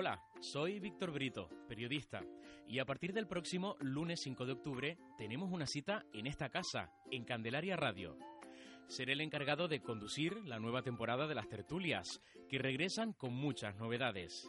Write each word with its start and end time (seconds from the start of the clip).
Hola, 0.00 0.24
soy 0.40 0.80
Víctor 0.80 1.10
Brito, 1.10 1.50
periodista, 1.68 2.24
y 2.66 2.78
a 2.78 2.86
partir 2.86 3.12
del 3.12 3.26
próximo 3.26 3.76
lunes 3.80 4.20
5 4.20 4.46
de 4.46 4.52
octubre 4.52 4.98
tenemos 5.18 5.52
una 5.52 5.66
cita 5.66 6.06
en 6.14 6.26
esta 6.26 6.48
casa, 6.48 6.90
en 7.10 7.26
Candelaria 7.26 7.76
Radio. 7.76 8.16
Seré 8.88 9.12
el 9.12 9.20
encargado 9.20 9.68
de 9.68 9.82
conducir 9.82 10.42
la 10.46 10.58
nueva 10.58 10.80
temporada 10.80 11.26
de 11.26 11.34
las 11.34 11.50
tertulias, 11.50 12.22
que 12.48 12.58
regresan 12.58 13.12
con 13.12 13.34
muchas 13.34 13.76
novedades. 13.76 14.48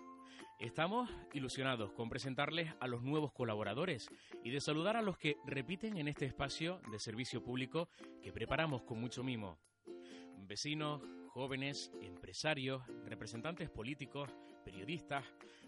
Estamos 0.57 1.09
ilusionados 1.33 1.91
con 1.91 2.07
presentarles 2.07 2.73
a 2.79 2.88
los 2.88 3.04
nuevos 3.04 3.33
colaboradores 3.33 4.07
y 4.45 4.52
de 4.52 4.61
saludar 4.61 4.95
a 4.95 5.02
los 5.02 5.18
que 5.18 5.36
repiten 5.45 5.97
en 5.97 6.07
este 6.07 6.25
espacio 6.25 6.79
de 6.89 6.97
servicio 6.97 7.43
público 7.43 7.89
que 8.23 8.31
preparamos 8.31 8.83
con 8.83 9.02
mucho 9.02 9.21
mimo. 9.21 9.59
Vecinos, 10.38 11.02
jóvenes, 11.33 11.91
empresarios, 12.02 12.83
representantes 13.05 13.70
políticos, 13.70 14.29
periodistas, 14.61 15.25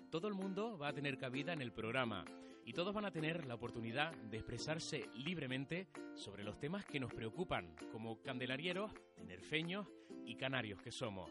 todo 0.10 0.28
el 0.28 0.34
mundo 0.34 0.78
va 0.78 0.90
a 0.90 0.94
tener 0.94 1.18
cabida 1.18 1.54
en 1.54 1.62
el 1.62 1.72
programa 1.72 2.24
y 2.66 2.74
todos 2.74 2.94
van 2.94 3.06
a 3.06 3.12
tener 3.12 3.46
la 3.46 3.56
oportunidad 3.56 4.14
de 4.16 4.38
expresarse 4.38 5.10
libremente 5.16 5.88
sobre 6.16 6.44
los 6.44 6.60
temas 6.60 6.86
que 6.86 7.00
nos 7.00 7.14
preocupan, 7.14 7.76
como 7.92 8.22
candelarieros, 8.22 8.94
tenerfeños 9.16 9.88
y 10.26 10.36
canarios 10.36 10.82
que 10.82 10.92
somos. 10.92 11.30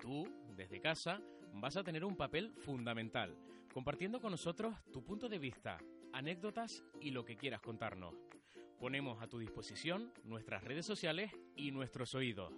Tú, 0.00 0.26
desde 0.56 0.80
casa, 0.80 1.20
vas 1.52 1.76
a 1.76 1.84
tener 1.84 2.04
un 2.04 2.16
papel 2.16 2.52
fundamental, 2.58 3.36
compartiendo 3.72 4.20
con 4.20 4.30
nosotros 4.30 4.74
tu 4.92 5.04
punto 5.04 5.28
de 5.28 5.38
vista, 5.38 5.78
anécdotas 6.12 6.84
y 7.00 7.10
lo 7.10 7.24
que 7.24 7.36
quieras 7.36 7.60
contarnos. 7.60 8.14
Ponemos 8.78 9.22
a 9.22 9.28
tu 9.28 9.38
disposición 9.38 10.12
nuestras 10.24 10.64
redes 10.64 10.86
sociales 10.86 11.32
y 11.56 11.70
nuestros 11.70 12.14
oídos. 12.14 12.52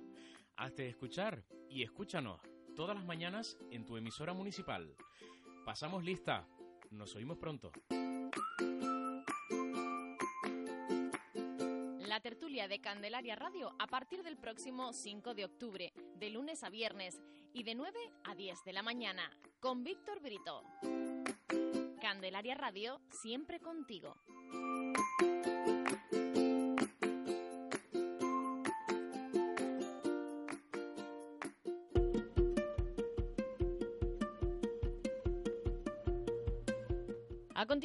Hazte 0.56 0.88
escuchar 0.88 1.42
y 1.68 1.82
escúchanos 1.82 2.40
todas 2.76 2.94
las 2.94 3.06
mañanas 3.06 3.56
en 3.70 3.84
tu 3.84 3.96
emisora 3.96 4.34
municipal. 4.34 4.94
Pasamos 5.64 6.04
lista. 6.04 6.46
Nos 6.90 7.16
oímos 7.16 7.38
pronto. 7.38 7.72
La 11.98 12.20
tertulia 12.20 12.68
de 12.68 12.80
Candelaria 12.80 13.34
Radio 13.34 13.74
a 13.78 13.86
partir 13.86 14.22
del 14.22 14.36
próximo 14.36 14.92
5 14.92 15.34
de 15.34 15.44
octubre, 15.46 15.92
de 16.16 16.30
lunes 16.30 16.62
a 16.62 16.70
viernes 16.70 17.20
y 17.52 17.64
de 17.64 17.74
9 17.74 17.98
a 18.24 18.34
10 18.34 18.64
de 18.64 18.72
la 18.72 18.82
mañana, 18.82 19.30
con 19.58 19.82
Víctor 19.82 20.20
Brito. 20.20 20.62
Candelaria 22.00 22.54
Radio, 22.54 23.00
siempre 23.10 23.58
contigo. 23.58 24.16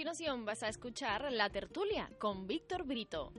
Continuación 0.02 0.46
vas 0.46 0.64
a 0.64 0.68
escuchar 0.68 1.32
La 1.32 1.52
Tertulia 1.52 2.10
con 2.18 2.48
Víctor 2.48 2.86
Brito. 2.86 3.32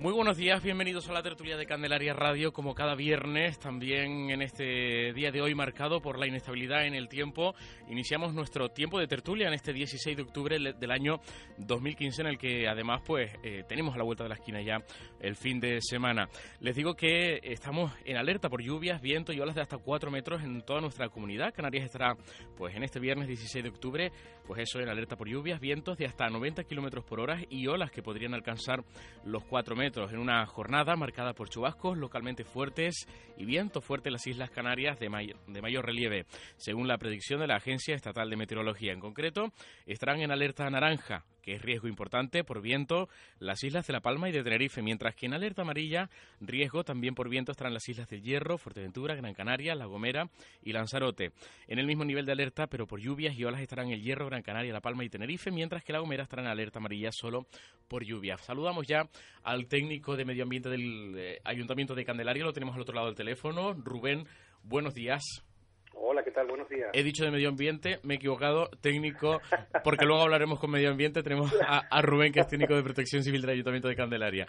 Muy 0.00 0.14
buenos 0.14 0.38
días, 0.38 0.62
bienvenidos 0.62 1.10
a 1.10 1.12
la 1.12 1.22
tertulia 1.22 1.58
de 1.58 1.66
Candelaria 1.66 2.14
Radio, 2.14 2.54
como 2.54 2.74
cada 2.74 2.94
viernes, 2.94 3.58
también 3.58 4.30
en 4.30 4.40
este 4.40 5.12
día 5.12 5.30
de 5.30 5.42
hoy 5.42 5.54
marcado 5.54 6.00
por 6.00 6.18
la 6.18 6.26
inestabilidad 6.26 6.86
en 6.86 6.94
el 6.94 7.06
tiempo. 7.06 7.54
Iniciamos 7.86 8.32
nuestro 8.32 8.70
tiempo 8.70 8.98
de 8.98 9.06
tertulia 9.06 9.48
en 9.48 9.52
este 9.52 9.74
16 9.74 10.16
de 10.16 10.22
octubre 10.22 10.56
del 10.58 10.90
año 10.90 11.20
2015, 11.58 12.22
en 12.22 12.28
el 12.28 12.38
que 12.38 12.66
además 12.66 13.02
pues 13.04 13.30
eh, 13.42 13.62
tenemos 13.68 13.94
a 13.94 13.98
la 13.98 14.04
vuelta 14.04 14.22
de 14.22 14.30
la 14.30 14.36
esquina 14.36 14.62
ya 14.62 14.78
el 15.20 15.36
fin 15.36 15.60
de 15.60 15.82
semana. 15.82 16.30
Les 16.60 16.74
digo 16.74 16.94
que 16.94 17.38
estamos 17.42 17.92
en 18.06 18.16
alerta 18.16 18.48
por 18.48 18.62
lluvias, 18.62 19.02
viento 19.02 19.34
y 19.34 19.40
olas 19.40 19.54
de 19.54 19.60
hasta 19.60 19.76
4 19.76 20.10
metros 20.10 20.42
en 20.42 20.62
toda 20.62 20.80
nuestra 20.80 21.10
comunidad. 21.10 21.52
Canarias 21.52 21.84
estará 21.84 22.16
pues 22.56 22.74
en 22.74 22.84
este 22.84 23.00
viernes 23.00 23.28
16 23.28 23.64
de 23.64 23.68
octubre, 23.68 24.12
pues 24.46 24.62
eso 24.62 24.80
en 24.80 24.88
alerta 24.88 25.16
por 25.16 25.28
lluvias, 25.28 25.60
vientos 25.60 25.98
de 25.98 26.06
hasta 26.06 26.26
90 26.30 26.64
kilómetros 26.64 27.04
por 27.04 27.20
hora 27.20 27.38
y 27.50 27.66
olas 27.66 27.90
que 27.90 28.02
podrían 28.02 28.32
alcanzar 28.32 28.82
los 29.26 29.44
4 29.44 29.76
metros 29.76 29.89
en 29.96 30.18
una 30.18 30.46
jornada 30.46 30.94
marcada 30.94 31.32
por 31.32 31.48
chubascos 31.48 31.98
localmente 31.98 32.44
fuertes 32.44 33.08
y 33.36 33.44
viento 33.44 33.80
fuerte 33.80 34.08
en 34.08 34.12
las 34.12 34.26
Islas 34.26 34.50
Canarias 34.50 35.00
de, 35.00 35.34
de 35.48 35.62
mayor 35.62 35.84
relieve, 35.84 36.26
según 36.56 36.86
la 36.86 36.96
predicción 36.96 37.40
de 37.40 37.48
la 37.48 37.56
Agencia 37.56 37.96
Estatal 37.96 38.30
de 38.30 38.36
Meteorología. 38.36 38.92
En 38.92 39.00
concreto, 39.00 39.52
estarán 39.86 40.20
en 40.20 40.30
alerta 40.30 40.70
naranja 40.70 41.24
es 41.52 41.62
riesgo 41.62 41.88
importante 41.88 42.44
por 42.44 42.60
viento 42.60 43.08
las 43.38 43.62
islas 43.64 43.86
de 43.86 43.92
La 43.92 44.00
Palma 44.00 44.28
y 44.28 44.32
de 44.32 44.42
Tenerife, 44.42 44.82
mientras 44.82 45.14
que 45.14 45.26
en 45.26 45.34
alerta 45.34 45.62
amarilla, 45.62 46.10
riesgo 46.40 46.84
también 46.84 47.14
por 47.14 47.28
viento 47.28 47.52
estarán 47.52 47.74
las 47.74 47.88
islas 47.88 48.08
del 48.08 48.22
Hierro, 48.22 48.58
Fuerteventura, 48.58 49.14
Gran 49.14 49.34
Canaria, 49.34 49.74
La 49.74 49.86
Gomera 49.86 50.30
y 50.62 50.72
Lanzarote. 50.72 51.32
En 51.66 51.78
el 51.78 51.86
mismo 51.86 52.04
nivel 52.04 52.26
de 52.26 52.32
alerta, 52.32 52.66
pero 52.66 52.86
por 52.86 53.00
lluvias 53.00 53.36
y 53.36 53.44
olas 53.44 53.60
estarán 53.60 53.90
el 53.90 54.02
Hierro, 54.02 54.26
Gran 54.26 54.42
Canaria, 54.42 54.72
La 54.72 54.80
Palma 54.80 55.04
y 55.04 55.08
Tenerife, 55.08 55.50
mientras 55.50 55.84
que 55.84 55.92
La 55.92 56.00
Gomera 56.00 56.22
estará 56.22 56.42
en 56.42 56.48
alerta 56.48 56.78
amarilla 56.78 57.10
solo 57.12 57.46
por 57.88 58.04
lluvias. 58.04 58.40
Saludamos 58.42 58.86
ya 58.86 59.08
al 59.42 59.66
técnico 59.66 60.16
de 60.16 60.24
medio 60.24 60.44
ambiente 60.44 60.68
del 60.68 61.14
eh, 61.16 61.40
Ayuntamiento 61.44 61.94
de 61.94 62.04
Candelaria, 62.04 62.44
lo 62.44 62.52
tenemos 62.52 62.74
al 62.74 62.82
otro 62.82 62.94
lado 62.94 63.08
del 63.08 63.16
teléfono. 63.16 63.74
Rubén, 63.74 64.26
buenos 64.62 64.94
días. 64.94 65.49
Buenos 66.48 66.68
días. 66.68 66.90
He 66.92 67.02
dicho 67.02 67.24
de 67.24 67.30
medio 67.30 67.48
ambiente, 67.48 67.98
me 68.02 68.14
he 68.14 68.16
equivocado, 68.16 68.68
técnico, 68.80 69.40
porque 69.84 70.04
luego 70.04 70.22
hablaremos 70.22 70.58
con 70.58 70.70
medio 70.70 70.90
ambiente. 70.90 71.22
Tenemos 71.22 71.52
a, 71.66 72.02
Rubén, 72.02 72.32
que 72.32 72.40
es 72.40 72.48
técnico 72.48 72.74
de 72.74 72.82
protección 72.82 73.22
civil 73.22 73.40
del 73.42 73.50
Ayuntamiento 73.50 73.88
de 73.88 73.96
Candelaria. 73.96 74.46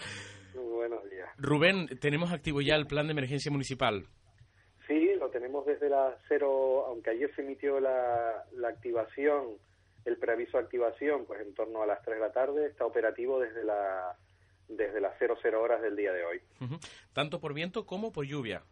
Buenos 0.53 1.03
días. 1.09 1.29
Rubén, 1.37 1.87
¿tenemos 1.99 2.31
activo 2.31 2.61
ya 2.61 2.75
el 2.75 2.87
plan 2.87 3.07
de 3.07 3.11
emergencia 3.11 3.51
municipal? 3.51 4.05
Sí, 4.87 5.11
lo 5.19 5.29
tenemos 5.29 5.65
desde 5.65 5.89
la 5.89 6.15
cero, 6.27 6.85
aunque 6.87 7.11
ayer 7.11 7.33
se 7.35 7.41
emitió 7.41 7.79
la, 7.79 8.45
activación, 8.67 9.57
el 10.05 10.17
preaviso 10.17 10.57
de 10.57 10.63
activación, 10.63 11.25
pues 11.25 11.41
en 11.41 11.53
torno 11.53 11.81
a 11.81 11.85
las 11.85 12.01
3 12.03 12.17
de 12.17 12.21
la 12.21 12.31
tarde, 12.31 12.65
está 12.67 12.85
operativo 12.85 13.39
desde 13.39 13.63
la 13.63 14.17
desde 14.67 15.01
las 15.01 15.17
00 15.19 15.61
horas 15.61 15.81
del 15.81 15.97
día 15.97 16.13
de 16.13 16.23
hoy. 16.23 16.41
Tanto 17.13 17.41
por 17.41 17.53
viento 17.53 17.85
como 17.85 18.13
por 18.13 18.25
lluvia. 18.25 18.63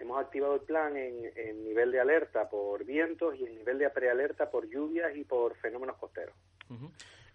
Hemos 0.00 0.18
activado 0.18 0.54
el 0.54 0.62
plan 0.62 0.96
en, 0.96 1.64
nivel 1.64 1.92
de 1.92 2.00
alerta 2.00 2.48
por 2.48 2.84
vientos 2.84 3.36
y 3.38 3.44
en 3.44 3.54
nivel 3.54 3.78
de 3.78 3.90
prealerta 3.90 4.50
por 4.50 4.66
lluvias 4.66 5.14
y 5.14 5.24
por 5.24 5.54
fenómenos 5.56 5.98
costeros. 5.98 6.34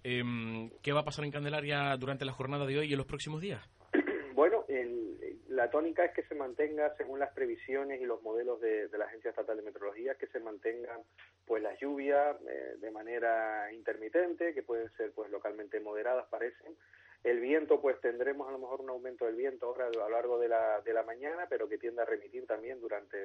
Em, 0.03 0.71
¿Qué 0.81 0.91
va 0.91 1.01
a 1.01 1.05
pasar 1.05 1.25
en 1.25 1.31
Candelaria 1.31 1.95
durante 1.97 2.25
la 2.25 2.33
jornada 2.33 2.65
de 2.65 2.79
hoy 2.79 2.89
y 2.89 2.93
en 2.93 2.97
los 2.97 3.07
próximos 3.07 3.39
días? 3.39 3.61
bueno, 4.33 4.65
la 5.55 5.69
tónica 5.69 6.03
es 6.05 6.13
que 6.13 6.23
se 6.23 6.35
mantenga, 6.35 6.93
según 6.97 7.19
las 7.19 7.33
previsiones 7.33 8.01
y 8.01 8.05
los 8.05 8.21
modelos 8.21 8.59
de, 8.59 8.89
la 8.97 9.05
Agencia 9.05 9.29
Estatal 9.29 9.55
de 9.55 9.63
Meteorología, 9.63 10.15
que 10.15 10.27
se 10.27 10.39
mantengan 10.39 11.01
pues 11.45 11.63
las 11.63 11.79
lluvias 11.79 12.35
eh, 12.47 12.75
de 12.77 12.91
manera 12.91 13.71
intermitente, 13.71 14.53
que 14.53 14.63
pueden 14.63 14.91
ser 14.97 15.11
pues 15.13 15.31
localmente 15.31 15.79
moderadas, 15.79 16.25
parecen, 16.29 16.75
el 17.25 17.40
viento, 17.40 17.81
pues 17.81 18.00
tendremos 18.02 18.47
a 18.47 18.52
lo 18.52 18.59
mejor 18.59 18.81
un 18.81 18.90
aumento 18.91 19.25
del 19.25 19.36
viento 19.36 19.66
ahora 19.66 19.88
a 19.88 19.90
lo 19.90 20.09
largo 20.09 20.38
de 20.38 20.47
la, 20.47 20.80
de 20.81 20.94
la 20.94 21.02
mañana, 21.02 21.47
pero 21.50 21.68
que 21.68 21.80
tiende 21.80 22.03
a 22.03 22.06
remitir 22.06 22.46
también 22.46 22.80
durante, 22.80 23.18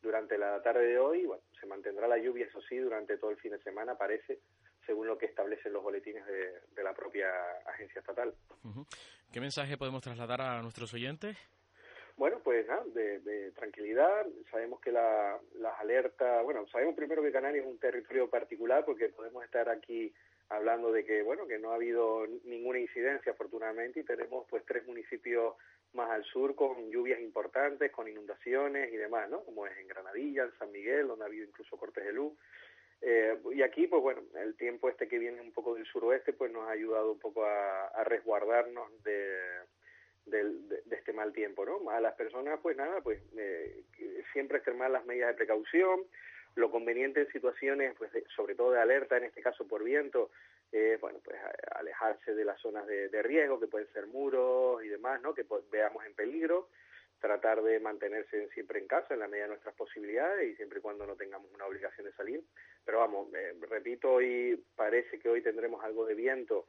durante 0.00 0.38
la 0.38 0.62
tarde 0.62 0.86
de 0.86 0.98
hoy. 0.98 1.26
Bueno, 1.26 1.42
se 1.60 1.66
mantendrá 1.66 2.08
la 2.08 2.16
lluvia, 2.16 2.46
eso 2.46 2.62
sí, 2.62 2.78
durante 2.78 3.18
todo 3.18 3.30
el 3.30 3.36
fin 3.36 3.52
de 3.52 3.62
semana, 3.62 3.98
parece, 3.98 4.40
según 4.86 5.06
lo 5.06 5.18
que 5.18 5.26
establecen 5.26 5.74
los 5.74 5.82
boletines 5.82 6.24
de, 6.26 6.82
la 6.82 6.94
propia 6.94 7.28
agencia 7.66 8.00
estatal. 8.00 8.34
¿Qué 9.30 9.38
mensaje 9.38 9.76
podemos 9.76 10.00
trasladar 10.00 10.40
a 10.40 10.62
nuestros 10.62 10.94
oyentes? 10.94 11.36
Bueno, 12.16 12.40
pues 12.42 12.66
nada, 12.66 12.84
de, 12.86 13.52
tranquilidad. 13.52 14.26
Sabemos 14.50 14.80
que 14.80 14.92
la, 14.92 15.38
las 15.56 15.78
alertas, 15.78 16.42
bueno, 16.42 16.66
sabemos 16.68 16.94
primero 16.94 17.22
que 17.22 17.32
Canarias 17.32 17.66
es 17.66 17.70
un 17.70 17.78
territorio 17.78 18.30
particular 18.30 18.82
porque 18.86 19.10
podemos 19.10 19.44
estar 19.44 19.68
aquí 19.68 20.10
hablando 20.50 20.92
de 20.92 21.04
que 21.04 21.22
bueno 21.22 21.46
que 21.46 21.58
no 21.58 21.70
ha 21.70 21.76
habido 21.76 22.26
ninguna 22.44 22.78
incidencia 22.78 23.32
afortunadamente 23.32 24.00
y 24.00 24.04
tenemos 24.04 24.46
pues 24.50 24.64
tres 24.66 24.86
municipios 24.86 25.54
más 25.92 26.10
al 26.10 26.24
sur 26.24 26.54
con 26.54 26.90
lluvias 26.90 27.20
importantes, 27.20 27.90
con 27.90 28.08
inundaciones 28.08 28.92
y 28.92 28.96
demás, 28.96 29.28
¿no? 29.28 29.44
Como 29.44 29.66
es 29.66 29.76
en 29.78 29.88
Granadilla, 29.88 30.44
en 30.44 30.52
San 30.58 30.70
Miguel, 30.70 31.08
donde 31.08 31.24
ha 31.24 31.28
habido 31.28 31.46
incluso 31.46 31.76
cortes 31.76 32.04
de 32.04 32.12
luz. 32.12 32.32
Eh, 33.02 33.36
y 33.52 33.62
aquí, 33.62 33.86
pues 33.86 34.02
bueno, 34.02 34.22
el 34.34 34.56
tiempo 34.56 34.88
este 34.88 35.08
que 35.08 35.18
viene 35.18 35.40
un 35.40 35.52
poco 35.52 35.74
del 35.74 35.86
suroeste, 35.86 36.32
pues 36.32 36.52
nos 36.52 36.68
ha 36.68 36.72
ayudado 36.72 37.12
un 37.12 37.18
poco 37.18 37.44
a, 37.44 38.04
resguardarnos 38.04 39.02
de, 39.02 39.36
de, 40.26 40.82
este 40.90 41.12
mal 41.12 41.32
tiempo, 41.32 41.64
¿no? 41.64 41.90
A 41.90 42.00
las 42.00 42.14
personas, 42.14 42.60
pues 42.62 42.76
nada, 42.76 43.00
pues 43.00 43.20
eh, 43.36 43.84
siempre 44.32 44.58
extremar 44.58 44.90
las 44.90 45.06
medidas 45.06 45.30
de 45.30 45.34
precaución, 45.34 46.04
lo 46.56 46.70
conveniente 46.70 47.20
en 47.20 47.32
situaciones, 47.32 47.94
pues 47.96 48.10
sobre 48.34 48.54
todo 48.54 48.72
de 48.72 48.80
alerta, 48.80 49.16
en 49.16 49.24
este 49.24 49.42
caso 49.42 49.66
por 49.66 49.84
viento, 49.84 50.30
es 50.72 51.00
bueno, 51.00 51.20
pues 51.24 51.38
alejarse 51.72 52.34
de 52.34 52.44
las 52.44 52.60
zonas 52.60 52.86
de, 52.86 53.22
riesgo, 53.22 53.58
que 53.58 53.66
pueden 53.66 53.92
ser 53.92 54.06
muros 54.06 54.82
y 54.84 54.88
demás, 54.88 55.20
¿no? 55.20 55.34
Que 55.34 55.44
veamos 55.70 56.04
en 56.04 56.14
peligro. 56.14 56.68
tratar 57.20 57.62
de 57.62 57.78
mantenerse 57.80 58.48
siempre 58.54 58.78
en 58.78 58.86
casa 58.86 59.12
en 59.12 59.20
la 59.20 59.28
medida 59.28 59.44
de 59.44 59.50
nuestras 59.50 59.74
posibilidades 59.74 60.50
y 60.50 60.56
siempre 60.56 60.78
y 60.78 60.82
cuando 60.82 61.06
no 61.06 61.16
tengamos 61.16 61.52
una 61.52 61.66
obligación 61.66 62.06
de 62.06 62.12
salir. 62.14 62.42
Pero 62.84 63.00
vamos, 63.00 63.32
eh, 63.34 63.54
repito, 63.68 64.12
hoy 64.12 64.64
parece 64.74 65.18
que 65.18 65.28
hoy 65.28 65.42
tendremos 65.42 65.84
algo 65.84 66.06
de 66.06 66.14
viento 66.14 66.66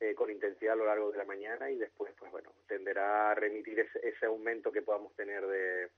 eh, 0.00 0.14
con 0.14 0.30
intensidad 0.30 0.74
a 0.74 0.76
lo 0.76 0.86
largo 0.86 1.10
de 1.10 1.18
la 1.18 1.24
mañana 1.24 1.68
y 1.68 1.76
después, 1.76 2.12
pues 2.16 2.30
bueno, 2.30 2.52
tenderá 2.68 3.32
a 3.32 3.34
remitir 3.34 3.80
ese, 3.80 4.26
aumento 4.26 4.70
que 4.70 4.82
podamos 4.82 5.12
tener 5.16 5.44
de, 5.44 5.88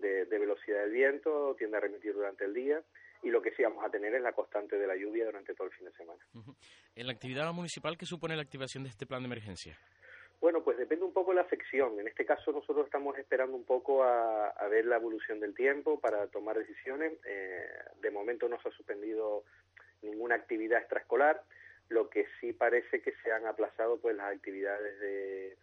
de, 0.00 0.24
velocidad 0.24 0.82
del 0.82 0.92
viento, 0.92 1.54
tiende 1.58 1.76
a 1.76 1.80
remitir 1.80 2.12
durante 2.14 2.44
el 2.44 2.54
día 2.54 2.82
y 3.22 3.30
lo 3.30 3.42
que 3.42 3.52
sí 3.52 3.62
vamos 3.62 3.84
a 3.84 3.90
tener 3.90 4.14
es 4.14 4.22
la 4.22 4.32
constante 4.32 4.78
de 4.78 4.86
la 4.86 4.96
lluvia 4.96 5.24
durante 5.26 5.54
todo 5.54 5.66
el 5.66 5.72
fin 5.72 5.86
de 5.86 5.92
semana. 5.92 6.20
En 6.94 7.06
la 7.06 7.12
actividad 7.12 7.52
municipal, 7.52 7.96
¿qué 7.96 8.06
supone 8.06 8.36
la 8.36 8.42
activación 8.42 8.84
de 8.84 8.90
este 8.90 9.06
plan 9.06 9.22
de 9.22 9.26
emergencia? 9.26 9.78
Bueno, 10.40 10.62
pues 10.62 10.76
depende 10.76 11.04
un 11.04 11.12
poco 11.12 11.30
de 11.30 11.36
la 11.36 11.42
afección. 11.42 11.98
En 11.98 12.08
este 12.08 12.26
caso 12.26 12.52
nosotros 12.52 12.84
estamos 12.86 13.16
esperando 13.18 13.56
un 13.56 13.64
poco 13.64 14.04
a, 14.04 14.52
ver 14.68 14.84
la 14.84 14.96
evolución 14.96 15.40
del 15.40 15.54
tiempo 15.54 15.98
para 15.98 16.26
tomar 16.26 16.58
decisiones. 16.58 17.12
Eh, 17.24 17.66
de 18.00 18.10
momento 18.10 18.48
no 18.48 18.60
se 18.60 18.68
ha 18.68 18.72
suspendido 18.72 19.44
ninguna 20.02 20.34
actividad 20.34 20.80
extraescolar, 20.80 21.42
lo 21.88 22.10
que 22.10 22.26
sí 22.40 22.52
parece 22.52 23.00
que 23.00 23.12
se 23.22 23.32
han 23.32 23.46
aplazado 23.46 23.98
pues 23.98 24.16
las 24.16 24.34
actividades 24.34 25.00
de 25.00 25.56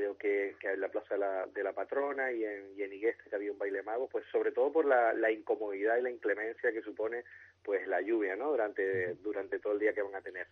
creo 0.00 0.16
que, 0.16 0.56
que 0.58 0.72
en 0.72 0.80
la 0.80 0.88
Plaza 0.88 1.14
de 1.14 1.20
la, 1.20 1.46
de 1.46 1.62
la 1.62 1.74
Patrona 1.74 2.32
y 2.32 2.42
en, 2.42 2.72
y 2.74 2.82
en 2.82 2.92
Igueste 2.92 3.28
que 3.28 3.36
había 3.36 3.52
un 3.52 3.58
baile 3.58 3.82
mago, 3.82 4.08
pues 4.08 4.24
sobre 4.32 4.50
todo 4.50 4.72
por 4.72 4.86
la, 4.86 5.12
la 5.12 5.30
incomodidad 5.30 5.98
y 5.98 6.02
la 6.02 6.10
inclemencia 6.10 6.72
que 6.72 6.80
supone 6.80 7.24
pues 7.62 7.86
la 7.86 8.00
lluvia, 8.00 8.34
¿no? 8.34 8.50
Durante, 8.50 9.14
durante 9.16 9.58
todo 9.58 9.74
el 9.74 9.78
día 9.78 9.92
que 9.92 10.00
van 10.00 10.14
a 10.14 10.22
tener. 10.22 10.46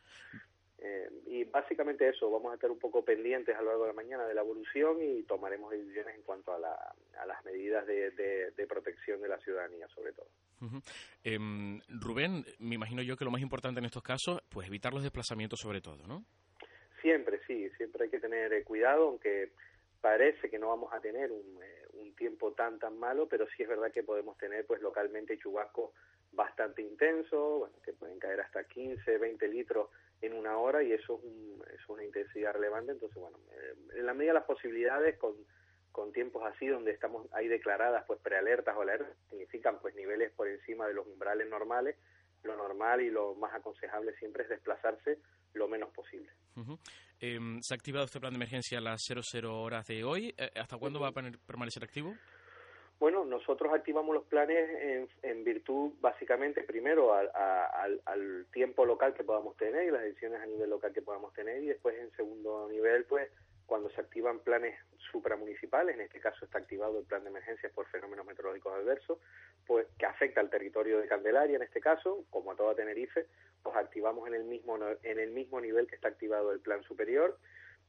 Eh, 0.80 1.08
y 1.26 1.44
básicamente 1.44 2.08
eso, 2.08 2.30
vamos 2.30 2.52
a 2.52 2.54
estar 2.56 2.70
un 2.70 2.78
poco 2.78 3.02
pendientes 3.02 3.56
a 3.56 3.62
lo 3.62 3.68
largo 3.68 3.84
de 3.84 3.88
la 3.88 3.94
mañana 3.94 4.26
de 4.26 4.34
la 4.34 4.42
evolución 4.42 4.98
y 5.02 5.22
tomaremos 5.22 5.70
decisiones 5.70 6.14
en 6.14 6.22
cuanto 6.22 6.52
a, 6.52 6.58
la, 6.58 6.94
a 7.18 7.26
las 7.26 7.42
medidas 7.44 7.86
de, 7.86 8.10
de, 8.10 8.66
protección 8.66 9.20
de 9.22 9.28
la 9.28 9.38
ciudadanía, 9.38 9.88
sobre 9.88 10.12
todo. 10.12 10.28
Em, 11.24 11.80
Rubén, 11.88 12.44
me 12.58 12.74
imagino 12.74 13.02
yo 13.02 13.16
que 13.16 13.24
lo 13.24 13.30
más 13.30 13.40
importante 13.40 13.80
en 13.80 13.86
estos 13.86 14.02
casos, 14.02 14.42
pues 14.50 14.68
evitar 14.68 14.92
los 14.92 15.02
desplazamientos 15.02 15.58
sobre 15.58 15.80
todo, 15.80 16.06
¿no? 16.06 16.26
Siempre, 17.00 17.40
sí, 17.46 17.70
siempre 17.76 18.04
hay 18.04 18.10
que 18.10 18.20
tener 18.20 18.52
eh, 18.52 18.64
cuidado, 18.64 19.08
aunque 19.08 19.52
parece 20.00 20.48
que 20.48 20.58
no 20.58 20.68
vamos 20.68 20.92
a 20.92 21.00
tener 21.00 21.30
un, 21.32 21.62
eh, 21.62 21.86
un 21.94 22.14
tiempo 22.14 22.52
tan 22.52 22.78
tan 22.78 22.98
malo, 22.98 23.28
pero 23.28 23.46
sí 23.48 23.62
es 23.62 23.68
verdad 23.68 23.92
que 23.92 24.02
podemos 24.02 24.36
tener 24.38 24.66
pues 24.66 24.80
localmente 24.80 25.38
chubascos 25.38 25.92
bastante 26.32 26.82
intensos, 26.82 27.58
bueno, 27.60 27.74
que 27.84 27.92
pueden 27.92 28.18
caer 28.18 28.40
hasta 28.40 28.64
15, 28.64 29.18
20 29.18 29.48
litros 29.48 29.88
en 30.20 30.34
una 30.34 30.58
hora 30.58 30.82
y 30.82 30.92
eso 30.92 31.20
es, 31.72 31.88
una 31.88 32.04
intensidad 32.04 32.52
relevante. 32.52 32.92
Entonces, 32.92 33.16
bueno, 33.18 33.38
eh, 33.52 33.74
en 33.96 34.06
la 34.06 34.14
medida 34.14 34.32
de 34.32 34.38
las 34.40 34.46
posibilidades, 34.46 35.16
con, 35.18 35.34
con 35.92 36.12
tiempos 36.12 36.44
así 36.44 36.66
donde 36.66 36.90
estamos 36.90 37.26
hay 37.32 37.48
declaradas 37.48 38.04
pues 38.06 38.20
prealertas 38.20 38.76
o 38.76 38.82
alertas, 38.82 39.16
significan 39.30 39.80
pues 39.80 39.94
niveles 39.94 40.30
por 40.32 40.48
encima 40.48 40.86
de 40.86 40.94
los 40.94 41.06
umbrales 41.06 41.48
normales, 41.48 41.96
lo 42.42 42.56
normal 42.56 43.00
y 43.00 43.10
lo 43.10 43.34
más 43.34 43.54
aconsejable 43.54 44.14
siempre 44.16 44.44
es 44.44 44.48
desplazarse 44.48 45.18
lo 45.58 45.68
menos 45.68 45.90
posible. 45.90 46.30
Em, 47.20 47.60
¿Se 47.60 47.74
ha 47.74 47.76
activado 47.76 48.04
este 48.04 48.20
plan 48.20 48.32
de 48.32 48.36
emergencia 48.36 48.78
a 48.78 48.80
las 48.80 49.00
00 49.02 49.60
horas 49.60 49.86
de 49.86 50.04
hoy? 50.04 50.34
Eh, 50.36 50.50
¿Hasta 50.56 50.78
cuándo 50.78 51.00
va 51.00 51.08
a 51.08 51.12
permanecer 51.12 51.84
activo? 51.84 52.14
Bueno, 52.98 53.24
nosotros 53.24 53.72
activamos 53.72 54.12
los 54.12 54.24
planes 54.24 55.08
en, 55.22 55.44
virtud, 55.44 55.92
básicamente, 56.00 56.64
primero 56.64 57.14
al, 57.14 57.30
al, 58.04 58.46
tiempo 58.52 58.84
local 58.84 59.14
que 59.14 59.22
podamos 59.22 59.56
tener 59.56 59.86
y 59.86 59.90
las 59.92 60.02
decisiones 60.02 60.40
a 60.40 60.46
nivel 60.46 60.70
local 60.70 60.92
que 60.92 61.02
podamos 61.02 61.32
tener, 61.32 61.62
y 61.62 61.66
después, 61.66 61.96
en 61.96 62.10
segundo 62.16 62.68
nivel, 62.68 63.04
pues, 63.04 63.30
cuando 63.68 63.90
se 63.90 64.00
activan 64.00 64.40
planes 64.40 64.74
supramunicipales, 65.12 65.94
en 65.94 66.00
este 66.00 66.20
caso 66.20 66.46
está 66.46 66.58
activado 66.58 66.98
el 66.98 67.04
plan 67.04 67.22
de 67.22 67.28
emergencias 67.28 67.70
por 67.70 67.86
fenómenos 67.88 68.24
meteorológicos 68.24 68.72
adversos, 68.72 69.18
pues 69.66 69.86
que 69.98 70.06
afecta 70.06 70.40
al 70.40 70.48
territorio 70.48 70.98
de 70.98 71.06
Candelaria, 71.06 71.56
en 71.56 71.62
este 71.62 71.78
caso, 71.78 72.24
como 72.30 72.52
a 72.52 72.56
toda 72.56 72.74
Tenerife, 72.74 73.26
pues 73.62 73.76
activamos 73.76 74.26
en 74.26 74.34
el 74.34 74.44
mismo 74.44 74.78
en 75.02 75.18
el 75.18 75.32
mismo 75.32 75.60
nivel 75.60 75.86
que 75.86 75.96
está 75.96 76.08
activado 76.08 76.50
el 76.50 76.60
plan 76.60 76.82
superior. 76.84 77.38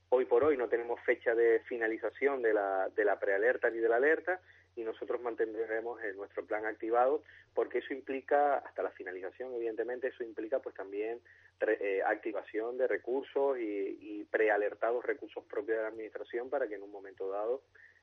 Hoy 0.10 0.26
por 0.26 0.44
hoy 0.44 0.58
no 0.58 0.68
tenemos 0.68 1.00
fecha 1.02 1.34
de 1.34 1.62
finalización 1.62 2.42
de 2.42 2.54
la, 2.54 2.90
de 2.90 3.06
la 3.06 3.18
prealerta 3.18 3.70
ni 3.70 3.78
de 3.78 3.88
la 3.88 3.98
alerta, 3.98 4.42
y 4.76 4.84
nosotros 4.84 5.22
mantendremos 5.22 6.00
nuestro 6.16 6.46
plan 6.46 6.66
activado 6.66 7.24
porque 7.54 7.80
eso 7.80 7.94
implica, 7.94 8.58
hasta 8.58 8.84
la 8.84 8.92
finalización 8.92 9.54
evidentemente, 9.54 10.08
eso 10.08 10.24
implica 10.24 10.60
pues 10.60 10.76
también 10.76 11.22
eh, 11.62 12.02
activación 12.06 12.78
de 12.78 12.88
recursos 12.88 13.58
y, 13.60 13.98
y 14.00 14.24
prealertados 14.26 15.06
recursos 15.06 15.44
propios 15.46 15.78
de 15.78 15.84
la 15.84 15.90
Administración 15.90 16.50
para 16.50 16.68
que 16.68 16.76
en 16.76 16.84
un 16.84 16.92
momento 16.92 17.30
dado 17.30 17.62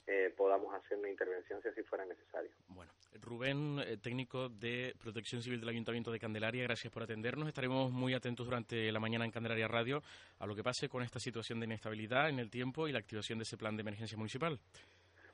eh, 0.08 0.32
podamos 0.36 0.72
hacer 0.72 0.98
una 0.98 1.08
intervención 1.08 1.60
si 1.62 1.68
así 1.68 1.82
fuera 1.82 2.04
necesario. 2.06 2.50
Bueno, 2.68 2.92
Rubén, 3.20 3.80
eh, 3.80 3.96
técnico 3.96 4.48
de 4.48 4.94
Protección 5.02 5.42
Civil 5.42 5.58
del 5.58 5.70
Ayuntamiento 5.70 6.12
de 6.12 6.20
Candelaria, 6.20 6.62
gracias 6.62 6.92
por 6.92 7.02
atendernos. 7.02 7.48
Estaremos 7.48 7.90
muy 7.90 8.14
atentos 8.14 8.46
durante 8.46 8.92
la 8.92 9.00
mañana 9.00 9.24
en 9.24 9.32
Candelaria 9.32 9.66
Radio 9.66 10.02
a 10.38 10.46
lo 10.46 10.54
que 10.54 10.62
pase 10.62 10.88
con 10.88 11.02
esta 11.02 11.18
situación 11.18 11.58
de 11.58 11.66
inestabilidad 11.66 12.28
en 12.28 12.38
el 12.38 12.50
tiempo 12.50 12.86
y 12.86 12.92
la 12.92 13.00
activación 13.00 13.40
de 13.40 13.42
ese 13.42 13.56
plan 13.56 13.76
de 13.76 13.80
emergencia 13.80 14.16
municipal. 14.16 14.60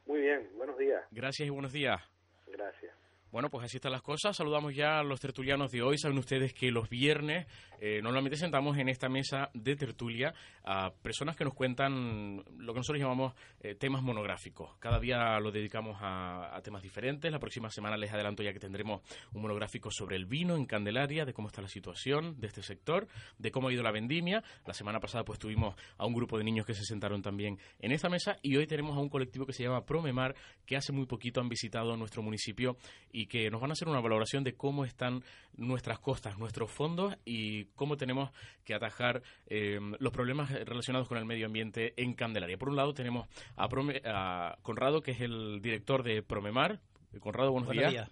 Muy 0.06 0.22
bien, 0.22 0.48
buenos 0.56 0.78
días. 0.78 1.04
Gracias 1.10 1.46
y 1.46 1.50
buenos 1.50 1.72
días. 1.72 2.00
Gracias. 2.46 3.01
Bueno, 3.32 3.48
pues 3.48 3.64
así 3.64 3.78
están 3.78 3.92
las 3.92 4.02
cosas. 4.02 4.36
Saludamos 4.36 4.74
ya 4.74 4.98
a 4.98 5.02
los 5.02 5.18
tertulianos 5.18 5.72
de 5.72 5.80
hoy. 5.80 5.96
Saben 5.96 6.18
ustedes 6.18 6.52
que 6.52 6.70
los 6.70 6.90
viernes 6.90 7.46
eh, 7.80 8.02
normalmente 8.02 8.36
sentamos 8.36 8.76
en 8.76 8.90
esta 8.90 9.08
mesa 9.08 9.48
de 9.54 9.74
tertulia 9.74 10.34
a 10.64 10.92
personas 10.92 11.34
que 11.34 11.42
nos 11.42 11.54
cuentan 11.54 12.44
lo 12.58 12.74
que 12.74 12.80
nosotros 12.80 13.00
llamamos 13.00 13.32
eh, 13.60 13.74
temas 13.74 14.02
monográficos. 14.02 14.76
Cada 14.78 15.00
día 15.00 15.40
lo 15.40 15.50
dedicamos 15.50 15.96
a, 16.02 16.60
temas 16.62 16.82
diferentes. 16.82 17.32
La 17.32 17.38
próxima 17.38 17.70
semana 17.70 17.96
les 17.96 18.12
adelanto 18.12 18.42
ya 18.42 18.52
que 18.52 18.60
tendremos 18.60 19.00
un 19.32 19.40
monográfico 19.40 19.90
sobre 19.90 20.16
el 20.16 20.26
vino 20.26 20.54
en 20.54 20.66
Candelaria, 20.66 21.24
de 21.24 21.32
cómo 21.32 21.48
está 21.48 21.62
la 21.62 21.68
situación 21.68 22.38
de 22.38 22.48
este 22.48 22.62
sector, 22.62 23.08
de 23.38 23.50
cómo 23.50 23.68
ha 23.68 23.72
ido 23.72 23.82
la 23.82 23.92
vendimia. 23.92 24.44
La 24.66 24.74
semana 24.74 25.00
pasada 25.00 25.24
pues 25.24 25.38
tuvimos 25.38 25.74
a 25.96 26.04
un 26.04 26.12
grupo 26.12 26.36
de 26.36 26.44
niños 26.44 26.66
que 26.66 26.74
se 26.74 26.84
sentaron 26.84 27.22
también 27.22 27.58
en 27.78 27.92
esta 27.92 28.10
mesa 28.10 28.36
y 28.42 28.54
hoy 28.58 28.66
tenemos 28.66 28.94
a 28.94 29.00
un 29.00 29.08
colectivo 29.08 29.46
que 29.46 29.54
se 29.54 29.62
llama 29.62 29.86
Promemar 29.86 30.34
que 30.66 30.76
hace 30.76 30.92
muy 30.92 31.06
poquito 31.06 31.40
han 31.40 31.48
visitado 31.48 31.96
nuestro 31.96 32.22
municipio 32.22 32.76
y 33.10 33.21
que 33.26 33.50
nos 33.50 33.60
van 33.60 33.70
a 33.70 33.72
hacer 33.72 33.88
una 33.88 34.00
valoración 34.00 34.44
de 34.44 34.54
cómo 34.54 34.84
están 34.84 35.22
nuestras 35.56 35.98
costas, 35.98 36.38
nuestros 36.38 36.70
fondos 36.70 37.16
y 37.24 37.66
cómo 37.74 37.96
tenemos 37.96 38.30
que 38.64 38.74
atajar 38.74 39.22
eh, 39.46 39.78
los 39.98 40.12
problemas 40.12 40.50
relacionados 40.50 41.08
con 41.08 41.18
el 41.18 41.24
medio 41.24 41.46
ambiente 41.46 41.94
en 41.96 42.14
Candelaria. 42.14 42.58
Por 42.58 42.68
un 42.68 42.76
lado 42.76 42.94
tenemos 42.94 43.28
a, 43.56 44.56
Conrado, 44.62 45.02
que 45.02 45.12
es 45.12 45.20
el 45.20 45.60
director 45.62 46.02
de 46.02 46.22
Promemar. 46.22 46.80
Conrado, 47.20 47.52
buenos, 47.52 47.70
días. 47.70 48.08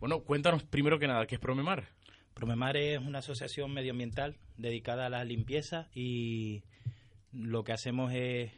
Bueno, 0.00 0.20
cuéntanos 0.20 0.62
primero 0.62 0.98
que 0.98 1.08
nada, 1.08 1.26
¿qué 1.26 1.34
es 1.36 1.40
Promemar? 1.40 1.88
Promemar 2.34 2.76
es 2.76 3.00
una 3.00 3.18
asociación 3.18 3.72
medioambiental 3.72 4.36
dedicada 4.56 5.06
a 5.06 5.10
la 5.10 5.24
limpieza 5.24 5.88
y 5.92 6.62
lo 7.32 7.64
que 7.64 7.72
hacemos 7.72 8.12
es 8.12 8.52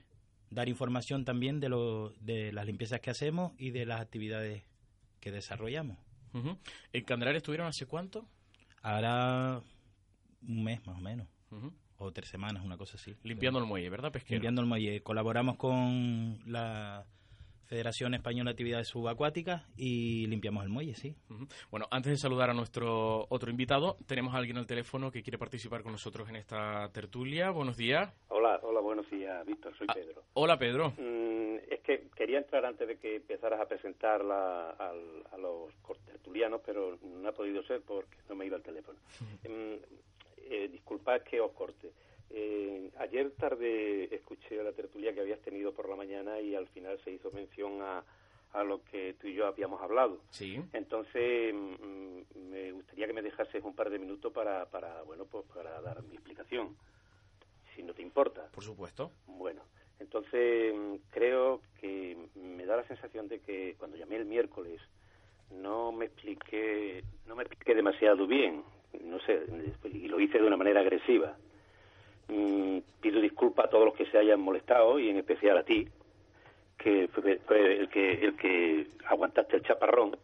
dar 0.50 0.68
información 0.68 1.24
también 1.24 1.60
de, 1.60 1.68
lo, 1.68 2.10
de 2.20 2.52
las 2.52 2.66
limpiezas 2.66 3.00
que 3.00 3.10
hacemos 3.10 3.52
y 3.56 3.70
de 3.70 3.86
las 3.86 4.00
actividades 4.00 4.64
que 5.20 5.30
desarrollamos. 5.30 5.98
¿En 6.92 7.04
Candelaria 7.04 7.38
estuvieron 7.38 7.66
hace 7.66 7.86
cuánto? 7.86 8.26
Ahora 8.82 9.62
un 10.42 10.64
mes 10.64 10.86
más 10.86 10.96
o 10.96 11.00
menos. 11.00 11.26
O 11.98 12.12
tres 12.12 12.28
semanas, 12.28 12.64
una 12.64 12.78
cosa 12.78 12.96
así. 12.96 13.14
Limpiando 13.22 13.58
el 13.58 13.66
muelle, 13.66 13.90
¿verdad, 13.90 14.10
pesquero? 14.10 14.36
Limpiando 14.36 14.62
el 14.62 14.66
muelle. 14.66 15.02
Colaboramos 15.02 15.56
con 15.56 16.40
la 16.46 17.04
Federación 17.70 18.14
Española 18.14 18.50
de 18.50 18.54
Actividades 18.54 18.88
Subacuáticas 18.88 19.62
y 19.76 20.26
limpiamos 20.26 20.64
el 20.64 20.70
muelle, 20.70 20.96
sí. 20.96 21.14
Bueno, 21.70 21.86
antes 21.92 22.10
de 22.10 22.16
saludar 22.16 22.50
a 22.50 22.52
nuestro 22.52 23.26
otro 23.28 23.48
invitado, 23.48 23.96
tenemos 24.08 24.34
a 24.34 24.38
alguien 24.38 24.56
al 24.56 24.66
teléfono 24.66 25.12
que 25.12 25.22
quiere 25.22 25.38
participar 25.38 25.84
con 25.84 25.92
nosotros 25.92 26.28
en 26.28 26.34
esta 26.34 26.90
tertulia. 26.92 27.52
Buenos 27.52 27.76
días. 27.76 28.12
Hola, 28.26 28.58
hola, 28.64 28.80
buenos 28.80 29.08
días, 29.08 29.46
Víctor, 29.46 29.72
soy 29.78 29.86
ah, 29.88 29.94
Pedro. 29.94 30.24
Hola, 30.32 30.58
Pedro. 30.58 30.94
Mm, 30.98 31.58
es 31.70 31.78
que 31.82 32.08
quería 32.16 32.38
entrar 32.38 32.66
antes 32.66 32.88
de 32.88 32.98
que 32.98 33.14
empezaras 33.14 33.60
a 33.60 33.68
presentar 33.68 34.20
a, 34.20 34.92
los 35.38 35.70
tertulianos, 36.06 36.62
pero 36.66 36.98
no 37.04 37.28
ha 37.28 37.32
podido 37.32 37.62
ser 37.62 37.82
porque 37.82 38.16
no 38.28 38.34
me 38.34 38.46
iba 38.46 38.56
el 38.56 38.64
teléfono. 38.64 38.98
Mm, 39.48 39.76
eh, 40.38 40.68
disculpad 40.72 41.22
que 41.22 41.40
os 41.40 41.52
corte. 41.52 41.92
Eh, 42.32 42.90
ayer 42.98 43.30
tarde 43.32 44.14
escuché 44.14 44.62
la 44.62 44.72
tertulia 44.72 45.12
que 45.12 45.20
habías 45.20 45.40
tenido 45.40 45.72
por 45.72 45.88
la 45.88 45.96
mañana 45.96 46.40
y 46.40 46.54
al 46.54 46.68
final 46.68 46.98
se 47.04 47.10
hizo 47.10 47.30
mención 47.32 47.82
a, 47.82 48.04
a 48.52 48.64
lo 48.64 48.84
que 48.84 49.14
tú 49.14 49.26
y 49.26 49.34
yo 49.34 49.46
habíamos 49.46 49.80
hablado. 49.82 50.20
Sí. 50.30 50.60
Entonces, 50.72 51.54
mm, 51.54 52.50
me 52.50 52.72
gustaría 52.72 53.06
que 53.06 53.12
me 53.12 53.22
dejases 53.22 53.62
un 53.64 53.74
par 53.74 53.90
de 53.90 53.98
minutos 53.98 54.32
para, 54.32 54.66
para, 54.66 55.02
bueno, 55.02 55.24
pues 55.24 55.44
para 55.52 55.80
dar 55.80 56.02
mi 56.04 56.14
explicación, 56.14 56.76
si 57.74 57.82
no 57.82 57.94
te 57.94 58.02
importa. 58.02 58.48
Por 58.52 58.64
supuesto. 58.64 59.10
Bueno, 59.26 59.62
entonces 59.98 60.74
mm, 60.74 60.94
creo 61.10 61.62
que 61.80 62.16
me 62.34 62.64
da 62.64 62.76
la 62.76 62.86
sensación 62.86 63.28
de 63.28 63.40
que 63.40 63.74
cuando 63.78 63.96
llamé 63.96 64.16
el 64.16 64.26
miércoles 64.26 64.80
no 65.50 65.90
me 65.90 66.06
expliqué, 66.06 67.02
no 67.26 67.34
me 67.34 67.42
expliqué 67.42 67.74
demasiado 67.74 68.26
bien, 68.26 68.62
no 69.04 69.18
sé, 69.20 69.42
y 69.84 70.08
lo 70.08 70.20
hice 70.20 70.38
de 70.38 70.46
una 70.46 70.56
manera 70.56 70.80
agresiva. 70.80 71.36
Mm, 72.30 72.78
pido 73.00 73.20
disculpas 73.20 73.66
a 73.66 73.70
todos 73.70 73.86
los 73.86 73.94
que 73.94 74.06
se 74.06 74.18
hayan 74.18 74.40
molestado 74.40 74.98
y 74.98 75.08
en 75.08 75.16
especial 75.16 75.58
a 75.58 75.64
ti, 75.64 75.88
que 76.78 77.08
fue, 77.08 77.40
el 77.80 77.88
que 77.88 78.12
el 78.12 78.36
que 78.36 78.86
aguantaste 79.06 79.56
el 79.56 79.62
chaparrón 79.62 80.16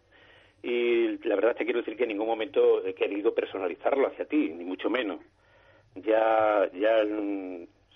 y 0.62 1.18
la 1.26 1.36
verdad 1.36 1.54
te 1.54 1.64
quiero 1.64 1.80
decir 1.80 1.96
que 1.96 2.04
en 2.04 2.08
ningún 2.08 2.26
momento 2.26 2.84
he 2.84 2.94
querido 2.94 3.34
personalizarlo 3.34 4.08
hacia 4.08 4.24
ti, 4.24 4.50
ni 4.50 4.64
mucho 4.64 4.90
menos. 4.90 5.20
Ya 5.94 6.68
ya 6.74 7.04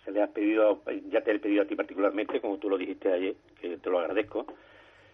se 0.05 0.13
le 0.13 0.23
ha 0.23 0.29
pedido, 0.29 0.81
ya 1.11 1.21
te 1.23 1.33
he 1.33 1.39
pedido 1.39 1.63
a 1.63 1.67
ti 1.67 1.75
particularmente, 1.75 2.41
como 2.41 2.59
tú 2.59 2.71
lo 2.71 2.79
dijiste 2.79 3.13
ayer, 3.13 3.35
que 3.61 3.77
te 3.77 3.91
lo 3.91 3.99
agradezco, 3.99 4.47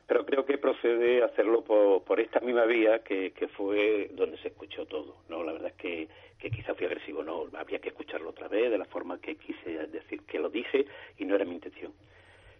pero 0.07 0.25
creo 0.25 0.47
que 0.47 0.59
procede 0.59 1.23
hacerlo 1.23 1.65
por, 1.65 2.05
por 2.05 2.21
esta 2.21 2.41
misma 2.41 2.65
vía 2.65 3.03
que, 3.03 3.33
que 3.33 3.49
fue 3.49 4.09
donde 4.13 4.39
se 4.39 4.49
escuchó 4.49 4.87
todo. 4.87 5.17
No, 5.29 5.43
la 5.43 5.53
verdad 5.53 5.73
es 5.77 5.77
que, 5.77 6.09
que 6.39 6.51
quizá 6.51 6.75
fui 6.75 6.87
agresivo, 6.87 7.25
no, 7.25 7.47
había 7.55 7.81
que 7.81 7.89
escucharlo 7.89 8.31
otra 8.31 8.47
vez 8.47 8.71
de 8.71 8.79
la 8.79 8.85
forma 8.85 9.21
que 9.21 9.37
quise 9.37 9.87
decir 9.89 10.23
que 10.23 10.39
lo 10.39 10.49
dije 10.49 10.87
y 11.19 11.25
no 11.25 11.35
era 11.35 11.45
mi 11.45 11.55
intención. 11.55 11.93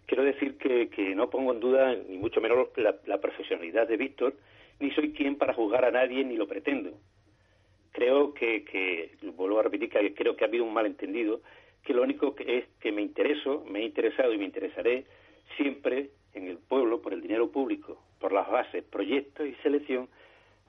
Quiero 0.05 0.23
decir 0.23 0.57
que, 0.57 0.89
que 0.89 1.15
no 1.15 1.29
pongo 1.29 1.53
en 1.53 1.59
duda 1.59 1.95
ni 1.95 2.17
mucho 2.17 2.41
menos 2.41 2.69
la, 2.75 2.95
la 3.05 3.19
profesionalidad 3.19 3.87
de 3.87 3.97
Víctor, 3.97 4.33
ni 4.79 4.91
soy 4.91 5.13
quien 5.13 5.37
para 5.37 5.53
juzgar 5.53 5.85
a 5.85 5.91
nadie 5.91 6.23
ni 6.23 6.35
lo 6.35 6.47
pretendo. 6.47 6.91
Creo 7.91 8.33
que, 8.33 8.63
que 8.63 9.11
vuelvo 9.35 9.59
a 9.59 9.63
repetir 9.63 9.89
que 9.89 10.13
creo 10.13 10.35
que 10.35 10.43
ha 10.43 10.47
habido 10.47 10.65
un 10.65 10.73
malentendido, 10.73 11.41
que 11.83 11.93
lo 11.93 12.03
único 12.03 12.35
que 12.35 12.57
es 12.57 12.65
que 12.79 12.91
me 12.91 13.01
intereso, 13.01 13.63
me 13.65 13.79
he 13.79 13.83
interesado 13.85 14.33
y 14.33 14.37
me 14.37 14.45
interesaré 14.45 15.05
siempre 15.55 16.09
en 16.37 16.47
el 16.47 16.57
pueblo 16.57 17.01
por 17.01 17.13
el 17.13 17.21
dinero 17.21 17.49
público, 17.49 18.01
por 18.19 18.31
las 18.31 18.49
bases, 18.49 18.83
proyectos 18.83 19.47
y 19.47 19.55
selección 19.55 20.07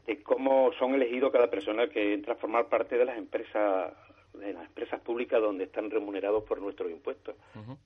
de 0.07 0.23
cómo 0.23 0.73
son 0.79 0.95
elegidos 0.95 1.33
cada 1.33 1.51
persona 1.51 1.89
que 1.89 2.15
entra 2.15 2.33
a 2.35 2.37
formar 2.37 2.69
parte 2.69 2.97
de 2.97 3.05
las 3.05 3.19
empresas 3.19 3.93
de 4.35 4.53
las 4.53 4.67
empresas 4.67 5.01
públicas 5.01 5.41
donde 5.41 5.65
están 5.65 5.91
remunerados 5.91 6.45
por 6.45 6.61
nuestros 6.61 6.91
impuestos. 6.91 7.35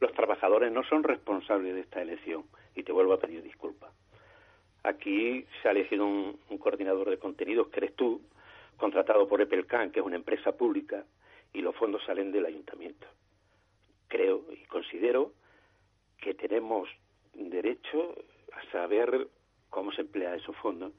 Los 0.01 0.13
trabajadores 0.13 0.71
no 0.71 0.83
son 0.85 1.03
responsables 1.03 1.75
de 1.75 1.81
esta 1.81 2.03
elección 2.03 2.45
y 2.75 2.83
te 2.83 2.93
vuelvo 2.93 3.15
a 3.15 3.19
pedir 3.19 3.43
disculpas. 3.43 3.91
Aquí 4.83 5.47
se 5.61 5.69
ha 5.69 5.71
elegido 5.71 6.05
un, 6.05 6.39
coordinador 6.59 7.09
de 7.09 7.19
contenidos 7.19 7.69
que 7.69 7.81
eres 7.81 7.95
tú, 7.95 8.21
contratado 8.77 9.29
por 9.29 9.41
Epelcan, 9.41 9.91
que 9.93 10.01
es 10.01 10.07
una 10.07 10.17
empresa 10.17 10.53
pública, 10.53 11.05
y 11.53 11.61
los 11.63 11.75
fondos 11.77 12.03
salen 12.05 12.33
del 12.33 12.47
ayuntamiento. 12.47 13.07
Creo 14.09 14.45
y 14.53 14.65
considero 14.67 15.33
que 16.19 16.35
tenemos 16.35 16.89
derecho 17.35 18.15
a 18.53 18.71
saber 18.71 19.29
cómo 19.71 19.93
se 19.93 20.03
emplea 20.03 20.35
esos 20.35 20.57
fondos 20.57 20.93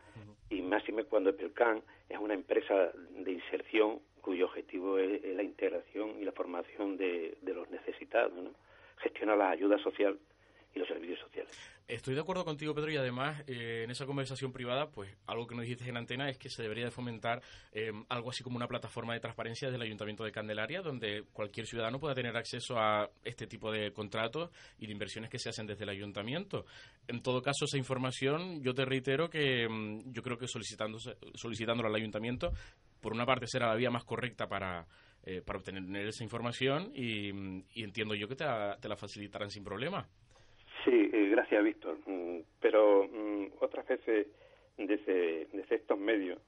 y 0.49 0.61
máxime 0.61 1.03
cuando 1.03 1.29
Epelcan 1.29 1.81
es 2.09 2.17
una 2.17 2.33
empresa 2.33 2.91
de 3.09 3.31
inserción 3.31 3.99
cuyo 4.21 4.45
objetivo 4.45 4.97
es, 4.97 5.23
la 5.35 5.43
integración 5.43 6.19
y 6.19 6.25
la 6.25 6.31
formación 6.31 6.97
de, 6.97 7.37
de 7.41 7.53
los 7.53 7.69
necesitados, 7.69 8.33
¿no? 8.33 8.51
gestiona 8.97 9.35
la 9.35 9.49
ayuda 9.49 9.77
social 9.79 10.17
y 10.73 10.79
los 10.79 10.87
servicios 10.87 11.19
sociales. 11.19 11.55
Estoy 11.87 12.15
de 12.15 12.21
acuerdo 12.21 12.45
contigo, 12.45 12.73
Pedro, 12.73 12.91
y 12.91 12.95
además 12.95 13.43
eh, 13.45 13.81
en 13.83 13.91
esa 13.91 14.05
conversación 14.05 14.53
privada, 14.53 14.89
pues 14.89 15.15
algo 15.27 15.45
que 15.45 15.53
nos 15.53 15.63
dijiste 15.63 15.87
en 15.87 15.97
antena 15.97 16.29
es 16.29 16.37
que 16.37 16.49
se 16.49 16.61
debería 16.61 16.85
de 16.85 16.91
fomentar 16.91 17.41
eh, 17.73 17.91
algo 18.07 18.29
así 18.29 18.41
como 18.41 18.55
una 18.55 18.67
plataforma 18.67 19.13
de 19.13 19.19
transparencia 19.19 19.69
del 19.69 19.81
Ayuntamiento 19.81 20.23
de 20.23 20.31
Candelaria, 20.31 20.81
donde 20.81 21.23
cualquier 21.33 21.67
ciudadano 21.67 21.99
pueda 21.99 22.15
tener 22.15 22.35
acceso 22.37 22.79
a 22.79 23.09
este 23.25 23.47
tipo 23.47 23.69
de 23.69 23.91
contratos 23.91 24.49
y 24.79 24.87
de 24.87 24.93
inversiones 24.93 25.29
que 25.29 25.39
se 25.39 25.49
hacen 25.49 25.67
desde 25.67 25.83
el 25.83 25.89
Ayuntamiento. 25.89 26.65
En 27.07 27.21
todo 27.21 27.41
caso, 27.41 27.65
esa 27.65 27.77
información, 27.77 28.63
yo 28.63 28.73
te 28.73 28.85
reitero 28.85 29.29
que 29.29 29.67
mm, 29.67 30.13
yo 30.13 30.23
creo 30.23 30.37
que 30.37 30.47
solicitándolo 30.47 31.89
al 31.89 31.95
Ayuntamiento, 31.95 32.53
por 33.01 33.11
una 33.11 33.25
parte 33.25 33.45
será 33.45 33.67
la 33.67 33.75
vía 33.75 33.91
más 33.91 34.05
correcta 34.05 34.47
para, 34.47 34.87
eh, 35.25 35.41
para 35.41 35.59
obtener 35.59 36.07
esa 36.07 36.23
información 36.23 36.93
y, 36.95 37.33
mm, 37.33 37.65
entiendo 37.75 38.15
yo 38.15 38.29
que 38.29 38.35
te 38.35 38.45
la 38.45 38.95
facilitarán 38.95 39.51
sin 39.51 39.65
problema. 39.65 40.07
Sí, 40.83 41.09
eh, 41.13 41.29
gracias, 41.29 41.63
Víctor. 41.63 41.97
Mm, 42.05 42.39
pero 42.59 43.07
mm, 43.07 43.45
otras 43.61 43.87
veces 43.87 44.27
desde, 44.77 45.47
desde, 45.53 45.75
estos 45.75 45.97
medios 45.97 46.39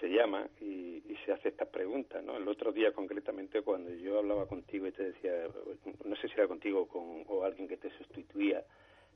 se 0.00 0.08
llama 0.08 0.48
y, 0.60 1.02
se 1.24 1.32
hace 1.32 1.50
estas 1.50 1.68
preguntas, 1.68 2.24
¿no? 2.24 2.38
El 2.38 2.48
otro 2.48 2.72
día 2.72 2.92
concretamente 2.92 3.60
cuando 3.60 3.90
yo 3.90 4.18
hablaba 4.18 4.46
contigo 4.46 4.86
y 4.86 4.92
te 4.92 5.04
decía, 5.12 5.32
no 6.04 6.16
sé 6.16 6.28
si 6.28 6.34
era 6.34 6.48
contigo 6.48 6.88
con, 6.88 7.24
o 7.28 7.44
alguien 7.44 7.68
que 7.68 7.76
te 7.76 7.90
sustituía, 7.90 8.64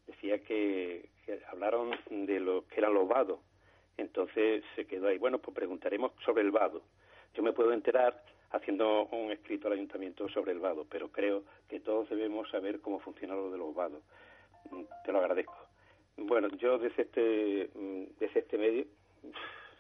decía 0.07 0.39
que, 0.41 1.09
hablaron 1.49 1.93
de 2.11 2.41
lo 2.41 2.67
que 2.69 2.81
eran 2.81 2.93
los 2.93 3.09
vados. 3.09 3.41
Entonces 3.97 4.63
se 4.77 4.87
quedó 4.87 5.09
ahí. 5.09 5.17
Bueno, 5.17 5.39
pues 5.39 5.57
preguntaremos 5.57 6.13
sobre 6.27 6.43
el 6.43 6.51
vado. 6.51 6.83
Yo 7.33 7.43
me 7.43 7.55
puedo 7.55 7.73
enterar 7.73 8.23
haciendo 8.51 9.07
un 9.07 9.33
escrito 9.33 9.69
al 9.69 9.75
ayuntamiento 9.75 10.29
sobre 10.29 10.53
el 10.53 10.59
vado, 10.59 10.87
pero 10.91 11.09
creo 11.11 11.43
que 11.69 11.81
todos 11.81 12.11
debemos 12.11 12.51
saber 12.51 12.81
cómo 12.81 13.01
funciona 13.01 13.35
lo 13.35 13.51
de 13.51 13.59
los 13.59 13.75
vados 13.75 14.03
te 15.05 15.13
lo 15.13 15.19
agradezco. 15.19 15.57
Bueno, 16.17 16.49
yo 16.59 16.79
desde 16.79 17.03
este, 17.03 17.71
desde 18.21 18.41
este 18.41 18.59
medio 18.59 18.85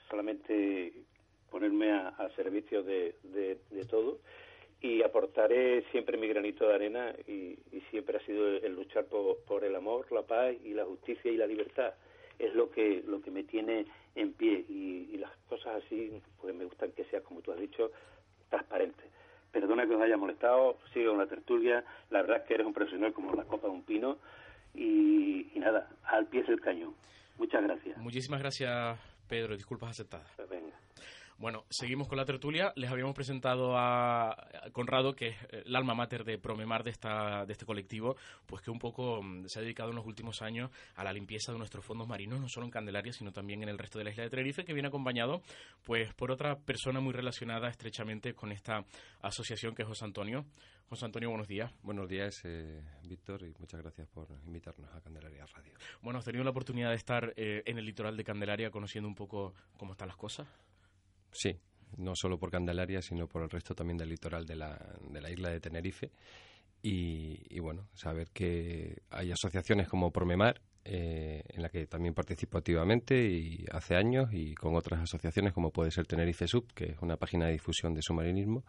solamente 0.09 0.93
ponerme 1.51 1.93
a, 1.93 2.29
servicio 2.35 2.83
de, 2.83 3.15
de, 3.23 3.85
todo 3.89 4.19
y 4.81 5.03
aportaré 5.03 5.85
siempre 5.93 6.19
mi 6.19 6.27
granito 6.27 6.67
de 6.67 6.75
arena 6.75 7.15
y, 7.29 7.59
siempre 7.91 8.17
ha 8.17 8.27
sido 8.27 8.49
el 8.49 8.75
luchar 8.75 9.05
por, 9.05 9.65
el 9.65 9.77
amor, 9.77 10.11
la 10.11 10.23
paz 10.23 10.53
y 10.65 10.75
la 10.75 10.85
justicia 10.85 11.31
y 11.31 11.37
la 11.37 11.47
libertad. 11.47 11.95
Es 12.41 12.53
lo 12.55 12.69
que, 12.73 13.05
lo 13.07 13.21
que 13.21 13.31
me 13.31 13.45
tiene 13.45 13.87
en 14.17 14.33
pie 14.33 14.65
y, 14.69 15.11
y 15.13 15.17
las 15.19 15.31
cosas 15.49 15.85
así, 15.85 16.21
pues 16.41 16.53
me 16.57 16.65
gustan 16.65 16.91
que 16.91 17.05
sea, 17.05 17.21
como 17.21 17.41
tú 17.41 17.53
has 17.53 17.61
dicho, 17.61 17.93
transparente. 18.51 19.05
Perdona 19.53 19.87
que 19.87 19.95
os 19.95 20.03
haya 20.03 20.17
molestado, 20.17 20.79
sigo 20.93 21.13
con 21.13 21.21
la 21.21 21.29
tertulia, 21.29 21.85
la 22.11 22.23
verdad 22.23 22.39
es 22.39 22.43
que 22.43 22.55
eres 22.55 22.67
un 22.67 22.75
profesional 22.75 23.13
como 23.13 23.33
la 23.35 23.45
copa 23.45 23.69
de 23.69 23.75
un 23.75 23.85
pino 23.85 24.19
y, 24.75 25.51
nada, 25.57 25.89
al 26.05 26.27
pie 26.27 26.43
del 26.43 26.61
cañón. 26.61 26.95
Muchas 27.39 27.63
gracias. 27.63 27.99
Muchísimas 27.99 28.41
gracias, 28.41 28.99
Pedro. 29.29 29.57
Disculpas 29.57 29.91
aceptadas. 29.91 30.31
Pues 30.37 30.49
venga. 30.49 30.75
Bueno, 31.37 31.65
seguimos 31.69 32.07
con 32.07 32.17
la 32.17 32.25
tertulia. 32.25 32.73
Les 32.77 32.91
habíamos 32.91 33.15
presentado 33.15 33.77
a 33.77 34.37
Conrado, 34.73 35.15
que 35.15 35.29
es 35.29 35.37
el 35.51 35.75
alma 35.75 35.95
mater 35.95 36.25
de 36.25 36.39
Promemar 36.39 36.85
de, 36.85 36.91
esta, 36.91 37.45
de 37.45 37.53
este 37.53 37.67
colectivo, 37.67 38.17
pues 38.47 38.63
que 38.63 38.71
un 38.71 38.79
poco 38.79 39.21
mm, 39.23 39.47
se 39.47 39.59
ha 39.59 39.63
dedicado 39.63 39.91
en 39.91 39.97
los 39.97 40.07
últimos 40.07 40.43
años 40.43 40.71
a 40.95 41.03
la 41.03 41.13
limpieza 41.13 41.53
de 41.53 41.59
nuestros 41.59 41.85
fondos 41.85 42.07
marinos, 42.07 42.41
no 42.41 42.49
solo 42.49 42.67
en 42.67 42.71
Candelaria, 42.71 43.13
sino 43.13 43.33
también 43.33 43.63
en 43.63 43.69
el 43.69 43.79
resto 43.79 43.99
de 43.99 44.05
la 44.05 44.11
isla 44.11 44.23
de 44.23 44.31
Tenerife, 44.31 44.65
que 44.65 44.73
viene 44.73 44.89
acompañado 44.89 45.43
pues 45.83 46.15
por 46.15 46.31
otra 46.31 46.57
persona 46.57 47.01
muy 47.01 47.13
relacionada 47.13 47.69
estrechamente 47.69 48.35
con 48.35 48.53
esta 48.53 48.85
asociación, 49.21 49.75
que 49.75 49.83
es 49.83 49.89
José 49.89 50.05
Antonio. 50.05 50.45
José 50.89 51.07
Antonio, 51.07 51.31
buenos 51.31 51.49
días. 51.49 51.73
Buenos 51.83 52.09
días, 52.09 52.41
eh, 52.45 52.81
Víctor, 53.05 53.43
y 53.43 53.55
muchas 53.59 53.81
gracias 53.81 54.07
por 54.09 54.29
invitarnos 54.47 54.95
a 54.95 55.01
Candelaria 55.01 55.47
Radio. 55.47 55.73
Bueno, 56.03 56.19
¿has 56.19 56.25
tenido 56.25 56.45
la 56.45 56.51
oportunidad 56.51 56.91
de 56.91 56.97
estar 56.97 57.33
eh, 57.37 57.63
en 57.67 57.79
el 57.79 57.87
litoral 57.87 58.17
de 58.17 58.23
Candelaria 58.23 58.71
conociendo 58.71 59.09
un 59.09 59.15
poco 59.15 59.55
cómo 59.77 59.93
están 59.93 60.09
las 60.09 60.17
cosas? 60.17 60.47
Sí, 61.35 61.59
no 61.99 62.15
solo 62.15 62.39
por 62.39 62.51
Candelaria, 62.51 63.03
sino 63.03 63.27
por 63.27 63.43
el 63.43 63.51
resto 63.51 63.75
también 63.75 63.99
del 63.99 64.09
litoral 64.09 64.47
de 64.47 64.57
la, 64.57 64.79
de 65.11 65.21
la 65.21 65.31
isla 65.31 65.51
de 65.51 65.61
Tenerife. 65.61 66.11
Y, 66.87 67.59
bueno, 67.61 67.89
saber 67.95 68.29
que 68.31 68.99
hay 69.09 69.33
asociaciones 69.33 69.89
como 69.89 70.11
Promemar, 70.11 70.61
eh, 70.85 71.43
en 71.49 71.63
la 71.63 71.71
que 71.71 71.87
también 71.87 72.13
participo 72.13 72.59
activamente 72.59 73.25
y 73.25 73.65
hace 73.73 73.97
años, 73.97 74.29
y 74.35 74.55
con 74.55 74.77
otras 74.77 75.01
asociaciones 75.01 75.55
como 75.55 75.71
puede 75.71 75.91
ser 75.91 76.07
Tenerife 76.07 76.47
Sub, 76.47 76.71
que 76.75 76.91
es 76.91 76.99
una 77.01 77.17
página 77.17 77.47
de 77.47 77.53
difusión 77.53 77.95
de 77.95 78.03
submarinismo, 78.03 78.65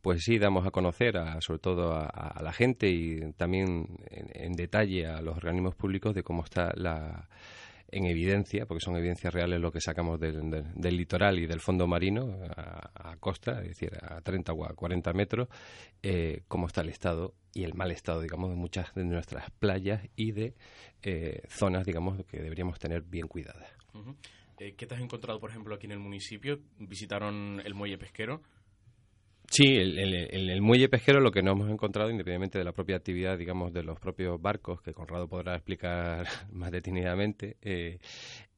pues 0.00 0.22
sí 0.22 0.38
damos 0.38 0.68
a 0.68 0.70
conocer 0.70 1.16
a, 1.16 1.40
sobre 1.40 1.58
todo 1.58 1.94
a, 1.94 2.40
la 2.40 2.52
gente 2.52 2.88
y 2.88 3.32
también 3.32 3.88
en, 4.08 4.52
detalle 4.52 5.08
a 5.08 5.20
los 5.20 5.36
organismos 5.36 5.74
públicos 5.74 6.14
de 6.14 6.22
cómo 6.22 6.44
está 6.44 6.72
la, 6.76 7.28
en 7.90 8.06
evidencia, 8.06 8.66
porque 8.66 8.84
son 8.84 8.96
evidencias 8.96 9.32
reales 9.32 9.60
lo 9.60 9.72
que 9.72 9.80
sacamos 9.80 10.20
del, 10.20 10.62
litoral 10.76 11.38
y 11.38 11.46
del 11.46 11.60
fondo 11.60 11.86
marino 11.86 12.38
a, 12.54 13.16
costa, 13.18 13.62
es 13.62 13.68
decir, 13.68 13.92
a 14.02 14.20
30 14.20 14.52
o 14.52 14.64
a 14.64 14.74
40 14.74 15.12
metros, 15.12 15.48
eh, 16.02 16.42
cómo 16.48 16.66
está 16.66 16.82
el 16.82 16.90
estado 16.90 17.34
y 17.54 17.64
el 17.64 17.74
mal 17.74 17.90
estado, 17.90 18.20
digamos, 18.20 18.50
de 18.50 18.56
muchas 18.56 18.94
de 18.94 19.04
nuestras 19.04 19.50
playas 19.52 20.06
y 20.16 20.32
de 20.32 20.54
eh, 21.02 21.42
zonas, 21.48 21.84
digamos, 21.84 22.24
que 22.26 22.40
deberíamos 22.40 22.78
tener 22.78 23.02
bien 23.02 23.26
cuidadas. 23.26 23.68
Eh, 24.58 24.74
¿Qué 24.76 24.86
te 24.86 24.94
has 24.94 25.00
encontrado, 25.00 25.40
por 25.40 25.50
ejemplo, 25.50 25.74
aquí 25.74 25.86
en 25.86 25.92
el 25.92 25.98
municipio? 25.98 26.60
¿Visitaron 26.78 27.62
el 27.64 27.74
muelle 27.74 27.98
pesquero? 27.98 28.42
Sí, 29.50 29.64
en 29.64 29.98
el, 29.98 30.50
el, 30.50 30.60
muelle 30.60 30.90
pesquero 30.90 31.20
lo 31.20 31.30
que 31.30 31.42
no 31.42 31.52
hemos 31.52 31.70
encontrado, 31.70 32.10
independientemente 32.10 32.58
de 32.58 32.64
la 32.64 32.72
propia 32.72 32.96
actividad, 32.96 33.38
digamos, 33.38 33.72
de 33.72 33.82
los 33.82 33.98
propios 33.98 34.40
barcos, 34.40 34.82
que 34.82 34.92
Conrado 34.92 35.26
podrá 35.26 35.54
explicar 35.54 36.26
más 36.52 36.70
detenidamente, 36.70 37.56
eh, 37.62 37.98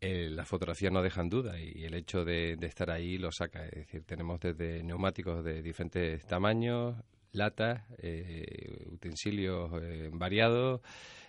eh, 0.00 0.28
las 0.30 0.48
fotografías 0.48 0.92
no 0.92 1.00
dejan 1.00 1.28
duda 1.28 1.60
y 1.60 1.84
el 1.84 1.94
hecho 1.94 2.24
de, 2.24 2.58
estar 2.62 2.90
ahí 2.90 3.18
lo 3.18 3.30
saca. 3.30 3.64
Es 3.66 3.86
decir, 3.86 4.02
tenemos 4.04 4.40
desde 4.40 4.82
neumáticos 4.82 5.44
de 5.44 5.62
diferentes 5.62 6.26
tamaños, 6.26 6.96
latas, 7.32 7.84
eh, 7.98 8.84
utensilios 8.90 9.70
variados, 10.12 10.80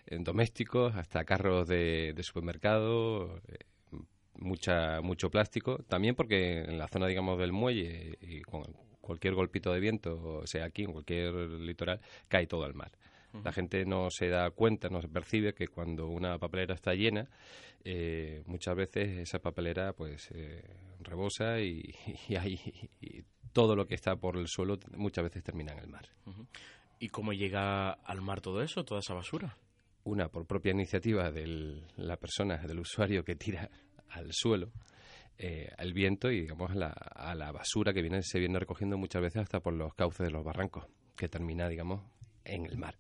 domésticos, 0.10 0.96
hasta 0.96 1.24
carros 1.24 1.68
de, 1.68 2.14
de 2.16 2.24
supermercado, 2.24 3.40
mucha, 4.36 5.02
mucho 5.02 5.30
plástico. 5.30 5.78
También 5.88 6.16
porque 6.16 6.62
en 6.62 6.80
la 6.80 6.88
zona, 6.88 7.06
digamos, 7.08 7.38
del 7.38 7.52
muelle 7.52 8.18
y 8.22 8.42
con 8.42 8.64
cualquier 9.12 9.34
golpito 9.34 9.74
de 9.74 9.82
viento, 9.82 10.42
sea 10.46 10.66
aquí, 10.66 10.84
en 10.84 10.94
cualquier 10.94 11.34
litoral, 11.34 12.00
cae 12.30 12.48
todo 12.48 12.64
al 12.64 12.74
mar. 12.74 12.92
La 13.44 13.52
gente 13.54 13.86
no 13.86 14.10
se 14.10 14.28
da 14.28 14.52
cuenta, 14.52 14.90
no 14.90 15.02
se 15.02 15.08
percibe 15.08 15.54
que 15.54 15.68
cuando 15.68 16.08
una 16.08 16.38
papelera 16.38 16.76
está 16.76 16.94
llena, 16.94 17.30
eh, 17.84 18.44
muchas 18.46 18.76
veces 18.76 19.20
esa 19.20 19.40
papelera 19.40 19.94
pues 19.94 20.30
eh, 20.34 20.62
rebosa 21.00 21.60
y, 21.62 21.96
y, 23.02 23.24
todo 23.54 23.76
lo 23.76 23.86
que 23.86 23.96
está 23.96 24.16
por 24.16 24.38
el 24.38 24.48
suelo 24.48 24.78
muchas 24.96 25.26
veces 25.26 25.44
termina 25.44 25.74
en 25.74 25.80
el 25.80 25.88
mar. 25.88 26.08
¿Y 27.00 27.10
cómo 27.10 27.34
llega 27.34 27.92
al 27.92 28.22
mar 28.22 28.40
todo 28.40 28.62
eso, 28.62 28.86
toda 28.86 29.00
esa 29.00 29.14
basura? 29.14 29.58
Una, 30.04 30.30
por 30.30 30.46
propia 30.46 30.72
iniciativa 30.72 31.32
de 31.32 31.84
la 31.98 32.18
persona, 32.18 32.58
del 32.58 32.80
usuario 32.80 33.24
que 33.26 33.36
tira 33.36 33.70
al 34.10 34.32
suelo 34.32 34.72
eh, 35.44 35.72
al 35.76 35.92
viento 35.92 36.30
y 36.30 36.42
digamos 36.42 36.70
a 36.70 36.76
la, 36.76 36.90
a 36.90 37.34
la 37.34 37.52
basura 37.52 37.94
que 37.94 38.04
viene, 38.04 38.22
se 38.22 38.38
viene 38.38 38.60
recogiendo 38.60 38.96
muchas 38.96 39.24
veces 39.24 39.42
hasta 39.42 39.60
por 39.60 39.74
los 39.74 39.96
cauces 39.96 40.24
de 40.28 40.32
los 40.32 40.44
barrancos, 40.44 40.86
que 41.16 41.28
termina, 41.28 41.68
digamos, 41.68 42.02
en 42.46 42.68
el 42.68 42.78
mar. 42.78 42.96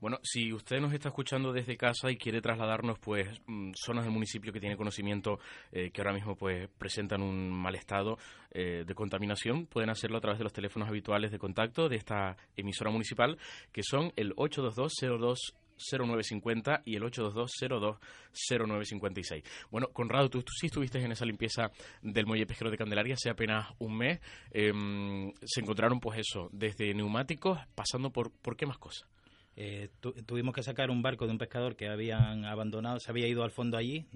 Bueno, 0.00 0.18
si 0.22 0.52
usted 0.52 0.80
nos 0.80 0.92
está 0.92 1.08
escuchando 1.08 1.52
desde 1.52 1.76
casa 1.76 2.10
y 2.10 2.16
quiere 2.16 2.40
trasladarnos, 2.40 2.98
pues, 2.98 3.28
mm, 3.46 3.72
zonas 3.74 4.04
del 4.04 4.12
municipio 4.12 4.52
que 4.52 4.60
tiene 4.60 4.76
conocimiento 4.76 5.38
eh, 5.72 5.90
que 5.90 6.00
ahora 6.00 6.12
mismo, 6.12 6.36
pues, 6.36 6.68
presentan 6.78 7.22
un 7.22 7.50
mal 7.50 7.74
estado 7.74 8.18
eh, 8.50 8.84
de 8.86 8.94
contaminación, 8.94 9.66
pueden 9.66 9.90
hacerlo 9.90 10.18
a 10.18 10.20
través 10.20 10.38
de 10.38 10.44
los 10.44 10.52
teléfonos 10.52 10.88
habituales 10.88 11.32
de 11.32 11.38
contacto 11.38 11.88
de 11.88 11.96
esta 11.96 12.36
emisora 12.56 12.90
municipal, 12.90 13.38
que 13.72 13.82
son 13.82 14.12
el 14.16 14.32
822 14.36 15.54
0950 15.76 16.82
y 16.84 16.96
el 16.96 17.04
822-02-0956. 17.04 19.44
Bueno, 19.70 19.88
Conrado, 19.92 20.28
tú, 20.30 20.42
sí 20.48 20.66
estuviste 20.66 21.00
en 21.02 21.12
esa 21.12 21.24
limpieza 21.24 21.70
del 22.02 22.26
muelle 22.26 22.46
pesquero 22.46 22.70
de 22.70 22.76
Candelaria 22.76 23.14
hace 23.14 23.30
apenas 23.30 23.72
un 23.78 23.96
mes. 23.96 24.20
Em, 24.50 25.32
se 25.44 25.60
encontraron, 25.60 26.00
pues 26.00 26.18
eso, 26.20 26.50
desde 26.52 26.92
neumáticos, 26.94 27.58
pasando 27.74 28.10
por, 28.10 28.30
¿por 28.30 28.56
qué 28.56 28.66
más 28.66 28.78
cosas? 28.78 29.08
Eh, 29.54 29.90
tuvimos 30.26 30.54
que 30.54 30.62
sacar 30.62 30.90
un 30.90 31.02
barco 31.02 31.26
de 31.26 31.32
un 31.32 31.38
pescador 31.38 31.76
que 31.76 31.88
habían 31.88 32.46
abandonado, 32.46 32.98
se 33.00 33.10
había 33.10 33.28
ido 33.28 33.44
al 33.44 33.50
fondo 33.50 33.76
allí, 33.76 34.06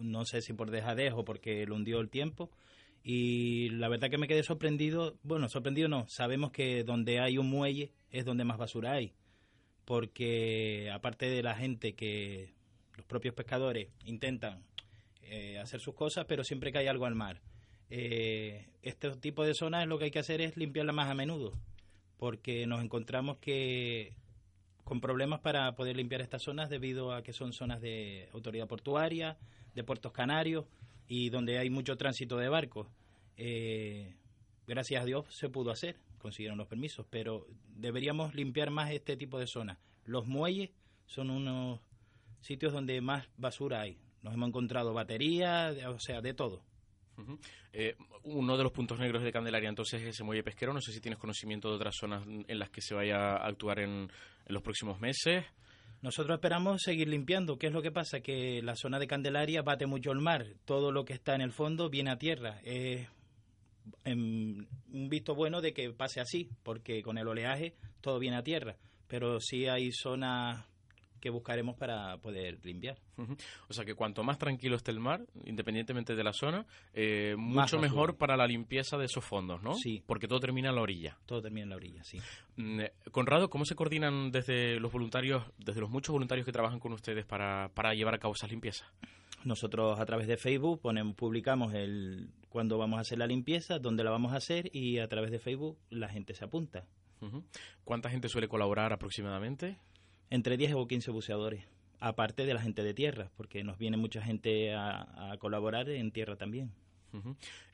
no 0.00 0.24
sé 0.24 0.40
si 0.40 0.54
por 0.54 0.70
dejadez 0.70 1.12
o 1.14 1.22
porque 1.24 1.66
lo 1.66 1.74
hundió 1.74 2.00
el 2.00 2.08
tiempo. 2.08 2.50
Y 3.02 3.68
la 3.70 3.88
verdad 3.88 4.10
que 4.10 4.18
me 4.18 4.26
quedé 4.26 4.42
sorprendido, 4.42 5.16
bueno, 5.22 5.48
sorprendido 5.48 5.88
no, 5.88 6.06
sabemos 6.08 6.50
que 6.50 6.82
donde 6.82 7.20
hay 7.20 7.38
un 7.38 7.48
muelle 7.48 7.92
es 8.10 8.24
donde 8.24 8.44
más 8.44 8.58
basura 8.58 8.94
hay, 8.94 9.12
porque 9.86 10.90
aparte 10.92 11.30
de 11.30 11.42
la 11.42 11.54
gente 11.54 11.94
que 11.94 12.52
los 12.96 13.06
propios 13.06 13.34
pescadores 13.34 13.88
intentan 14.04 14.62
eh, 15.22 15.58
hacer 15.58 15.80
sus 15.80 15.94
cosas, 15.94 16.26
pero 16.26 16.44
siempre 16.44 16.70
que 16.70 16.78
hay 16.78 16.88
algo 16.88 17.06
al 17.06 17.14
mar. 17.14 17.40
Eh, 17.88 18.66
este 18.82 19.10
tipo 19.16 19.44
de 19.44 19.54
zonas 19.54 19.86
lo 19.86 19.98
que 19.98 20.06
hay 20.06 20.10
que 20.10 20.18
hacer 20.18 20.40
es 20.40 20.56
limpiarla 20.56 20.92
más 20.92 21.08
a 21.08 21.14
menudo, 21.14 21.52
porque 22.18 22.66
nos 22.66 22.82
encontramos 22.82 23.38
que 23.38 24.14
con 24.82 25.00
problemas 25.00 25.40
para 25.40 25.74
poder 25.76 25.96
limpiar 25.96 26.20
estas 26.20 26.42
zonas 26.42 26.68
debido 26.68 27.12
a 27.12 27.22
que 27.22 27.32
son 27.32 27.52
zonas 27.52 27.80
de 27.80 28.28
autoridad 28.32 28.66
portuaria, 28.66 29.36
de 29.74 29.84
puertos 29.84 30.12
canarios 30.12 30.64
y 31.08 31.30
donde 31.30 31.58
hay 31.58 31.70
mucho 31.70 31.96
tránsito 31.96 32.36
de 32.38 32.48
barcos. 32.48 32.88
Eh, 33.36 34.14
gracias 34.66 35.02
a 35.02 35.04
Dios 35.04 35.26
se 35.30 35.48
pudo 35.48 35.70
hacer, 35.70 35.96
consiguieron 36.26 36.58
los 36.58 36.66
permisos, 36.66 37.06
pero 37.08 37.46
deberíamos 37.68 38.34
limpiar 38.34 38.70
más 38.70 38.90
este 38.90 39.16
tipo 39.16 39.38
de 39.38 39.46
zonas. 39.46 39.78
Los 40.04 40.26
muelles 40.26 40.70
son 41.06 41.30
unos 41.30 41.80
sitios 42.40 42.72
donde 42.72 43.00
más 43.00 43.28
basura 43.36 43.82
hay. 43.82 43.96
Nos 44.22 44.34
hemos 44.34 44.48
encontrado 44.48 44.92
baterías, 44.92 45.76
o 45.86 46.00
sea, 46.00 46.20
de 46.20 46.34
todo. 46.34 46.64
Eh, 47.72 47.94
uno 48.24 48.56
de 48.56 48.64
los 48.64 48.72
puntos 48.72 48.98
negros 48.98 49.22
de 49.22 49.30
Candelaria 49.30 49.68
entonces 49.68 50.02
es 50.02 50.08
ese 50.08 50.24
muelle 50.24 50.42
pesquero. 50.42 50.72
No 50.72 50.80
sé 50.80 50.92
si 50.92 51.00
tienes 51.00 51.20
conocimiento 51.20 51.68
de 51.68 51.76
otras 51.76 51.94
zonas 51.94 52.24
en 52.26 52.58
las 52.58 52.70
que 52.70 52.80
se 52.80 52.96
vaya 52.96 53.36
a 53.36 53.46
actuar 53.46 53.78
en, 53.78 54.10
los 54.48 54.62
próximos 54.64 54.98
meses. 55.00 55.44
Nosotros 56.02 56.38
esperamos 56.38 56.82
seguir 56.82 57.08
limpiando. 57.08 57.56
¿Qué 57.56 57.68
es 57.68 57.72
lo 57.72 57.82
que 57.82 57.92
pasa? 57.92 58.18
Que 58.18 58.60
la 58.62 58.74
zona 58.74 58.98
de 58.98 59.06
Candelaria 59.06 59.62
bate 59.62 59.86
mucho 59.86 60.10
el 60.10 60.20
mar. 60.20 60.44
Todo 60.64 60.90
lo 60.90 61.04
que 61.04 61.12
está 61.12 61.36
en 61.36 61.40
el 61.40 61.52
fondo 61.52 61.88
viene 61.88 62.10
a 62.10 62.18
tierra. 62.18 62.58
Es 62.64 63.08
un 64.04 64.66
visto 65.08 65.34
bueno 65.34 65.60
de 65.60 65.72
que 65.72 65.90
pase 65.90 66.20
así, 66.20 66.48
porque 66.62 67.02
con 67.02 67.18
el 67.18 67.28
oleaje 67.28 67.74
todo 68.00 68.18
viene 68.18 68.36
a 68.36 68.42
tierra. 68.42 68.76
Pero 69.08 69.40
sí 69.40 69.66
hay 69.66 69.92
zonas 69.92 70.64
que 71.20 71.30
buscaremos 71.30 71.76
para 71.76 72.18
poder 72.18 72.64
limpiar. 72.64 72.98
O 73.68 73.72
sea 73.72 73.84
que 73.84 73.94
cuanto 73.94 74.22
más 74.22 74.38
tranquilo 74.38 74.76
esté 74.76 74.90
el 74.90 75.00
mar, 75.00 75.26
independientemente 75.44 76.14
de 76.14 76.22
la 76.22 76.32
zona, 76.32 76.66
eh, 76.92 77.34
mucho 77.36 77.78
mejor 77.78 78.16
para 78.16 78.36
la 78.36 78.46
limpieza 78.46 78.96
de 78.96 79.06
esos 79.06 79.24
fondos, 79.24 79.62
¿no? 79.62 79.74
Sí. 79.74 80.02
Porque 80.06 80.28
todo 80.28 80.40
termina 80.40 80.68
en 80.68 80.76
la 80.76 80.82
orilla. 80.82 81.18
Todo 81.26 81.42
termina 81.42 81.64
en 81.64 81.70
la 81.70 81.76
orilla, 81.76 82.04
sí. 82.04 82.20
Mm, 82.56 82.80
eh, 82.80 82.92
Conrado, 83.10 83.50
¿cómo 83.50 83.64
se 83.64 83.74
coordinan 83.74 84.30
desde 84.30 84.78
los 84.78 84.92
voluntarios, 84.92 85.42
desde 85.58 85.80
los 85.80 85.90
muchos 85.90 86.12
voluntarios 86.12 86.44
que 86.44 86.52
trabajan 86.52 86.78
con 86.78 86.92
ustedes 86.92 87.24
para, 87.24 87.70
para 87.70 87.94
llevar 87.94 88.14
a 88.14 88.18
cabo 88.18 88.34
esas 88.34 88.50
limpiezas? 88.50 88.86
Nosotros 89.46 89.98
a 89.98 90.04
través 90.04 90.26
de 90.26 90.36
Facebook 90.36 90.80
ponemos, 90.80 91.14
publicamos 91.14 91.72
el 91.72 92.30
cuando 92.50 92.78
vamos 92.78 92.98
a 92.98 93.00
hacer 93.02 93.18
la 93.18 93.26
limpieza, 93.26 93.78
dónde 93.78 94.04
la 94.04 94.10
vamos 94.10 94.32
a 94.32 94.36
hacer 94.36 94.74
y 94.74 94.98
a 94.98 95.08
través 95.08 95.30
de 95.30 95.38
Facebook 95.38 95.78
la 95.88 96.08
gente 96.08 96.34
se 96.34 96.44
apunta. 96.44 96.84
¿Cuánta 97.84 98.10
gente 98.10 98.28
suele 98.28 98.48
colaborar 98.48 98.92
aproximadamente? 98.92 99.78
entre 100.30 100.56
10 100.56 100.74
o 100.74 100.86
15 100.86 101.10
buceadores, 101.10 101.64
aparte 102.00 102.46
de 102.46 102.54
la 102.54 102.60
gente 102.60 102.82
de 102.82 102.94
tierra, 102.94 103.30
porque 103.36 103.64
nos 103.64 103.78
viene 103.78 103.96
mucha 103.96 104.22
gente 104.22 104.74
a, 104.74 105.36
colaborar 105.38 105.88
en 105.88 106.10
tierra 106.10 106.36
también. 106.36 106.72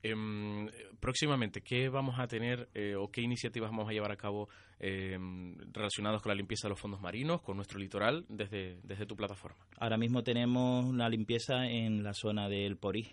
Em, 0.03 0.69
próximamente, 1.01 1.61
¿qué 1.61 1.89
vamos 1.89 2.19
a 2.19 2.27
tener 2.27 2.69
eh, 2.75 2.95
o 2.97 3.11
qué 3.11 3.21
iniciativas 3.21 3.71
vamos 3.71 3.89
a 3.89 3.93
llevar 3.93 4.13
a 4.13 4.17
cabo 4.17 4.49
em, 4.79 5.57
relacionadas 5.73 6.23
con 6.23 6.31
la 6.31 6.35
limpieza 6.35 6.69
de 6.69 6.71
los 6.71 6.81
fondos 6.81 7.01
marinos, 7.01 7.41
con 7.43 7.57
nuestro 7.57 7.79
litoral, 7.79 8.25
desde, 8.29 8.81
desde 8.83 9.07
tu 9.07 9.17
plataforma? 9.17 9.65
Ahora 9.79 9.97
mismo 9.97 10.23
tenemos 10.23 10.85
una 10.85 11.09
limpieza 11.09 11.67
en 11.67 12.03
la 12.03 12.15
zona 12.15 12.49
del 12.49 12.77
Porí. 12.77 13.09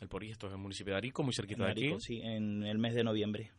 El 0.00 0.08
Porí, 0.08 0.30
esto 0.30 0.46
es 0.46 0.52
el 0.52 0.58
municipio 0.58 0.94
de 0.94 0.98
Arico, 0.98 1.22
muy 1.22 1.34
cerquita 1.34 1.66
de 1.66 1.70
aquí. 1.70 1.94
Sí, 2.00 2.20
en 2.22 2.62
el 2.64 2.78
mes 2.78 2.94
de 2.94 3.04
noviembre. 3.04 3.50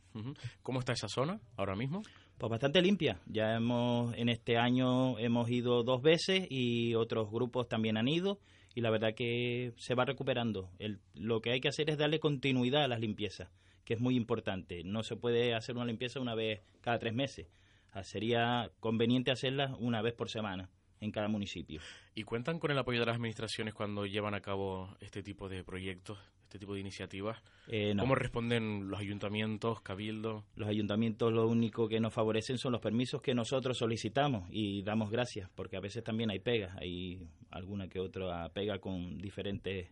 ¿Cómo 0.62 0.80
está 0.80 0.94
esa 0.94 1.08
zona 1.08 1.40
ahora 1.56 1.76
mismo? 1.76 2.02
Pues 2.38 2.50
bastante 2.50 2.82
limpia. 2.82 3.20
Ya 3.28 3.56
hemos, 3.56 4.16
en 4.18 4.28
este 4.28 4.58
año 4.58 5.18
hemos 5.20 5.50
ido 5.50 5.84
dos 5.84 6.02
veces 6.02 6.48
y 6.50 6.96
otros 6.96 7.30
grupos 7.32 7.68
también 7.68 7.98
han 7.98 8.08
ido 8.08 8.40
y 8.76 8.82
la 8.82 8.90
verdad 8.90 9.14
que 9.14 9.74
se 9.78 9.96
va 9.96 10.06
recuperando. 10.06 10.70
El, 10.80 11.00
lo 11.14 11.42
que 11.42 11.52
hay 11.52 11.62
que 11.62 11.68
hacer 11.68 11.90
es 11.90 11.98
darle 11.98 12.20
continuidad 12.20 12.84
a 12.84 12.88
las 12.88 13.00
limpiezas, 13.00 13.50
que 13.86 13.94
es 13.94 14.00
muy 14.00 14.16
importante. 14.16 14.84
No 14.84 15.04
se 15.04 15.16
puede 15.16 15.54
hacer 15.54 15.76
una 15.76 15.86
limpieza 15.86 16.20
una 16.20 16.36
vez 16.36 16.62
cada 16.82 17.00
tres 17.00 17.14
meses. 17.14 17.48
Ah, 17.92 18.04
sería 18.04 18.72
conveniente 18.80 19.32
hacerla 19.32 19.76
una 19.80 20.02
vez 20.02 20.14
por 20.14 20.30
semana 20.30 20.70
en 21.02 21.12
cada 21.12 21.28
municipio. 21.28 21.82
¿Y 22.16 22.24
cuentan 22.24 22.60
con 22.60 22.72
el 22.72 22.78
apoyo 22.78 23.00
de 23.00 23.06
las 23.06 23.16
administraciones 23.16 23.74
cuando 23.74 24.06
llevan 24.06 24.34
a 24.34 24.42
cabo 24.42 24.96
este 25.02 25.24
tipo 25.24 25.50
de 25.50 25.64
proyectos? 25.64 26.18
Este 26.52 26.60
tipo 26.60 26.74
de 26.74 26.82
iniciativas? 26.82 27.42
Eh, 27.70 27.96
¿Cómo 27.98 28.14
responden 28.14 28.90
los 28.90 29.00
ayuntamientos, 29.00 29.80
cabildos? 29.80 30.44
Los 30.58 30.68
ayuntamientos 30.68 31.32
lo 31.32 31.48
único 31.48 31.88
que 31.88 32.02
nos 32.02 32.14
favorecen 32.14 32.58
son 32.58 32.74
los 32.74 32.82
permisos 32.82 33.22
que 33.22 33.34
nosotros 33.34 33.78
solicitamos 33.78 34.50
y 34.52 34.84
damos 34.84 35.10
gracias, 35.10 35.50
porque 35.56 35.78
a 35.78 35.80
veces 35.80 36.04
también 36.04 36.30
hay 36.30 36.40
pegas, 36.40 36.76
hay 36.76 37.30
alguna 37.52 37.88
que 37.88 38.02
otra 38.02 38.50
pega 38.50 38.80
con 38.80 39.18
diferentes, 39.20 39.88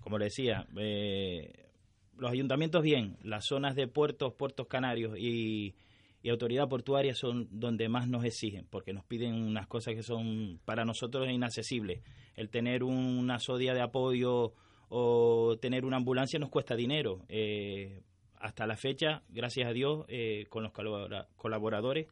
como 0.00 0.16
le 0.16 0.26
decía, 0.26 0.66
eh, 0.78 1.68
los 2.16 2.32
ayuntamientos 2.32 2.82
bien, 2.82 3.18
las 3.22 3.44
zonas 3.44 3.76
de 3.76 3.86
puertos, 3.86 4.32
puertos 4.32 4.68
canarios 4.68 5.18
y, 5.18 5.74
y 6.22 6.30
autoridad 6.30 6.70
portuaria 6.70 7.14
son 7.14 7.48
donde 7.50 7.90
más 7.90 8.08
nos 8.08 8.24
exigen, 8.24 8.66
porque 8.70 8.94
nos 8.94 9.04
piden 9.04 9.34
unas 9.34 9.66
cosas 9.66 9.94
que 9.94 10.02
son 10.02 10.58
para 10.64 10.86
nosotros 10.86 11.28
inaccesibles. 11.28 12.00
El 12.34 12.48
tener 12.48 12.82
una 12.82 13.38
sodia 13.38 13.74
de 13.74 13.82
apoyo 13.82 14.54
o 14.94 15.56
tener 15.58 15.86
una 15.86 15.96
ambulancia 15.96 16.38
nos 16.38 16.50
cuesta 16.50 16.76
dinero. 16.76 17.24
Eh, 17.30 18.02
hasta 18.36 18.66
la 18.66 18.76
fecha, 18.76 19.22
gracias 19.30 19.66
a 19.66 19.72
Dios, 19.72 20.04
eh, 20.08 20.44
con 20.50 20.62
los 20.62 20.72
colaboradores 20.72 22.08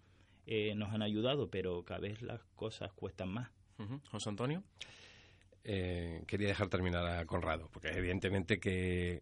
eh, 0.47 0.75
nos 0.75 0.91
han 0.91 1.03
ayudado, 1.03 1.51
pero 1.51 1.85
cada 1.85 2.01
vez 2.01 2.23
las 2.23 2.43
cosas 2.57 2.91
cuestan 2.95 3.29
más. 3.29 3.51
José 4.11 4.31
Antonio. 4.31 4.63
quería 5.63 6.49
dejar 6.49 6.69
terminar 6.69 7.05
a 7.07 7.27
Conrado, 7.27 7.69
porque 7.71 7.89
evidentemente 7.89 8.59
que 8.59 9.21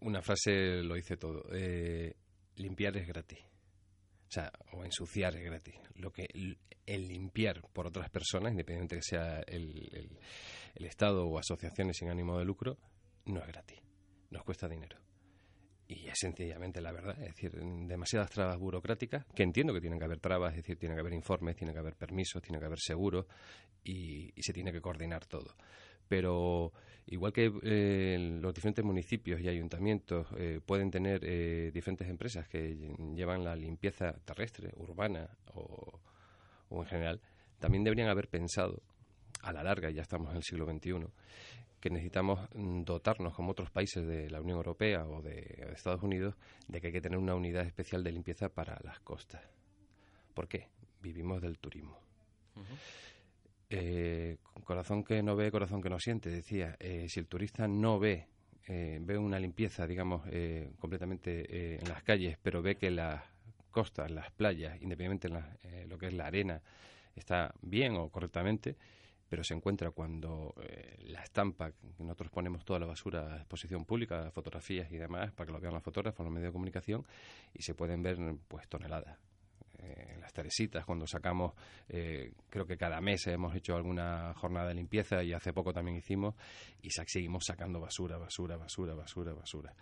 una 0.00 0.22
frase 0.22 0.82
lo 0.84 0.94
dice 0.94 1.16
todo. 1.16 1.42
limpiar 2.54 2.96
es 2.96 3.08
gratis. 3.08 3.47
O 4.28 4.30
sea, 4.30 4.52
o 4.72 4.84
ensuciar 4.84 5.34
es 5.36 5.44
gratis. 5.44 5.74
Lo 5.94 6.12
que 6.12 6.28
el, 6.34 7.08
limpiar 7.08 7.62
por 7.72 7.86
otras 7.86 8.10
personas, 8.10 8.52
independientemente 8.52 8.96
que 8.96 9.02
sea 9.02 9.40
el 9.46 10.18
el 10.78 10.86
Estado 10.86 11.26
o 11.26 11.38
asociaciones 11.38 11.96
sin 11.96 12.08
ánimo 12.08 12.38
de 12.38 12.44
lucro, 12.44 12.78
no 13.26 13.40
es 13.40 13.46
gratis, 13.48 13.80
nos 14.30 14.44
cuesta 14.44 14.68
dinero. 14.68 14.96
Y 15.88 16.06
es 16.06 16.18
sencillamente 16.18 16.80
la 16.80 16.92
verdad, 16.92 17.20
es 17.20 17.34
decir, 17.34 17.52
demasiadas 17.52 18.30
trabas 18.30 18.58
burocráticas, 18.58 19.24
que 19.34 19.42
entiendo 19.42 19.72
que 19.72 19.80
tienen 19.80 19.98
que 19.98 20.04
haber 20.04 20.20
trabas, 20.20 20.52
es 20.52 20.58
decir, 20.58 20.78
tiene 20.78 20.94
que 20.94 21.00
haber 21.00 21.14
informes, 21.14 21.56
tiene 21.56 21.72
que 21.72 21.78
haber 21.78 21.96
permisos, 21.96 22.42
tiene 22.42 22.60
que 22.60 22.66
haber 22.66 22.78
seguros 22.78 23.26
y, 23.82 24.30
se 24.40 24.52
tiene 24.52 24.70
que 24.70 24.80
coordinar 24.80 25.26
todo. 25.26 25.56
pero 26.06 26.72
igual 27.08 27.32
que 27.32 27.52
eh, 27.62 28.38
los 28.40 28.54
diferentes 28.54 28.84
municipios 28.84 29.40
y 29.40 29.48
ayuntamientos 29.48 30.26
eh, 30.36 30.60
pueden 30.64 30.90
tener 30.90 31.20
eh, 31.24 31.70
diferentes 31.72 32.08
empresas 32.08 32.48
que 32.48 32.94
llevan 33.14 33.44
la 33.44 33.56
limpieza 33.56 34.12
terrestre, 34.24 34.72
urbana 34.76 35.28
o, 35.54 36.00
o, 36.68 36.82
en 36.82 36.88
general, 36.88 37.20
también 37.58 37.84
deberían 37.84 38.08
haber 38.08 38.28
pensado, 38.28 38.82
a 39.42 39.52
la 39.52 39.62
larga, 39.62 39.90
ya 39.90 40.02
estamos 40.02 40.30
en 40.30 40.38
el 40.38 40.42
siglo 40.42 40.66
XXI, 40.66 41.06
que 41.80 41.90
necesitamos 41.90 42.40
mm, 42.54 42.82
dotarnos, 42.82 43.34
como 43.34 43.52
otros 43.52 43.70
países 43.70 44.06
de 44.06 44.30
la 44.30 44.40
Unión 44.40 44.56
Europea 44.58 45.06
o 45.06 45.22
de, 45.22 45.70
Estados 45.74 46.02
Unidos, 46.02 46.34
de 46.66 46.80
que 46.80 46.88
hay 46.88 46.92
que 46.92 47.00
tener 47.00 47.18
una 47.18 47.34
unidad 47.34 47.64
especial 47.64 48.02
de 48.02 48.12
limpieza 48.12 48.48
para 48.48 48.78
las 48.82 49.00
costas. 49.00 49.42
¿Por 50.34 50.48
qué? 50.48 50.68
Vivimos 51.00 51.40
del 51.40 51.58
turismo. 51.58 51.98
Eh, 53.70 54.38
corazón 54.68 55.02
que 55.02 55.22
no 55.22 55.34
ve, 55.34 55.50
corazón 55.50 55.80
que 55.80 55.88
no 55.88 55.98
siente. 55.98 56.28
Decía, 56.28 56.76
eh, 56.78 57.06
si 57.08 57.18
el 57.20 57.26
turista 57.26 57.66
no 57.66 57.98
ve, 57.98 58.26
eh, 58.66 58.98
ve 59.00 59.16
una 59.16 59.38
limpieza, 59.38 59.86
digamos, 59.86 60.20
completamente 60.78 61.80
en 61.80 61.88
las 61.88 62.02
calles, 62.02 62.36
pero 62.42 62.60
ve 62.60 62.76
que 62.76 62.90
las 62.90 63.22
costas, 63.70 64.10
las 64.10 64.30
playas, 64.30 64.76
independientemente 64.82 65.30
de 65.62 65.86
lo 65.86 65.96
que 65.96 66.08
es 66.08 66.12
la 66.12 66.26
arena, 66.26 66.60
está 67.16 67.54
bien 67.62 67.96
o 67.96 68.10
correctamente, 68.10 68.76
pero 69.30 69.42
se 69.42 69.54
encuentra 69.54 69.90
cuando 69.90 70.54
la 70.98 71.22
estampa, 71.22 71.72
que 71.72 72.04
nosotros 72.04 72.30
ponemos 72.30 72.62
toda 72.66 72.78
la 72.78 72.86
basura 72.86 73.32
a 73.32 73.36
exposición 73.38 73.86
pública, 73.86 74.30
fotografías 74.32 74.92
y 74.92 74.98
demás, 74.98 75.32
para 75.32 75.46
que 75.46 75.52
lo 75.52 75.60
vean 75.60 75.72
los 75.72 75.82
fotógrafos, 75.82 76.24
los 76.24 76.32
medios 76.32 76.50
de 76.50 76.52
comunicación, 76.52 77.06
y 77.54 77.62
se 77.62 77.74
pueden 77.74 78.02
ver 78.02 78.18
pues 78.48 78.68
toneladas 78.68 79.16
eh, 79.16 79.27
en 79.78 80.20
las 80.20 80.32
Teresitas, 80.32 80.84
cuando 80.84 81.06
sacamos, 81.06 81.54
eh, 81.88 82.32
creo 82.48 82.66
que 82.66 82.76
cada 82.76 83.00
mes 83.00 83.26
hemos 83.26 83.54
hecho 83.54 83.76
alguna 83.76 84.34
jornada 84.34 84.68
de 84.68 84.74
limpieza 84.74 85.22
y 85.22 85.32
hace 85.32 85.52
poco 85.52 85.72
también 85.72 85.96
hicimos, 85.96 86.34
y 86.82 86.90
seguimos 86.90 87.44
sacando 87.46 87.80
basura, 87.80 88.18
basura, 88.18 88.56
basura, 88.56 88.94
basura, 88.94 89.32
basura. 89.32 89.74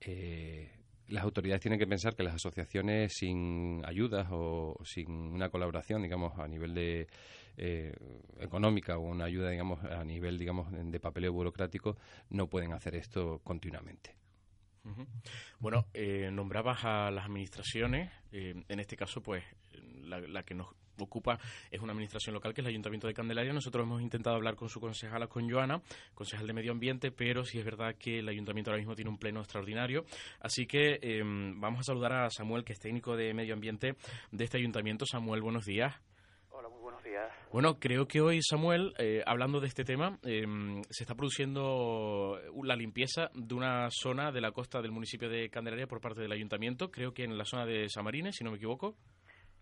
Eh, 0.00 0.70
las 1.08 1.24
autoridades 1.24 1.62
tienen 1.62 1.78
que 1.78 1.86
pensar 1.86 2.14
que 2.14 2.22
las 2.22 2.34
asociaciones 2.34 3.14
sin 3.14 3.82
ayudas 3.86 4.28
o 4.30 4.76
sin 4.84 5.10
una 5.10 5.48
colaboración, 5.48 6.02
digamos, 6.02 6.38
a 6.38 6.46
nivel 6.46 6.74
de 6.74 7.08
económica 8.38 8.98
o 8.98 9.00
una 9.00 9.24
ayuda, 9.24 9.50
digamos, 9.50 9.82
a 9.82 10.04
nivel, 10.04 10.38
digamos, 10.38 10.68
de 10.70 11.00
papeleo 11.00 11.32
burocrático, 11.32 11.96
no 12.30 12.46
pueden 12.46 12.72
hacer 12.72 12.94
esto 12.94 13.40
continuamente. 13.42 14.27
Bueno, 15.58 15.86
eh, 15.94 16.30
nombrabas 16.32 16.84
a 16.84 17.10
las 17.10 17.24
administraciones, 17.26 18.10
eh, 18.32 18.54
en 18.68 18.80
este 18.80 18.96
caso, 18.96 19.22
pues 19.22 19.44
la, 20.02 20.42
que 20.42 20.54
nos 20.54 20.68
ocupa 20.98 21.38
es 21.70 21.80
una 21.80 21.92
administración 21.92 22.34
local 22.34 22.54
que 22.54 22.60
es 22.60 22.66
el 22.66 22.70
Ayuntamiento 22.70 23.06
de 23.06 23.14
Candelaria. 23.14 23.52
Nosotros 23.52 23.84
hemos 23.84 24.02
intentado 24.02 24.36
hablar 24.36 24.56
con 24.56 24.68
su 24.68 24.80
concejala, 24.80 25.26
con 25.26 25.48
Joana, 25.48 25.80
concejal 26.14 26.46
de 26.46 26.52
Medio 26.52 26.72
Ambiente, 26.72 27.10
pero 27.10 27.44
sí 27.44 27.58
es 27.58 27.64
verdad 27.64 27.94
que 27.96 28.18
el 28.18 28.28
Ayuntamiento 28.28 28.70
ahora 28.70 28.80
mismo 28.80 28.94
tiene 28.94 29.10
un 29.10 29.18
pleno 29.18 29.40
extraordinario. 29.40 30.04
Así 30.40 30.66
que 30.66 30.98
eh, 31.02 31.22
vamos 31.24 31.80
a 31.80 31.84
saludar 31.84 32.12
a 32.12 32.30
Samuel, 32.30 32.64
que 32.64 32.72
es 32.72 32.80
técnico 32.80 33.16
de 33.16 33.34
Medio 33.34 33.54
Ambiente 33.54 33.96
de 34.32 34.44
este 34.44 34.58
Ayuntamiento. 34.58 35.06
Samuel, 35.06 35.42
buenos 35.42 35.64
días. 35.64 35.94
Bueno, 37.52 37.78
creo 37.78 38.06
que 38.06 38.20
hoy, 38.20 38.40
Samuel, 38.42 38.94
eh, 38.98 39.22
hablando 39.26 39.60
de 39.60 39.66
este 39.66 39.84
tema, 39.84 40.18
em, 40.22 40.82
se 40.90 41.04
está 41.04 41.14
produciendo 41.14 42.38
la 42.62 42.76
limpieza 42.76 43.30
de 43.34 43.54
una 43.54 43.88
zona 43.90 44.32
de 44.32 44.40
la 44.40 44.52
costa 44.52 44.82
del 44.82 44.92
municipio 44.92 45.28
de 45.28 45.48
Candelaria 45.48 45.86
por 45.86 46.00
parte 46.00 46.20
del 46.20 46.32
ayuntamiento, 46.32 46.90
creo 46.90 47.12
que 47.12 47.24
en 47.24 47.38
la 47.38 47.44
zona 47.44 47.64
de 47.64 47.88
Samarines, 47.88 48.36
si 48.36 48.44
no 48.44 48.50
me 48.50 48.56
equivoco. 48.56 48.96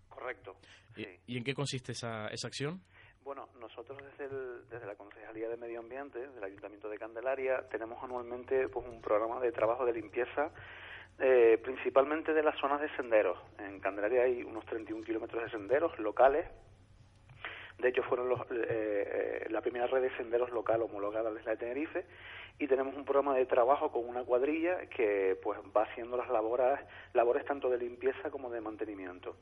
Correcto. 0.08 0.56
¿Y, 0.96 1.36
en 1.36 1.44
qué 1.44 1.54
consiste 1.54 1.92
esa, 1.92 2.28
esa 2.28 2.48
acción? 2.48 2.80
Bueno, 3.22 3.48
nosotros 3.60 3.98
desde, 4.18 4.34
desde 4.70 4.86
la 4.86 4.94
Concejalía 4.94 5.48
de 5.48 5.56
Medio 5.56 5.80
Ambiente 5.80 6.18
del 6.18 6.44
Ayuntamiento 6.44 6.88
de 6.88 6.98
Candelaria 6.98 7.68
tenemos 7.70 8.02
anualmente 8.02 8.68
pues, 8.68 8.86
un 8.86 9.00
programa 9.00 9.40
de 9.40 9.52
trabajo 9.52 9.84
de 9.84 9.92
limpieza 9.92 10.52
eh, 11.18 11.58
principalmente 11.64 12.34
de 12.34 12.42
las 12.42 12.58
zonas 12.60 12.80
de 12.80 12.94
senderos. 12.94 13.38
En 13.58 13.80
Candelaria 13.80 14.22
hay 14.24 14.42
unos 14.42 14.66
31 14.66 15.02
kilómetros 15.02 15.44
de 15.44 15.50
senderos 15.50 15.98
locales 15.98 16.46
de 17.78 17.88
hecho, 17.88 18.02
fueron 18.04 18.28
los, 18.28 18.40
eh, 18.40 18.46
eh, 18.50 19.46
la 19.50 19.60
primera 19.60 19.86
red 19.86 20.02
de 20.02 20.16
senderos 20.16 20.50
local 20.50 20.82
homologada 20.82 21.30
desde 21.30 21.44
la 21.44 21.50
de 21.52 21.56
Tenerife 21.58 22.04
y 22.58 22.66
tenemos 22.66 22.94
un 22.94 23.04
programa 23.04 23.34
de 23.34 23.44
trabajo 23.44 23.92
con 23.92 24.08
una 24.08 24.24
cuadrilla 24.24 24.86
que 24.86 25.38
pues 25.42 25.58
va 25.76 25.82
haciendo 25.82 26.16
las 26.16 26.28
labores, 26.30 26.80
labores 27.12 27.44
tanto 27.44 27.68
de 27.68 27.78
limpieza 27.78 28.30
como 28.30 28.50
de 28.50 28.60
mantenimiento. 28.60 29.36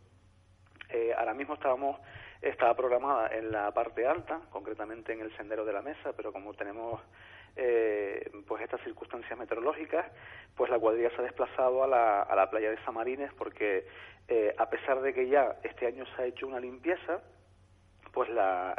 Eh, 0.90 1.14
ahora 1.16 1.34
mismo 1.34 1.54
estábamos 1.54 1.98
estaba 2.42 2.74
programada 2.74 3.28
en 3.28 3.50
la 3.50 3.72
parte 3.72 4.06
alta, 4.06 4.40
concretamente 4.50 5.12
en 5.12 5.20
el 5.20 5.34
sendero 5.36 5.64
de 5.64 5.72
la 5.72 5.80
mesa, 5.80 6.12
pero 6.14 6.32
como 6.32 6.52
tenemos 6.54 7.00
eh, 7.56 8.30
pues 8.46 8.62
estas 8.62 8.82
circunstancias 8.82 9.38
meteorológicas, 9.38 10.06
pues 10.56 10.70
la 10.70 10.78
cuadrilla 10.78 11.10
se 11.10 11.16
ha 11.20 11.24
desplazado 11.24 11.84
a 11.84 11.86
la, 11.86 12.22
a 12.22 12.36
la 12.36 12.50
playa 12.50 12.70
de 12.70 12.84
Samarines 12.84 13.32
porque 13.34 13.86
eh, 14.28 14.54
a 14.58 14.68
pesar 14.68 15.00
de 15.00 15.14
que 15.14 15.28
ya 15.28 15.56
este 15.62 15.86
año 15.86 16.04
se 16.14 16.22
ha 16.22 16.26
hecho 16.26 16.46
una 16.46 16.60
limpieza, 16.60 17.22
pues 18.14 18.30
la, 18.30 18.74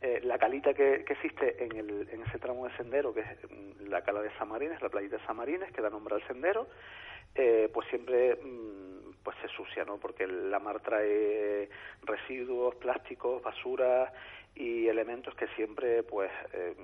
eh, 0.00 0.20
la 0.24 0.38
calita 0.38 0.74
que, 0.74 1.04
existe 1.08 1.64
en, 1.64 1.76
el, 1.76 2.08
en 2.10 2.22
ese 2.22 2.38
tramo 2.38 2.66
de 2.66 2.76
sendero, 2.76 3.14
que 3.14 3.20
es 3.20 3.50
mm, 3.50 3.88
la 3.88 4.02
cala 4.02 4.20
de 4.20 4.30
Samarines, 4.36 4.82
la 4.82 4.88
playita 4.88 5.16
de 5.16 5.24
Samarines, 5.24 5.72
que 5.72 5.80
da 5.80 5.90
nombre 5.90 6.16
al 6.16 6.26
sendero, 6.26 6.66
eh, 7.34 7.70
pues 7.72 7.88
siempre 7.88 8.36
mm, 8.36 9.12
pues 9.22 9.36
se 9.40 9.48
sucia, 9.48 9.84
¿no? 9.84 9.98
Porque 9.98 10.26
la 10.26 10.58
mar 10.58 10.80
trae 10.80 11.68
residuos, 12.02 12.74
plásticos, 12.76 13.42
basura 13.42 14.12
y 14.54 14.88
elementos 14.88 15.34
que 15.34 15.46
siempre, 15.48 16.02
pues, 16.02 16.30
eh, 16.52 16.74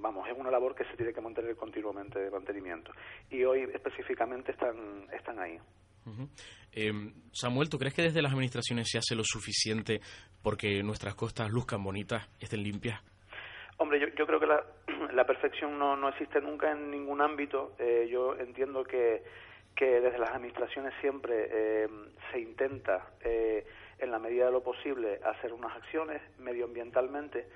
vamos, 0.00 0.28
es 0.28 0.36
una 0.36 0.50
labor 0.50 0.74
que 0.74 0.84
se 0.84 0.96
tiene 0.96 1.12
que 1.12 1.20
mantener 1.20 1.54
continuamente 1.56 2.18
de 2.18 2.30
mantenimiento. 2.30 2.92
Y 3.30 3.44
hoy 3.44 3.68
específicamente 3.72 4.52
están, 4.52 5.06
están 5.12 5.38
ahí. 5.38 5.58
Em, 6.72 7.12
Samuel, 7.32 7.68
¿tú 7.68 7.78
crees 7.78 7.94
que 7.94 8.02
desde 8.02 8.22
las 8.22 8.32
administraciones 8.32 8.88
se 8.90 8.98
hace 8.98 9.14
lo 9.14 9.24
suficiente 9.24 10.00
porque 10.42 10.82
nuestras 10.82 11.14
costas 11.14 11.50
luzcan 11.50 11.82
bonitas, 11.82 12.28
estén 12.40 12.62
limpias? 12.62 13.00
Hombre, 13.78 13.98
yo, 13.98 14.26
creo 14.26 14.38
que 14.38 14.46
la, 14.46 14.62
la 15.14 15.24
perfección 15.24 15.78
no, 15.78 15.96
no, 15.96 16.10
existe 16.10 16.40
nunca 16.40 16.70
en 16.70 16.90
ningún 16.90 17.20
ámbito. 17.20 17.74
Eh, 17.78 18.08
yo 18.10 18.36
entiendo 18.36 18.84
que, 18.84 19.22
que, 19.74 20.00
desde 20.00 20.18
las 20.18 20.30
administraciones 20.30 20.92
siempre 21.00 21.84
em, 21.84 22.10
se 22.30 22.40
intenta, 22.40 23.14
eh, 23.24 23.66
en 23.98 24.10
la 24.10 24.18
medida 24.18 24.46
de 24.46 24.52
lo 24.52 24.62
posible, 24.62 25.18
hacer 25.24 25.52
unas 25.52 25.74
acciones 25.76 26.22
medioambientalmente. 26.38 27.48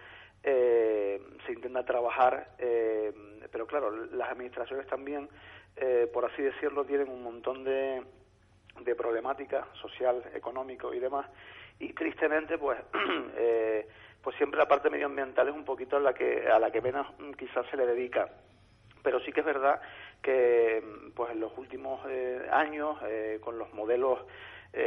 Eh, 0.42 1.20
se 1.46 1.52
intenta 1.52 1.85
trabajar, 1.85 2.48
pero 3.50 3.66
claro, 3.66 3.90
las 3.90 4.30
administraciones 4.30 4.87
también, 4.87 5.26
por 6.12 6.26
así 6.26 6.42
decirlo, 6.42 6.85
tienen 6.85 7.09
un 7.09 7.22
montón 7.22 7.64
de, 7.64 8.02
de 8.80 8.94
problemática 8.94 9.66
social, 9.80 10.22
económico 10.34 10.92
y 10.92 10.98
demás. 10.98 11.26
Y 11.78 11.92
tristemente, 11.92 12.58
pues, 12.58 12.78
eh, 13.37 13.87
pues 14.22 14.37
siempre 14.37 14.58
la 14.58 14.68
parte 14.68 14.90
medioambiental 14.90 15.48
es 15.48 15.54
un 15.54 15.64
poquito 15.64 15.96
a 15.96 16.00
la 16.00 16.14
que, 16.14 16.48
a 16.48 16.58
la 16.58 16.70
que 16.70 16.80
menos 16.80 17.06
mm, 17.18 17.32
quizás 17.32 17.66
se 17.70 17.76
le 17.76 17.87
dedica. 17.87 18.28
Pero 19.02 19.20
sí 19.20 19.32
que 19.32 19.40
es 19.40 19.46
verdad 19.46 19.80
que 20.22 20.82
mm, 20.82 21.10
pues 21.12 21.32
en 21.32 21.40
los 21.40 21.56
últimos 21.58 22.00
eh, 22.08 22.46
años, 22.50 22.98
eh, 23.06 23.38
con 23.42 23.58
los 23.58 23.72
modelos 23.72 24.20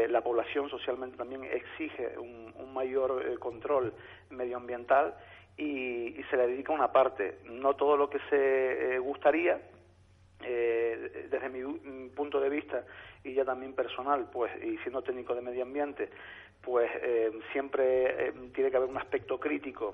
la 0.10 0.20
población 0.20 0.70
socialmente 0.70 1.16
también 1.16 1.46
exige 1.46 2.18
un, 2.18 2.74
mayor 2.74 3.40
control 3.40 3.94
medioambiental 4.30 5.16
y, 5.56 6.20
y, 6.20 6.26
se 6.30 6.36
le 6.36 6.46
dedica 6.46 6.74
una 6.74 6.92
parte. 6.92 7.38
No 7.46 7.74
todo 7.78 7.96
lo 7.96 8.10
que 8.10 8.20
se 8.30 9.00
gustaría, 9.00 9.62
eh, 10.50 11.28
desde 11.30 11.50
mi 11.50 12.10
punto 12.10 12.40
de 12.40 12.50
vista 12.50 12.86
y 13.24 13.34
ya 13.34 13.44
también 13.44 13.74
personal, 13.74 14.30
pues 14.32 14.52
y 14.64 14.78
siendo 14.78 15.02
técnico 15.02 15.36
de 15.36 15.42
medio 15.42 15.64
ambiente, 15.64 16.10
pues 16.62 16.90
eh, 17.02 17.32
siempre 17.52 18.28
eh, 18.28 18.34
tiene 18.54 18.72
que 18.72 18.78
haber 18.78 18.90
un 18.90 18.98
aspecto 18.98 19.40
crítico 19.40 19.94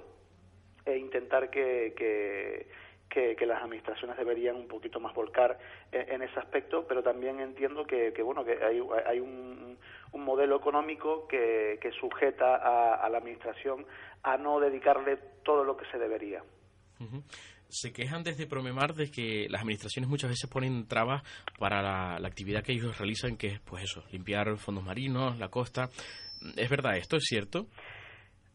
e 0.86 0.96
intentar 0.98 1.50
que, 1.50 1.94
que, 1.96 3.46
las 3.46 3.64
administraciones 3.64 4.16
deberían 4.16 4.56
un 4.56 4.68
poquito 4.68 5.00
más 5.00 5.14
volcar 5.14 5.60
en, 5.92 6.22
ese 6.22 6.40
aspecto, 6.40 6.86
pero 6.88 7.04
también 7.04 7.40
entiendo 7.40 7.86
que, 7.86 8.14
que 8.14 8.24
bueno 8.24 8.46
que 8.46 8.64
hay, 8.64 8.82
hay 9.06 9.20
un, 9.20 9.78
modelo 10.14 10.56
económico 10.56 11.28
que, 11.28 11.78
que 11.82 11.92
sujeta 11.92 12.56
a, 12.56 12.96
a, 12.96 13.10
la 13.10 13.18
administración 13.18 13.86
a 14.24 14.38
no 14.38 14.60
dedicarle 14.60 15.18
todo 15.44 15.64
lo 15.66 15.76
que 15.76 15.86
se 15.92 16.00
debería 16.00 16.42
se 17.74 17.92
quejan 17.92 18.24
desde 18.24 18.46
Promemar 18.46 18.94
de 18.94 19.10
que 19.10 19.48
las 19.50 19.62
administraciones 19.62 20.10
muchas 20.10 20.30
veces 20.30 20.50
ponen 20.50 20.88
trabas 20.88 21.24
para 21.58 21.82
la, 21.82 22.28
actividad 22.28 22.64
que 22.64 22.72
ellos 22.72 22.98
realizan, 22.98 23.36
que 23.36 23.48
es, 23.48 23.60
pues 23.62 23.84
eso, 23.84 24.04
limpiar 24.12 24.56
fondos 24.58 24.84
marinos, 24.84 25.40
la 25.40 25.50
costa. 25.50 25.90
¿Es 26.56 26.70
verdad 26.70 26.98
esto? 26.98 27.18
¿Es 27.18 27.24
cierto? 27.24 27.68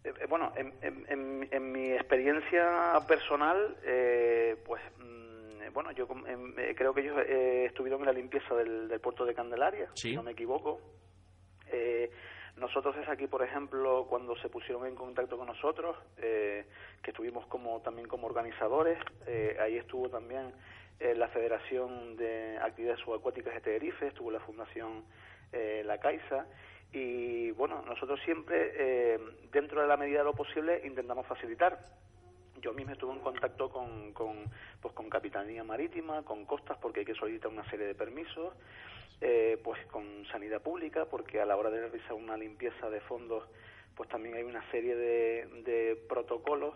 Eh, 0.05 0.13
eh, 0.21 0.27
bueno, 0.29 0.53
en, 0.57 1.73
mi 1.73 1.91
experiencia 1.91 3.01
personal, 3.07 3.77
eh, 3.85 4.57
pues 4.65 4.81
mm, 4.99 5.73
bueno, 5.73 5.91
yo 5.93 6.07
creo 6.07 6.95
que 6.95 7.01
ellos 7.01 7.19
estuvieron 7.67 8.01
en 8.01 8.07
la 8.07 8.13
limpieza 8.13 8.55
del, 8.55 9.01
puerto 9.01 9.25
de 9.25 9.35
Candelaria, 9.35 9.91
si 9.95 10.15
no 10.15 10.23
me 10.23 10.33
equivoco. 10.33 10.81
Nosotros 12.59 12.97
es 12.97 13.09
aquí, 13.09 13.29
por 13.29 13.42
ejemplo, 13.42 14.07
cuando 14.09 14.37
se 14.37 14.49
pusieron 14.49 14.85
en 14.87 14.97
contacto 14.97 15.38
con 15.38 15.47
nosotros, 15.47 15.97
eh, 16.16 16.64
que 17.03 17.12
estuvimos 17.12 17.47
como 17.47 17.81
también 17.83 18.09
como 18.09 18.27
organizadores, 18.27 18.99
eh, 19.27 19.57
ahí 19.61 19.77
estuvo 19.77 20.09
también 20.09 20.53
eh, 20.99 21.14
la 21.14 21.29
Federación 21.29 22.16
de 22.16 22.59
Actividades 22.61 23.01
Subacuáticas 23.01 23.55
de 23.55 23.61
Tenerife, 23.61 24.09
estuvo 24.09 24.31
la 24.31 24.40
Fundación 24.40 25.05
La 25.53 25.99
Caixa, 25.99 26.47
y 26.92 27.53
bueno, 27.53 27.81
nosotros 27.87 28.21
siempre, 28.25 29.18
dentro 29.51 29.81
de 29.81 29.87
la 29.87 29.97
medida 29.97 30.18
de 30.18 30.25
lo 30.25 30.35
posible, 30.35 30.83
intentamos 30.85 31.27
facilitar. 31.27 31.79
Yo 32.61 32.75
mismo 32.75 32.92
estuve 32.92 33.14
en 33.14 33.21
contacto 33.21 33.71
con, 33.71 34.12
con, 34.12 34.44
pues 34.83 34.92
con 34.92 35.09
Capitanía 35.09 35.64
Marítima, 35.64 36.23
con 36.23 36.44
Costas, 36.44 36.77
porque 36.83 37.01
hay 37.01 37.07
que 37.07 37.14
solicitar 37.14 37.51
una 37.51 37.64
serie 37.71 37.87
de 37.87 37.94
permisos, 37.94 38.53
eh, 39.21 39.59
pues 39.63 39.85
con 39.87 40.25
Sanidad 40.27 40.63
Pública, 40.63 41.07
porque 41.07 41.41
a 41.41 41.47
la 41.47 41.57
hora 41.57 41.71
de 41.71 41.81
realizar 41.81 42.13
una 42.15 42.37
limpieza 42.37 42.89
de 42.91 43.01
fondos, 43.01 43.45
pues 43.97 44.09
también 44.09 44.37
hay 44.37 44.45
una 44.45 44.69
serie 44.71 44.95
de, 44.95 45.47
de 45.65 45.97
protocolos 46.09 46.75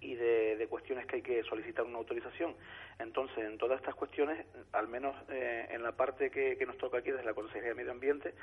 y 0.00 0.14
de, 0.14 0.66
cuestiones 0.68 1.06
que 1.06 1.16
hay 1.16 1.22
que 1.22 1.42
solicitar 1.44 1.84
una 1.84 1.98
autorización. 1.98 2.54
Entonces, 2.98 3.38
en 3.38 3.58
todas 3.58 3.78
estas 3.80 3.94
cuestiones, 3.94 4.46
al 4.72 4.88
menos 4.88 5.14
eh, 5.28 5.66
en 5.70 5.82
la 5.82 5.92
parte 5.92 6.30
que, 6.30 6.56
nos 6.66 6.78
toca 6.78 6.98
aquí 6.98 7.10
desde 7.10 7.24
la 7.24 7.34
Consejería 7.34 7.70
de 7.70 7.74
Medio 7.74 7.92
Ambiente, 7.92 8.34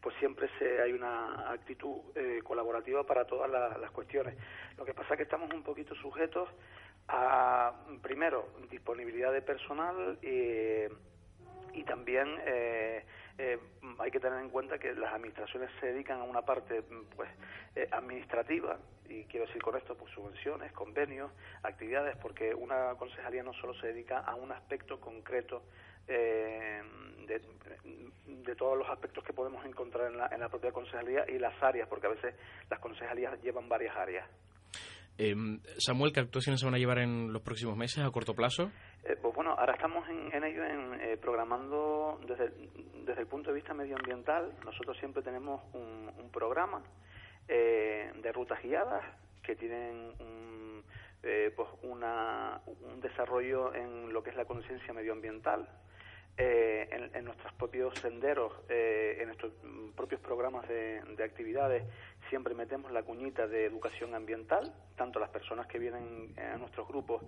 pues 0.00 0.14
siempre 0.16 0.48
se, 0.58 0.80
hay 0.80 0.92
una 0.92 1.50
actitud 1.50 2.00
eh, 2.14 2.40
colaborativa 2.42 3.04
para 3.04 3.26
todas 3.26 3.50
las 3.50 3.90
cuestiones. 3.90 4.34
Lo 4.76 4.84
que 4.84 4.94
pasa 4.94 5.14
es 5.14 5.18
que 5.18 5.22
estamos 5.24 5.52
un 5.52 5.62
poquito 5.62 5.94
sujetos 5.94 6.48
a, 7.08 7.72
primero, 8.02 8.48
disponibilidad 8.70 9.32
de 9.32 9.42
personal 9.42 10.18
eh, 10.22 10.88
y 11.74 11.82
también 11.84 12.28
eh, 12.46 13.04
hay 13.98 14.10
que 14.10 14.20
tener 14.20 14.40
en 14.40 14.50
cuenta 14.50 14.78
que 14.78 14.94
las 14.94 15.12
administraciones 15.12 15.70
se 15.80 15.86
dedican 15.86 16.20
a 16.20 16.24
una 16.24 16.42
parte 16.42 16.82
pues 17.16 17.28
eh, 17.74 17.88
administrativa 17.90 18.78
y 19.08 19.24
quiero 19.24 19.46
decir 19.46 19.60
con 19.60 19.76
esto 19.76 19.96
pues 19.96 20.12
subvenciones, 20.12 20.72
convenios, 20.72 21.32
actividades 21.62 22.16
porque 22.18 22.54
una 22.54 22.94
concejalía 22.96 23.42
no 23.42 23.52
solo 23.54 23.74
se 23.74 23.88
dedica 23.88 24.20
a 24.20 24.34
un 24.36 24.52
aspecto 24.52 25.00
concreto 25.00 25.62
eh, 26.06 26.82
de, 27.26 27.40
de, 28.44 28.54
todos 28.54 28.78
los 28.78 28.88
aspectos 28.88 29.24
que 29.24 29.32
podemos 29.32 29.64
encontrar 29.64 30.12
en 30.12 30.18
la, 30.18 30.28
en 30.28 30.40
la 30.40 30.48
propia 30.48 30.70
concejalía 30.70 31.24
y 31.28 31.38
las 31.38 31.60
áreas 31.62 31.88
porque 31.88 32.06
a 32.06 32.10
veces 32.10 32.34
las 32.70 32.78
concejalías 32.78 33.40
llevan 33.42 33.68
varias 33.68 33.96
áreas. 33.96 34.28
Em, 35.16 35.60
Samuel, 35.78 36.12
¿qué 36.12 36.20
actuaciones 36.20 36.60
se 36.60 36.66
van 36.66 36.74
a 36.74 36.78
llevar 36.78 36.98
en 36.98 37.32
los 37.32 37.42
próximos 37.42 37.76
meses 37.76 38.04
a 38.04 38.10
corto 38.10 38.34
plazo? 38.34 38.70
Eh, 39.04 39.16
pues 39.20 39.34
bueno, 39.34 39.54
ahora 39.56 39.74
estamos 39.74 40.08
en, 40.08 40.42
ello, 40.42 40.64
en, 40.64 41.00
eh, 41.00 41.16
programando 41.16 42.18
desde, 42.26 42.50
desde 43.04 43.20
el 43.20 43.26
punto 43.28 43.50
de 43.50 43.56
vista 43.56 43.74
medioambiental. 43.74 44.52
Nosotros 44.64 44.96
siempre 44.98 45.22
tenemos 45.22 45.62
un, 45.72 46.04
programa 46.32 46.82
eh, 47.46 48.10
de 48.20 48.32
rutas 48.32 48.60
guiadas 48.60 49.04
que 49.40 49.54
tienen 49.54 50.12
un, 50.18 50.82
pues 51.54 51.68
una, 51.82 52.60
un 52.66 53.00
desarrollo 53.00 53.72
en 53.72 54.12
lo 54.12 54.20
que 54.22 54.30
es 54.30 54.36
la 54.36 54.46
conciencia 54.46 54.92
medioambiental. 54.92 55.68
En, 56.36 57.14
en, 57.14 57.24
nuestros 57.24 57.52
propios 57.54 57.94
senderos, 58.00 58.52
en 58.68 59.26
nuestros 59.26 59.52
propios 59.94 60.20
programas 60.20 60.66
de, 60.68 61.00
de 61.16 61.24
actividades, 61.24 61.84
siempre 62.28 62.54
metemos 62.54 62.90
la 62.90 63.02
cuñita 63.02 63.46
de 63.46 63.64
educación 63.64 64.14
ambiental, 64.14 64.74
tanto 64.96 65.20
las 65.20 65.30
personas 65.30 65.66
que 65.66 65.78
vienen 65.78 66.34
a 66.38 66.56
nuestros 66.56 66.88
grupos, 66.88 67.22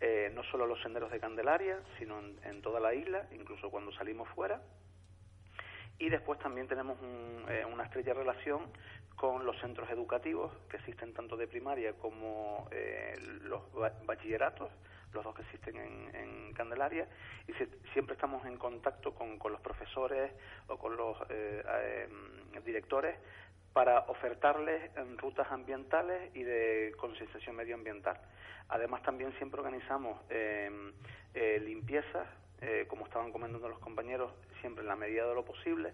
eh, 0.00 0.30
no 0.32 0.44
solo 0.44 0.66
los 0.66 0.80
senderos 0.80 1.10
de 1.10 1.18
Candelaria, 1.18 1.80
sino 1.98 2.20
en, 2.20 2.62
toda 2.62 2.78
la 2.78 2.94
isla, 2.94 3.26
incluso 3.32 3.70
cuando 3.70 3.92
salimos 3.92 4.28
fuera. 4.28 4.62
Y 5.98 6.08
después 6.08 6.38
también 6.38 6.68
tenemos 6.68 6.96
eh, 7.48 7.64
una 7.64 7.84
estrecha 7.84 8.14
relación 8.14 8.70
con 9.16 9.44
los 9.44 9.58
centros 9.60 9.90
educativos 9.90 10.52
que 10.70 10.76
existen 10.76 11.12
tanto 11.12 11.36
de 11.36 11.48
primaria 11.48 11.94
como 11.94 12.68
eh, 12.70 13.16
los 13.42 13.62
bachilleratos, 14.06 14.70
los 15.12 15.24
dos 15.24 15.34
que 15.34 15.42
existen 15.42 15.76
en, 15.76 16.52
Candelaria, 16.54 17.06
y 17.46 17.52
siempre 17.92 18.14
estamos 18.14 18.44
en 18.44 18.56
contacto 18.56 19.14
con, 19.14 19.38
los 19.38 19.60
profesores 19.60 20.32
o 20.66 20.76
con 20.76 20.96
los 20.96 21.16
directores 22.64 23.16
para 23.72 24.00
ofertarles 24.08 24.90
en 24.96 25.16
rutas 25.18 25.46
ambientales 25.52 26.34
y 26.34 26.42
de 26.42 26.92
concienciación 26.98 27.54
medioambiental. 27.54 28.18
Además, 28.70 29.02
también 29.02 29.32
siempre 29.38 29.60
organizamos 29.60 30.20
em, 30.30 30.92
eh, 31.34 31.60
limpiezas, 31.64 32.26
eh, 32.60 32.86
como 32.88 33.06
estaban 33.06 33.30
comentando 33.30 33.68
los 33.68 33.78
compañeros, 33.78 34.32
siempre 34.60 34.82
en 34.82 34.88
la 34.88 34.96
medida 34.96 35.26
de 35.26 35.34
lo 35.34 35.44
posible, 35.44 35.92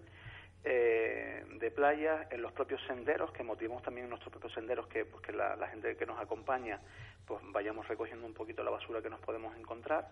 eh, 0.65 1.45
de 1.61 1.71
playas, 1.71 2.27
en 2.33 2.41
los 2.41 2.53
propios 2.53 2.81
senderos, 2.87 3.31
que 3.33 3.43
motivamos 3.43 3.83
también 3.83 4.09
nuestros 4.09 4.33
propios 4.33 4.55
senderos 4.55 4.87
que, 4.87 5.05
pues, 5.05 5.23
que 5.23 5.33
la, 5.33 5.69
gente 5.69 5.97
que 5.97 6.07
nos 6.07 6.19
acompaña 6.19 6.81
pues 7.27 7.41
vayamos 7.53 7.87
recogiendo 7.89 8.27
un 8.27 8.35
poquito 8.35 8.63
la 8.63 8.71
basura 8.71 9.03
que 9.03 9.11
nos 9.11 9.21
podemos 9.21 9.57
encontrar. 9.57 10.09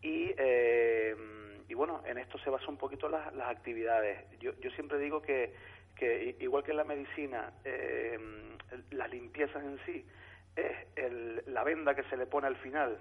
Y, 0.00 0.32
em, 0.36 1.64
y 1.68 1.74
bueno, 1.74 2.02
en 2.06 2.18
esto 2.18 2.38
se 2.38 2.50
basa 2.50 2.68
un 2.68 2.76
poquito 2.76 3.08
las, 3.08 3.34
las 3.34 3.48
actividades. 3.48 4.38
Yo, 4.38 4.52
yo 4.60 4.70
siempre 4.70 4.98
digo 4.98 5.20
que 5.22 5.52
que 5.98 6.36
igual 6.38 6.62
que 6.62 6.70
en 6.70 6.76
la 6.76 6.84
medicina, 6.84 7.52
eh, 7.64 8.18
las 8.92 9.10
limpiezas 9.10 9.62
en 9.62 9.78
sí 9.84 10.06
es 10.54 11.46
la 11.46 11.62
venda 11.64 11.94
que 11.94 12.02
se 12.04 12.16
le 12.16 12.26
pone 12.26 12.46
al 12.46 12.56
final, 12.56 12.98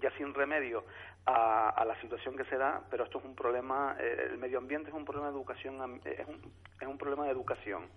ya 0.00 0.10
sin 0.16 0.32
remedio, 0.32 0.84
a, 1.26 1.84
la 1.86 2.00
situación 2.00 2.36
que 2.36 2.44
se 2.44 2.56
da, 2.56 2.82
pero 2.90 3.04
esto 3.04 3.18
es 3.18 3.24
un 3.24 3.34
problema, 3.34 3.96
eh, 4.00 4.28
el 4.30 4.38
medio 4.38 4.58
ambiente 4.58 4.88
es 4.88 4.94
un 4.94 5.04
problema 5.04 5.28
de 5.28 5.34
educación, 5.34 6.00
es 6.04 6.26
un, 6.26 6.52
es 6.80 6.86
un 6.86 6.98
problema 6.98 7.24
de 7.24 7.30
educación. 7.30 7.88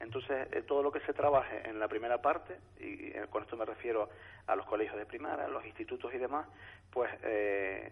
Entonces, 0.00 0.48
eh, 0.52 0.62
todo 0.62 0.82
lo 0.82 0.92
que 0.92 1.00
se 1.00 1.12
trabaje 1.12 1.68
en 1.68 1.80
la 1.80 1.88
primera 1.88 2.22
parte, 2.22 2.56
y 2.78 3.12
con 3.30 3.42
esto 3.42 3.56
me 3.56 3.64
refiero 3.64 4.08
a 4.46 4.56
los 4.56 4.66
colegios 4.66 4.96
de 4.96 5.06
primaria, 5.06 5.46
a 5.46 5.48
los 5.48 5.64
institutos 5.66 6.12
y 6.14 6.18
demás, 6.18 6.46
pues 6.90 7.10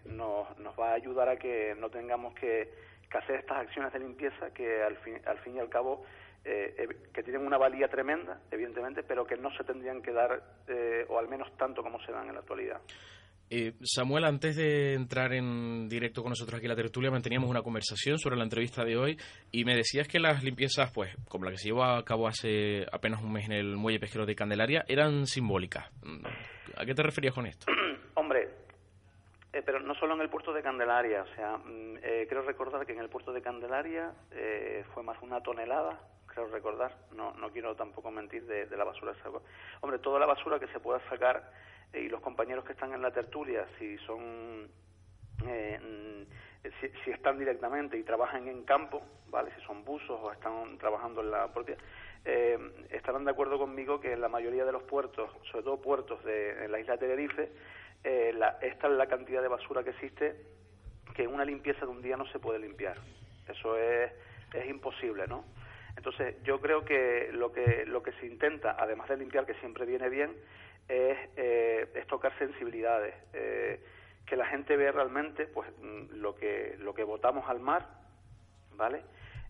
nos, 0.05 0.57
nos 0.59 0.79
va 0.79 0.91
a 0.91 0.93
ayudar 0.93 1.29
a 1.29 1.37
que 1.37 1.75
no 1.77 1.89
tengamos 1.89 2.33
que 2.33 2.87
que 3.09 3.17
hacer 3.17 3.37
estas 3.37 3.57
acciones 3.57 3.93
de 3.93 3.99
limpieza 3.99 4.51
que 4.53 4.83
al 4.83 4.97
fin, 4.97 5.19
al 5.25 5.37
fin 5.39 5.55
y 5.55 5.59
al 5.59 5.69
cabo 5.69 6.05
eh, 6.43 6.87
que 7.13 7.23
tienen 7.23 7.45
una 7.45 7.57
valía 7.57 7.87
tremenda, 7.87 8.39
evidentemente, 8.51 9.03
pero 9.03 9.25
que 9.25 9.35
no 9.35 9.51
se 9.57 9.63
tendrían 9.63 10.01
que 10.01 10.13
dar, 10.13 10.41
eh, 10.67 11.05
o 11.09 11.19
al 11.19 11.27
menos 11.27 11.55
tanto 11.57 11.83
como 11.83 11.99
se 12.01 12.11
dan 12.11 12.27
en 12.27 12.35
la 12.35 12.39
actualidad. 12.39 12.79
Eh, 13.49 13.73
Samuel, 13.81 14.25
antes 14.25 14.57
de 14.57 14.93
entrar 14.93 15.33
en 15.33 15.87
directo 15.87 16.21
con 16.21 16.31
nosotros 16.31 16.57
aquí 16.57 16.65
en 16.65 16.71
la 16.71 16.75
tertulia, 16.75 17.09
manteníamos 17.09 17.49
una 17.49 17.61
conversación 17.61 18.17
sobre 18.19 18.35
la 18.35 18.43
entrevista 18.43 18.83
de 18.83 18.97
hoy 18.97 19.17
y 19.51 19.63
me 19.63 19.73
decías 19.73 20.07
que 20.07 20.19
las 20.19 20.43
limpiezas, 20.43 20.91
pues, 20.91 21.15
como 21.29 21.45
la 21.45 21.51
que 21.51 21.57
se 21.57 21.69
llevó 21.69 21.85
a 21.85 22.03
cabo 22.03 22.27
hace 22.27 22.85
apenas 22.91 23.21
un 23.21 23.31
mes 23.31 23.45
en 23.45 23.53
el 23.53 23.77
muelle 23.77 23.99
pesquero 23.99 24.25
de 24.25 24.35
Candelaria, 24.35 24.83
eran 24.87 25.25
simbólicas. 25.27 25.89
¿A 26.75 26.85
qué 26.85 26.93
te 26.93 27.03
referías 27.03 27.33
con 27.33 27.45
esto? 27.45 27.67
Hombre, 28.15 28.49
eh, 29.53 29.63
pero 29.65 29.79
no 29.79 29.95
solo 29.95 30.13
en 30.13 30.21
el 30.21 30.29
puerto 30.29 30.51
de 30.51 30.61
Candelaria, 30.61 31.23
o 31.23 31.35
sea, 31.35 31.57
mm, 31.57 31.97
eh, 32.03 32.25
creo 32.29 32.41
recordar 32.41 32.85
que 32.85 32.91
en 32.91 32.99
el 32.99 33.09
puerto 33.09 33.31
de 33.31 33.41
Candelaria 33.41 34.11
eh, 34.31 34.83
fue 34.93 35.03
más 35.03 35.17
una 35.21 35.41
tonelada, 35.41 35.99
creo 36.27 36.47
recordar, 36.47 36.95
no, 37.15 37.33
no 37.33 37.49
quiero 37.49 37.75
tampoco 37.75 38.11
mentir 38.11 38.45
de, 38.45 38.67
la 38.77 38.83
basura. 38.83 39.13
Hombre, 39.81 39.99
toda 39.99 40.19
la 40.19 40.25
basura 40.25 40.59
que 40.59 40.67
se 40.67 40.79
pueda 40.79 40.99
sacar 41.09 41.49
y 41.93 42.09
los 42.09 42.21
compañeros 42.21 42.65
que 42.65 42.73
están 42.73 42.93
en 42.93 43.01
la 43.01 43.11
tertulia, 43.11 43.65
si 43.77 43.97
son, 43.99 44.65
mm, 45.43 46.23
si, 47.03 47.11
están 47.11 47.39
directamente 47.39 47.97
y 47.97 48.03
trabajan 48.03 48.47
en 48.47 48.63
campo, 48.63 49.01
¿vale? 49.29 49.51
Si 49.55 49.65
son 49.65 49.83
buzos 49.83 50.19
o 50.21 50.31
están 50.31 50.77
trabajando 50.77 51.21
en 51.21 51.31
la 51.31 51.51
propia, 51.53 51.77
estarán 52.89 53.23
de 53.23 53.31
acuerdo 53.31 53.57
conmigo 53.57 54.01
que 54.01 54.11
en 54.11 54.19
la 54.19 54.27
mayoría 54.27 54.65
de 54.65 54.73
los 54.73 54.83
puertos, 54.83 55.31
sobre 55.49 55.63
todo 55.63 55.81
puertos 55.81 56.21
de 56.25 56.65
en 56.65 56.71
la 56.71 56.79
isla 56.79 56.97
de 56.97 56.99
Tenerife, 56.99 57.49
eh, 58.03 58.33
esta 58.61 58.87
es 58.87 58.93
la 58.93 59.07
cantidad 59.07 59.41
de 59.41 59.47
basura 59.47 59.83
que 59.83 59.89
existe 59.91 60.35
que 61.15 61.27
una 61.27 61.43
limpieza 61.43 61.81
de 61.85 61.91
un 61.91 62.01
día 62.01 62.15
no 62.15 62.25
se 62.27 62.39
puede 62.39 62.59
limpiar. 62.59 62.97
Eso 63.47 63.77
es, 63.77 64.11
es 64.53 64.65
imposible, 64.67 65.27
¿no? 65.27 65.43
Entonces, 65.95 66.35
yo 66.43 66.61
creo 66.61 66.85
que 66.85 67.29
lo 67.33 67.51
que 67.51 67.85
lo 67.85 68.03
que 68.03 68.11
se 68.13 68.27
intenta, 68.27 68.75
además 68.77 69.09
de 69.09 69.17
limpiar, 69.17 69.45
que 69.45 69.55
siempre 69.55 69.85
viene 69.85 70.09
bien, 70.09 70.31
es, 70.87 71.17
eh, 71.35 71.89
es 71.93 72.07
tocar 72.07 72.37
sensibilidades, 72.37 73.15
eh, 73.33 73.79
que 74.25 74.35
la 74.35 74.45
gente 74.45 74.75
vea 74.75 74.91
realmente, 74.91 75.45
pues, 75.45 75.69
mm, 75.81 76.15
lo 76.19 76.35
que 76.35 76.75
lo 76.79 76.93
que 76.93 77.03
votamos 77.03 77.49
al 77.49 77.59
mar, 77.59 77.87
¿vale? 78.75 79.03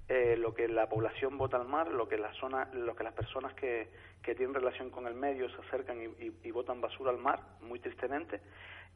Eh, 0.10 0.38
lo 0.38 0.54
que 0.54 0.70
la 0.70 0.88
población 0.88 1.38
vota 1.38 1.58
al 1.58 1.68
mar, 1.68 1.90
lo 1.90 2.08
que 2.08 2.18
la 2.18 2.32
zona, 2.36 2.70
lo 2.74 2.96
que 2.96 3.04
las 3.04 3.14
personas 3.14 3.54
que, 3.56 3.90
que 4.24 4.36
tienen 4.36 4.56
relación 4.56 4.90
con 4.90 5.06
el 5.06 5.14
medio 5.14 5.50
se 5.50 5.62
acercan 5.68 6.02
y, 6.02 6.32
y, 6.48 6.52
botan 6.52 6.80
basura 6.80 7.12
al 7.12 7.18
mar, 7.18 7.42
muy 7.60 7.80
tristemente, 7.80 8.40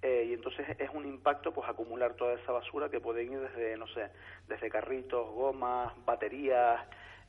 eh, 0.01 0.27
y 0.29 0.33
entonces 0.33 0.65
es 0.79 0.89
un 0.91 1.05
impacto 1.05 1.53
pues 1.53 1.67
acumular 1.67 2.13
toda 2.13 2.33
esa 2.33 2.53
basura 2.53 2.89
que 2.89 3.01
puede 3.01 3.23
ir 3.23 3.37
desde, 3.37 3.75
no 3.75 3.87
sé, 3.87 4.09
desde 4.47 4.69
carritos, 4.69 5.29
gomas, 5.31 5.93
baterías, 6.05 6.79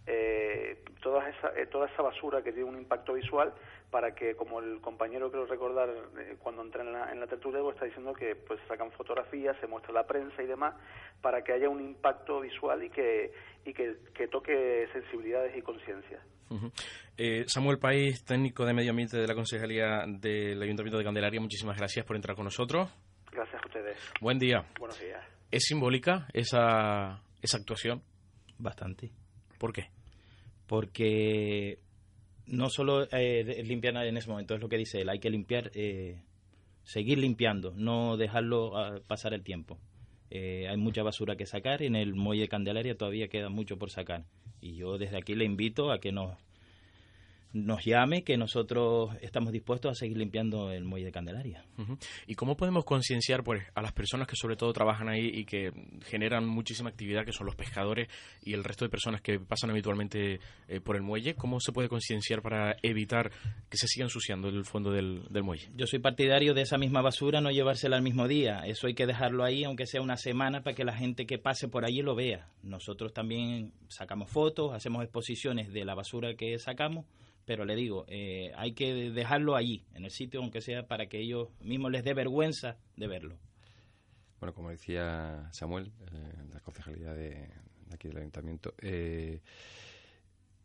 eh, 0.07 0.83
toda, 1.03 1.29
esa, 1.29 1.53
eh, 1.59 1.67
toda 1.67 1.87
esa 1.87 2.03
basura 2.03 2.43
que 2.43 2.53
tiene 2.53 2.69
un 2.69 2.79
impacto 2.79 3.15
visual 3.15 3.53
para 3.93 4.15
que, 4.15 4.35
como 4.35 4.59
el 4.59 4.81
compañero 4.81 5.31
creo 5.31 5.45
recordar 5.45 5.91
eh, 6.19 6.37
cuando 6.43 6.63
entra 6.63 6.83
en 6.83 6.93
la, 6.95 7.13
en 7.13 7.21
la 7.21 7.27
tertulia, 7.27 7.61
pues, 7.61 7.75
está 7.75 7.85
diciendo 7.85 8.15
que 8.15 8.35
pues 8.35 8.59
sacan 8.67 8.91
fotografías, 8.93 9.55
se 9.61 9.67
muestra 9.67 9.93
la 9.93 10.07
prensa 10.07 10.43
y 10.43 10.47
demás, 10.47 10.75
para 11.21 11.45
que 11.45 11.53
haya 11.53 11.69
un 11.69 11.79
impacto 11.81 12.41
visual 12.41 12.83
y 12.83 12.89
que, 12.89 13.31
y 13.67 13.75
que, 13.75 13.99
que 14.15 14.29
toque 14.29 14.89
sensibilidades 14.95 15.55
y 15.55 15.61
conciencia. 15.61 16.21
eh, 17.19 17.45
Samuel 17.47 17.79
País, 17.79 18.25
técnico 18.25 18.65
de 18.65 18.73
medio 18.73 18.91
ambiente 18.91 19.19
de 19.19 19.27
la 19.27 19.35
Concejalía 19.35 20.05
del 20.09 20.61
Ayuntamiento 20.63 20.97
de 20.97 21.05
Candelaria, 21.05 21.41
muchísimas 21.41 21.77
gracias 21.77 22.07
por 22.07 22.17
entrar 22.17 22.35
con 22.35 22.45
nosotros. 22.47 22.89
Gracias 23.31 23.63
a 23.63 23.67
ustedes. 23.67 23.99
Buen 24.23 24.39
día. 24.39 24.65
Buenos 24.79 24.99
días. 24.99 25.23
¿Es 25.51 25.65
simbólica 25.65 26.29
esa, 26.33 27.23
esa 27.43 27.59
actuación? 27.59 28.03
Bastante. 28.57 29.11
¿Por 29.59 29.75
qué? 29.75 29.91
Porque 30.67 31.79
no 32.47 32.69
solo 32.69 33.07
eh, 33.13 33.63
limpiar 33.65 33.97
en 33.97 34.17
ese 34.17 34.29
momento, 34.29 34.55
es 34.55 34.61
lo 34.61 34.69
que 34.69 34.79
dice 34.79 35.01
él, 35.01 35.09
hay 35.09 35.19
que 35.19 35.31
limpiar, 35.31 35.71
eh, 35.75 36.23
seguir 36.83 37.19
limpiando, 37.19 37.73
no 37.77 38.17
dejarlo 38.17 38.73
uh, 38.73 39.01
pasar 39.07 39.35
el 39.35 39.43
tiempo. 39.43 39.79
Eh, 40.31 40.67
hay 40.69 40.77
mucha 40.77 41.03
basura 41.03 41.37
que 41.37 41.47
sacar, 41.47 41.83
en 41.83 41.95
el 41.95 42.15
muelle 42.15 42.43
de 42.43 42.49
Candelaria 42.49 42.97
todavía 42.97 43.29
queda 43.29 43.51
mucho 43.51 43.79
por 43.79 43.91
sacar. 43.91 44.25
Y 44.61 44.77
yo 44.77 44.97
desde 44.97 45.19
aquí 45.19 45.35
le 45.35 45.45
invito 45.45 45.93
a 45.93 46.01
que 46.01 46.13
nos, 46.13 46.37
nos 47.53 47.85
llame, 47.85 48.25
que 48.25 48.37
nosotros 48.37 49.11
estamos 49.21 49.53
dispuestos 49.53 49.93
a 49.93 49.95
seguir 49.95 50.17
limpiando 50.17 50.73
el 50.73 50.85
muelle 50.85 51.07
de 51.07 51.13
Candelaria. 51.13 51.65
Uh 51.79 51.83
-huh. 51.83 51.99
¿Y 52.27 52.35
cómo 52.35 52.57
podemos 52.57 52.85
concienciar 52.85 53.45
pues, 53.45 53.63
a 53.75 53.83
las 53.83 53.93
personas 53.93 54.27
que 54.27 54.37
sobre 54.37 54.57
todo 54.57 54.73
trabajan 54.73 55.09
ahí 55.09 55.27
y 55.27 55.45
que 55.45 55.73
generan 56.07 56.47
muchísima 56.47 56.91
actividad, 56.91 57.25
que 57.25 57.33
son 57.33 57.47
los 57.47 57.55
pescadores 57.55 58.09
y 58.43 58.55
el 58.55 58.65
resto 58.65 58.85
de 58.85 58.89
personas 58.91 59.21
que 59.21 59.39
pasan 59.39 59.71
habitualmente 59.71 60.41
eh, 60.69 60.81
por 60.81 60.97
el 60.97 61.03
muelle? 61.03 61.35
¿Cómo 61.35 61.61
se 61.61 61.73
puede 61.73 61.89
concienciar 61.89 62.43
para 62.43 62.77
evitar 62.83 63.31
que 63.69 63.77
se 63.77 63.87
siga 63.87 64.05
ensuciando 64.05 64.49
el 64.49 64.65
fondo 64.65 64.91
del, 64.91 65.25
del, 65.29 65.43
muelle? 65.43 65.71
Yo 65.77 65.87
soy 65.87 65.99
partidario 65.99 66.55
de 66.55 66.63
esa 66.63 66.79
misma 66.79 67.03
basura 67.03 67.41
no 67.41 67.51
llevársela 67.51 67.97
al 67.97 68.03
mismo 68.03 68.29
día. 68.29 68.63
Eso 68.67 68.87
hay 68.87 68.95
que 68.95 69.07
dejarlo 69.07 69.45
ahí, 69.45 69.65
aunque 69.65 69.87
sea 69.87 70.01
una 70.01 70.17
semana, 70.17 70.63
para 70.63 70.75
que 70.75 70.85
la 70.85 70.97
gente 70.97 71.27
que 71.27 71.39
pase 71.39 71.69
por 71.69 71.85
allí 71.85 72.03
lo 72.03 72.15
vea. 72.15 72.49
Nosotros 72.63 73.13
también 73.13 73.73
sacamos 73.89 74.31
fotos, 74.31 74.73
hacemos 74.73 75.03
exposiciones 75.03 75.73
de 75.73 75.85
la 75.85 75.95
basura 75.95 76.35
que 76.35 76.59
sacamos 76.59 77.05
pero 77.53 77.67
le 77.67 77.75
digo, 77.75 78.07
eh, 78.09 78.51
hay 78.57 78.73
que 78.73 79.11
dejarlo 79.11 79.57
allí, 79.57 79.85
en 79.93 80.07
el 80.07 80.11
sitio, 80.11 80.41
aunque 80.41 80.63
sea 80.63 80.87
para 80.87 81.05
que 81.05 81.21
ellos 81.21 81.51
mismos 81.61 81.93
les 81.93 82.03
dé 82.03 82.15
vergüenza 82.15 82.79
de 82.97 83.07
verlo. 83.07 83.37
Bueno, 84.41 84.55
como 84.55 84.71
decía 84.71 85.51
Samuel, 85.53 85.93
eh, 86.15 86.45
la 86.51 86.61
concejalía 86.61 87.13
de, 87.13 87.51
aquí 87.93 88.09
del 88.09 88.17
ayuntamiento, 88.17 88.73
eh, 88.81 89.43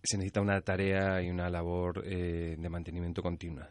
se 0.02 0.16
necesita 0.16 0.40
una 0.40 0.62
tarea 0.62 1.22
y 1.22 1.30
una 1.30 1.50
labor 1.50 2.06
de 2.06 2.70
mantenimiento 2.70 3.22
continua. 3.22 3.70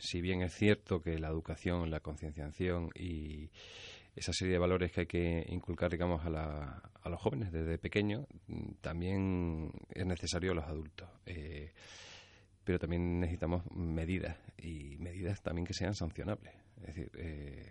si 0.00 0.20
bien 0.20 0.42
es 0.42 0.52
cierto 0.52 1.00
que 1.00 1.16
la 1.16 1.28
educación, 1.28 1.92
la 1.92 2.00
concienciación 2.00 2.90
y 2.96 3.50
esa 4.16 4.32
serie 4.32 4.54
de 4.54 4.58
valores 4.58 4.90
que 4.90 5.02
hay 5.02 5.06
que 5.06 5.46
inculcar, 5.50 5.92
digamos, 5.92 6.26
a, 6.26 6.30
la, 6.30 6.89
a 7.02 7.08
los 7.08 7.20
jóvenes 7.20 7.52
desde 7.52 7.78
pequeños, 7.78 8.26
también 8.80 9.72
es 9.90 10.06
necesario 10.06 10.52
a 10.52 10.54
los 10.54 10.64
adultos. 10.64 11.08
Eh, 11.26 11.72
pero 12.64 12.78
también 12.78 13.20
necesitamos 13.20 13.64
medidas 13.72 14.36
y 14.58 14.96
medidas 14.98 15.42
también 15.42 15.66
que 15.66 15.74
sean 15.74 15.94
sancionables. 15.94 16.54
Es 16.82 16.94
decir, 16.94 17.10
eh, 17.14 17.66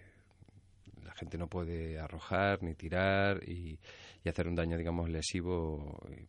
la 1.04 1.14
gente 1.14 1.38
no 1.38 1.48
puede 1.48 2.00
arrojar 2.00 2.62
ni 2.64 2.76
tirar 2.76 3.42
y, 3.48 3.80
hacer 4.28 4.48
un 4.48 4.56
daño, 4.56 4.78
digamos, 4.78 5.10
lesivo 5.10 6.00
eh, 6.12 6.26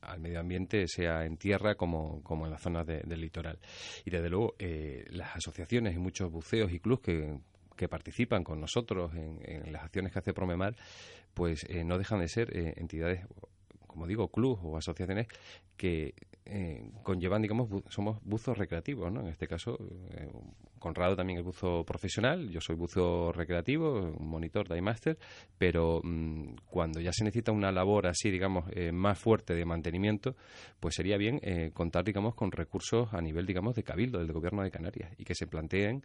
al 0.00 0.20
medio 0.20 0.40
ambiente, 0.40 0.88
sea 0.88 1.24
en 1.24 1.36
tierra 1.36 1.76
como, 1.76 2.22
como 2.22 2.46
en 2.46 2.52
las 2.52 2.62
zonas 2.62 2.86
de, 2.86 3.00
del 3.04 3.20
litoral. 3.20 3.58
Y 4.04 4.10
desde 4.10 4.28
luego, 4.28 4.54
eh, 4.58 5.04
las 5.10 5.36
asociaciones 5.36 5.94
y 5.94 5.98
muchos 5.98 6.30
buceos 6.32 6.72
y 6.72 6.80
clubes 6.80 7.00
que 7.04 7.38
que 7.76 7.88
participan 7.88 8.44
con 8.44 8.60
nosotros 8.60 9.12
en, 9.14 9.40
en, 9.42 9.72
las 9.72 9.82
acciones 9.82 10.12
que 10.12 10.18
hace 10.18 10.32
Promemar, 10.32 10.76
pues 11.34 11.64
eh, 11.68 11.84
no 11.84 11.98
dejan 11.98 12.20
de 12.20 12.28
ser 12.28 12.56
eh, 12.56 12.74
entidades, 12.76 13.26
como 13.86 14.06
digo, 14.06 14.28
clubes 14.28 14.60
o 14.62 14.76
asociaciones 14.76 15.26
que 15.76 16.14
eh, 16.44 16.90
conllevan, 17.02 17.42
digamos, 17.42 17.68
bu 17.68 17.82
somos 17.88 18.18
buzos 18.24 18.58
recreativos, 18.58 19.12
¿no? 19.12 19.20
En 19.20 19.28
este 19.28 19.46
caso, 19.46 19.78
eh, 20.10 20.30
Conrado 20.82 21.14
también 21.14 21.38
es 21.38 21.44
buzo 21.44 21.84
profesional, 21.84 22.50
yo 22.50 22.60
soy 22.60 22.74
buzo 22.74 23.30
recreativo, 23.30 24.00
un 24.18 24.26
monitor 24.26 24.68
de 24.68 24.78
iMaster, 24.78 25.16
pero 25.56 26.00
mmm, 26.02 26.54
cuando 26.66 27.00
ya 27.00 27.12
se 27.12 27.22
necesita 27.22 27.52
una 27.52 27.70
labor 27.70 28.08
así, 28.08 28.32
digamos, 28.32 28.64
eh, 28.72 28.90
más 28.90 29.16
fuerte 29.16 29.54
de 29.54 29.64
mantenimiento, 29.64 30.34
pues 30.80 30.96
sería 30.96 31.16
bien 31.16 31.38
eh, 31.42 31.70
contar, 31.72 32.04
digamos, 32.04 32.34
con 32.34 32.50
recursos 32.50 33.14
a 33.14 33.20
nivel, 33.20 33.46
digamos, 33.46 33.76
de 33.76 33.84
cabildo, 33.84 34.18
del 34.18 34.32
gobierno 34.32 34.64
de 34.64 34.72
Canarias, 34.72 35.12
y 35.18 35.24
que 35.24 35.36
se 35.36 35.46
planteen 35.46 36.02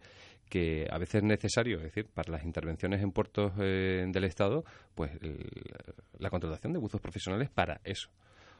que 0.49 0.87
a 0.89 0.97
veces 0.97 1.15
es 1.15 1.23
necesario, 1.23 1.77
es 1.77 1.83
decir, 1.83 2.07
para 2.07 2.31
las 2.31 2.43
intervenciones 2.43 3.01
en 3.01 3.11
puertos 3.11 3.53
eh, 3.59 4.05
del 4.07 4.23
Estado, 4.23 4.63
pues 4.95 5.11
la 6.19 6.29
contratación 6.29 6.73
de 6.73 6.79
buzos 6.79 7.01
profesionales 7.01 7.49
para 7.49 7.79
eso. 7.83 8.09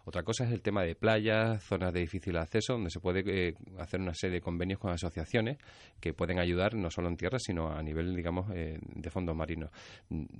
Otra 0.07 0.23
cosa 0.23 0.45
es 0.45 0.53
el 0.53 0.61
tema 0.61 0.83
de 0.83 0.95
playas, 0.95 1.61
zonas 1.61 1.91
de 1.91 1.99
difícil 1.99 2.37
acceso, 2.37 2.71
donde 2.71 2.89
se 2.89 3.01
puede 3.01 3.23
eh, 3.27 3.55
hacer 3.77 3.99
una 3.99 4.13
serie 4.13 4.35
de 4.35 4.41
convenios 4.41 4.79
con 4.79 4.89
asociaciones 4.89 5.57
que 5.99 6.13
pueden 6.13 6.39
ayudar 6.39 6.75
no 6.75 6.89
solo 6.89 7.09
en 7.09 7.17
tierra, 7.17 7.37
sino 7.39 7.73
a 7.73 7.83
nivel, 7.83 8.15
digamos, 8.15 8.49
eh, 8.53 8.79
de 8.81 9.09
fondos 9.09 9.35
marinos. 9.35 9.69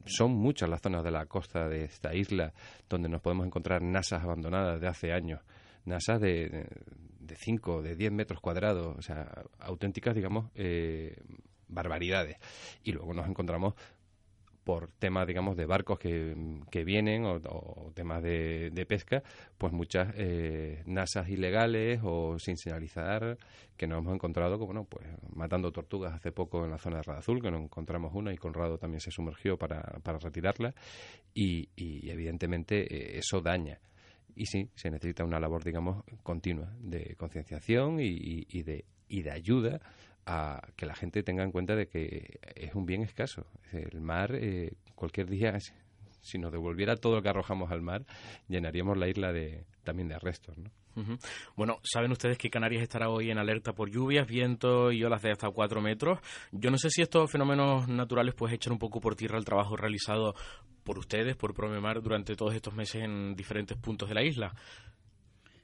Son 0.05 0.31
muchas 0.31 0.69
las 0.69 0.81
zonas 0.81 1.03
de 1.03 1.11
la 1.11 1.25
costa 1.25 1.67
de 1.67 1.83
esta 1.83 2.15
isla 2.15 2.53
donde 2.87 3.09
nos 3.09 3.19
podemos 3.19 3.45
encontrar 3.45 3.81
nasas 3.81 4.23
abandonadas 4.23 4.79
de 4.79 4.87
hace 4.87 5.11
años. 5.11 5.41
Nasas 5.87 6.19
de 6.19 6.67
5, 7.35 7.81
de 7.81 7.95
10 7.95 8.11
metros 8.11 8.41
cuadrados, 8.41 8.95
o 8.97 9.01
sea, 9.01 9.43
auténticas, 9.59 10.15
digamos, 10.15 10.51
eh, 10.55 11.15
barbaridades. 11.67 12.37
Y 12.83 12.91
luego 12.91 13.13
nos 13.13 13.27
encontramos 13.27 13.73
por 14.63 14.89
temas, 14.99 15.25
digamos, 15.25 15.55
de 15.55 15.65
barcos 15.65 15.97
que, 15.97 16.35
que 16.69 16.83
vienen 16.83 17.23
o, 17.23 17.35
o, 17.35 17.91
temas 17.95 18.21
de, 18.21 18.69
de, 18.69 18.85
pesca, 18.85 19.23
pues 19.57 19.71
muchas 19.71 20.13
eh, 20.17 20.83
nasas 20.85 21.29
ilegales 21.29 22.01
o 22.03 22.37
sin 22.37 22.57
señalizar 22.57 23.37
que 23.77 23.87
nos 23.87 23.99
hemos 23.99 24.13
encontrado, 24.13 24.57
bueno, 24.57 24.83
pues 24.83 25.07
matando 25.33 25.71
tortugas 25.71 26.13
hace 26.13 26.33
poco 26.33 26.65
en 26.65 26.71
la 26.71 26.79
zona 26.79 26.97
de 26.97 27.03
Radazul, 27.03 27.41
que 27.41 27.49
nos 27.49 27.61
encontramos 27.61 28.13
una 28.13 28.33
y 28.33 28.37
Conrado 28.37 28.77
también 28.77 28.99
se 28.99 29.09
sumergió 29.09 29.57
para, 29.57 29.81
para 30.03 30.17
retirarla 30.17 30.75
y, 31.33 31.69
y 31.77 32.09
evidentemente 32.09 32.93
eh, 32.93 33.19
eso 33.19 33.39
daña 33.39 33.79
y 34.37 34.45
sí, 34.45 34.69
se 34.75 34.91
necesita 34.91 35.23
una 35.23 35.39
labor, 35.39 35.63
digamos, 35.63 36.03
continua 36.23 36.71
de 36.79 37.15
concienciación 37.15 37.99
y, 37.99 38.07
y, 38.07 38.47
y, 38.49 38.63
de, 38.63 38.85
y 39.07 39.23
de 39.23 39.31
ayuda 39.31 39.81
a 40.25 40.61
que 40.75 40.85
la 40.85 40.95
gente 40.95 41.23
tenga 41.23 41.43
en 41.43 41.51
cuenta 41.51 41.75
de 41.75 41.87
que 41.87 42.39
es 42.55 42.75
un 42.75 42.85
bien 42.85 43.01
escaso. 43.01 43.47
El 43.71 44.01
mar, 44.01 44.35
eh, 44.35 44.73
cualquier 44.95 45.29
día, 45.29 45.57
si 46.27 46.37
nos 46.37 46.51
devolviera 46.51 46.95
todo 46.95 47.15
lo 47.15 47.21
que 47.21 47.29
arrojamos 47.29 47.71
al 47.71 47.81
mar, 47.81 48.05
llenaríamos 48.47 48.97
la 48.97 49.07
isla 49.07 49.31
de, 49.31 49.65
también 49.83 50.07
de 50.09 50.19
restos, 50.19 50.57
¿no? 50.57 50.69
Bueno, 51.55 51.77
saben 51.83 52.11
ustedes 52.11 52.39
que 52.39 52.49
Canarias 52.49 52.81
estará 52.81 53.09
hoy 53.09 53.29
en 53.29 53.37
alerta 53.37 53.73
por 53.73 53.89
lluvias, 53.89 54.27
viento 54.27 54.91
y 54.91 55.03
olas 55.03 55.21
de 55.21 55.31
hasta 55.31 55.47
4 55.49 55.79
metros. 55.79 56.19
Yo 56.51 56.71
no 56.71 56.77
sé 56.79 56.89
si 56.89 57.03
estos 57.03 57.31
fenómenos 57.31 57.87
naturales 57.87 58.33
pues 58.33 58.51
echan 58.51 58.73
un 58.73 58.79
poco 58.79 58.99
por 58.99 59.15
tierra 59.15 59.37
el 59.37 59.45
trabajo 59.45 59.75
realizado 59.75 60.33
por 60.83 60.97
ustedes, 60.97 61.35
por 61.35 61.53
Promemar, 61.53 62.01
durante 62.01 62.35
todos 62.35 62.55
estos 62.55 62.73
meses 62.73 63.03
en 63.03 63.35
diferentes 63.35 63.77
puntos 63.77 64.09
de 64.09 64.15
la 64.15 64.23
isla 64.23 64.55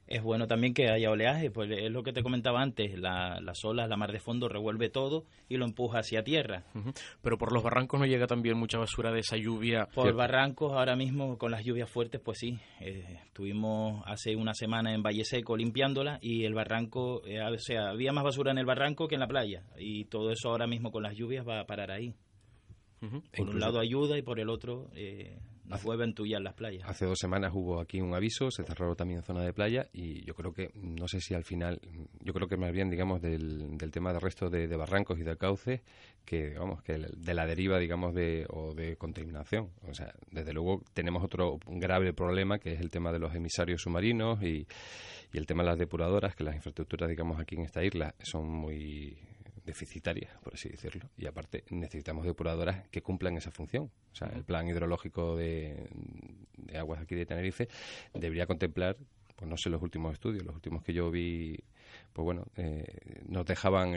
es 0.08 0.22
bueno 0.22 0.48
también 0.48 0.74
que 0.74 0.90
haya 0.90 1.10
oleaje, 1.10 1.50
pues 1.50 1.70
es 1.72 1.92
lo 1.92 2.04
que 2.04 2.14
te 2.14 2.24
comentaba 2.24 2.62
antes, 2.62 3.00
la, 3.00 3.40
las 3.42 3.64
olas, 3.64 3.88
la 3.88 3.98
mar 3.98 4.12
de 4.12 4.20
fondo 4.20 4.50
revuelve 4.50 4.90
todo 4.90 5.26
y 5.50 5.58
lo 5.58 5.66
empuja 5.66 6.00
hacia 6.00 6.24
tierra. 6.24 6.66
Uh 6.76 6.80
-huh. 6.80 6.94
Pero 7.22 7.38
por 7.38 7.54
los 7.54 7.64
barrancos 7.64 8.00
no 8.00 8.06
llega 8.06 8.28
también 8.28 8.58
mucha 8.58 8.78
basura 8.78 9.12
de 9.12 9.20
esa 9.20 9.38
lluvia. 9.38 9.88
Por 9.94 10.14
barrancos 10.14 10.74
ahora 10.74 10.96
mismo 10.96 11.38
con 11.38 11.52
las 11.52 11.64
lluvias 11.64 11.90
fuertes, 11.90 12.22
pues 12.22 12.40
sí, 12.40 12.60
eh, 12.82 13.20
estuvimos 13.26 14.04
hace 14.06 14.36
una 14.36 14.54
semana 14.54 14.94
en 14.94 15.02
Valle 15.04 15.24
Seco 15.24 15.56
limpiándola 15.56 16.20
y 16.22 16.46
el 16.46 16.54
barranco, 16.54 17.26
eh, 17.26 17.42
o 17.42 17.58
sea, 17.58 17.90
había 17.90 18.12
más 18.12 18.24
basura 18.24 18.52
en 18.52 18.58
el 18.58 18.66
barranco 18.66 19.08
que 19.08 19.16
en 19.16 19.22
la 19.22 19.28
playa 19.28 19.64
y 19.78 20.06
todo 20.06 20.32
eso 20.32 20.50
ahora 20.50 20.68
mismo 20.68 20.92
con 20.92 21.04
las 21.04 21.16
lluvias 21.16 21.48
va 21.48 21.62
a 21.62 21.66
parar 21.66 21.92
ahí. 21.92 22.14
Uh 23.02 23.06
-huh. 23.06 23.12
Por 23.12 23.40
Incluso... 23.40 23.52
un 23.54 23.60
lado 23.60 23.80
ayuda 23.80 24.18
y 24.18 24.22
por 24.22 24.40
el 24.40 24.50
otro 24.50 24.90
eh, 24.96 25.38
nos 25.66 25.84
vuelven 25.84 26.14
tuyas 26.14 26.42
las 26.42 26.54
playas. 26.54 26.88
Hace 26.88 27.06
dos 27.06 27.18
semanas 27.20 27.52
hubo 27.54 27.80
aquí 27.80 28.02
un 28.02 28.14
aviso, 28.14 28.52
se 28.52 28.64
cerró 28.64 28.96
también 28.96 29.24
zona 29.24 29.42
de 29.42 29.54
playa 29.54 29.88
y 29.94 30.24
yo 30.26 30.34
creo 30.34 30.54
que, 30.54 30.72
no 30.76 31.08
sé 31.08 31.22
si 31.22 31.34
al 31.34 31.44
final, 31.44 31.80
yo 32.20 32.34
creo 32.34 32.48
que 32.48 32.58
más 32.58 32.72
bien, 32.72 32.90
digamos, 32.90 33.22
del, 33.22 33.78
del 33.78 33.92
tema 33.92 34.12
de 34.14 34.20
resto 34.20 34.50
de, 34.50 34.68
de, 34.68 34.76
barrancos 34.76 35.20
y 35.20 35.24
de 35.24 35.38
cauces, 35.38 35.82
que, 36.26 36.50
digamos, 36.50 36.82
que 36.84 36.98
de 36.98 37.34
la 37.34 37.46
deriva, 37.46 37.80
digamos, 37.80 38.14
de, 38.14 38.46
o 38.50 38.74
de 38.74 38.98
contaminación. 38.98 39.70
O 39.88 39.94
sea, 39.94 40.14
desde 40.32 40.54
luego 40.54 40.82
tenemos 40.94 41.24
otro 41.24 41.60
grave 41.66 42.14
problema 42.14 42.60
que 42.60 42.74
es 42.74 42.82
el 42.82 42.90
tema 42.90 43.12
de 43.12 43.20
los 43.20 43.34
emisarios 43.34 43.82
submarinos 43.82 44.42
y, 44.44 44.68
y 45.32 45.38
el 45.38 45.46
tema 45.46 45.64
de 45.64 45.70
las 45.70 45.80
depuradoras, 45.80 46.36
que 46.36 46.44
las 46.44 46.56
infraestructuras, 46.56 47.10
digamos, 47.10 47.40
aquí 47.40 47.56
en 47.56 47.62
esta 47.62 47.84
isla 47.84 48.14
son 48.20 48.48
muy 48.48 49.18
deficitarias, 49.66 50.32
por 50.44 50.54
así 50.54 50.70
decirlo. 50.70 51.10
Y 51.18 51.26
aparte 51.26 51.64
necesitamos 51.70 52.26
depuradoras 52.26 52.88
que 52.90 53.02
cumplan 53.02 53.38
esa 53.38 53.52
función. 53.52 53.92
O 54.12 54.16
sea, 54.16 54.30
el 54.30 54.44
plan 54.44 54.68
hidrológico 54.68 55.36
de, 55.36 55.90
aguas 56.78 57.02
aquí 57.02 57.16
de 57.16 57.26
Tenerife 57.26 57.68
debería 58.14 58.46
contemplar 58.46 58.98
pues 59.36 59.50
no 59.50 59.58
sé 59.58 59.70
los 59.70 59.82
últimos 59.82 60.14
estudios, 60.14 60.46
los 60.46 60.54
últimos 60.54 60.84
que 60.84 60.94
yo 60.94 61.10
vi, 61.10 61.58
pues 62.14 62.24
bueno, 62.24 62.46
eh, 62.56 62.86
nos 63.26 63.46
dejaban 63.46 63.96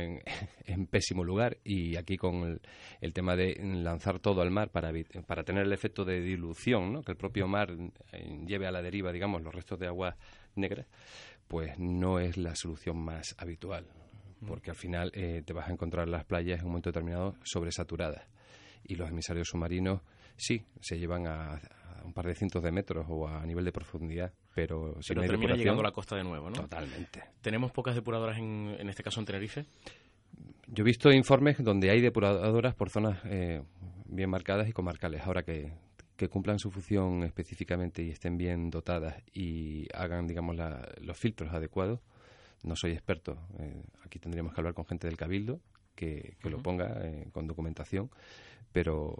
en, 0.64 0.86
pésimo 0.90 1.24
lugar 1.24 1.58
y 1.62 1.96
aquí 1.96 2.16
con 2.16 2.58
el, 3.00 3.12
tema 3.12 3.36
de 3.36 3.54
lanzar 3.62 4.18
todo 4.18 4.40
al 4.40 4.50
mar 4.50 4.70
para, 4.70 4.92
para 5.26 5.44
tener 5.44 5.64
el 5.66 5.72
efecto 5.72 6.04
de 6.04 6.20
dilución, 6.20 6.92
¿no? 6.92 7.02
que 7.02 7.12
el 7.12 7.18
propio 7.18 7.46
mar 7.46 7.76
eh, 8.12 8.44
lleve 8.46 8.66
a 8.66 8.72
la 8.72 8.80
deriva, 8.82 9.12
digamos, 9.12 9.42
los 9.42 9.54
restos 9.54 9.78
de 9.78 9.86
agua 9.86 10.16
negras, 10.54 10.86
pues 11.48 11.78
no 11.78 12.18
es 12.18 12.36
la 12.38 12.56
solución 12.56 12.96
más 12.96 13.34
habitual. 13.38 13.86
Porque 14.46 14.70
al 14.70 14.76
final 14.76 15.10
eh, 15.14 15.42
te 15.44 15.52
vas 15.52 15.68
a 15.68 15.72
encontrar 15.72 16.08
las 16.08 16.24
playas 16.24 16.60
en 16.60 16.66
un 16.66 16.72
momento 16.72 16.90
determinado 16.90 17.36
sobresaturadas 17.42 18.26
y 18.84 18.96
los 18.96 19.08
emisarios 19.08 19.48
submarinos 19.48 20.02
sí 20.36 20.64
se 20.80 20.98
llevan 20.98 21.26
a, 21.26 21.60
un 22.04 22.12
par 22.12 22.26
de 22.26 22.34
cientos 22.34 22.62
de 22.62 22.70
metros 22.70 23.06
o 23.08 23.26
a 23.26 23.44
nivel 23.44 23.64
de 23.64 23.72
profundidad, 23.72 24.32
pero 24.54 24.96
si 25.00 25.14
no 25.14 25.22
hay 25.22 25.28
termina 25.28 25.56
llegando 25.56 25.80
a 25.80 25.84
la 25.84 25.92
costa 25.92 26.16
de 26.16 26.22
nuevo, 26.22 26.48
¿no? 26.48 26.56
Totalmente. 26.56 27.24
¿Tenemos 27.40 27.72
pocas 27.72 27.94
depuradoras 27.94 28.38
en, 28.38 28.76
en 28.78 28.88
este 28.88 29.02
caso 29.02 29.18
en 29.18 29.26
Tenerife? 29.26 29.66
Yo 30.68 30.82
he 30.82 30.84
visto 30.84 31.10
informes 31.10 31.62
donde 31.62 31.90
hay 31.90 32.00
depuradoras 32.00 32.74
por 32.74 32.90
zonas 32.90 33.18
eh, 33.24 33.62
bien 34.06 34.30
marcadas 34.30 34.68
y 34.68 34.72
comarcales. 34.72 35.22
Ahora 35.22 35.42
que, 35.42 35.72
que 36.16 36.28
cumplan 36.28 36.58
su 36.58 36.70
función 36.70 37.22
específicamente 37.22 38.02
y 38.02 38.10
estén 38.10 38.36
bien 38.36 38.70
dotadas 38.70 39.22
y 39.32 39.86
hagan, 39.94 40.26
digamos, 40.26 40.56
los 41.00 41.16
filtros 41.16 41.52
adecuados, 41.52 42.00
no 42.62 42.76
soy 42.76 42.92
experto. 42.92 43.38
Eh, 43.58 43.82
aquí 44.04 44.18
tendríamos 44.18 44.54
que 44.54 44.60
hablar 44.60 44.74
con 44.74 44.86
gente 44.86 45.06
del 45.06 45.16
Cabildo 45.16 45.60
que, 45.94 46.36
lo 46.42 46.62
ponga 46.62 47.06
eh, 47.06 47.28
con 47.32 47.46
documentación, 47.46 48.10
pero 48.72 49.16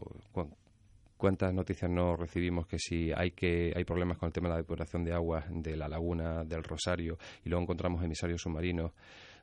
cuántas 1.17 1.53
noticias 1.55 1.91
no 1.91 2.15
recibimos 2.17 2.67
que 2.67 2.79
si 2.79 3.11
hay 3.13 3.31
que 3.31 3.73
hay 3.75 3.85
problemas 3.85 4.19
con 4.19 4.27
el 4.27 4.33
tema 4.33 4.49
de 4.49 4.55
la 4.55 4.59
depuración 4.59 5.03
de 5.03 5.15
aguas 5.15 5.47
de 5.51 5.77
la 5.77 5.89
laguna 5.89 6.45
del 6.45 6.63
Rosario 6.63 7.19
y 7.45 7.49
luego 7.49 7.63
encontramos 7.63 8.05
emisarios 8.05 8.43
submarinos 8.43 8.93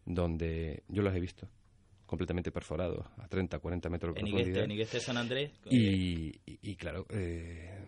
donde 0.05 0.83
yo 0.87 1.01
los 1.01 1.15
he 1.15 1.19
visto 1.19 1.47
completamente 2.05 2.51
perforados 2.51 3.07
a 3.17 3.27
30, 3.27 3.57
40 3.57 3.89
metros 3.89 4.13
de 4.13 4.21
profundidad. 4.21 4.69
En 4.69 4.99
San 4.99 5.17
Andrés. 5.17 5.51
Y, 5.71 6.31
y, 6.45 6.75
claro, 6.75 7.07
eh, 7.09 7.87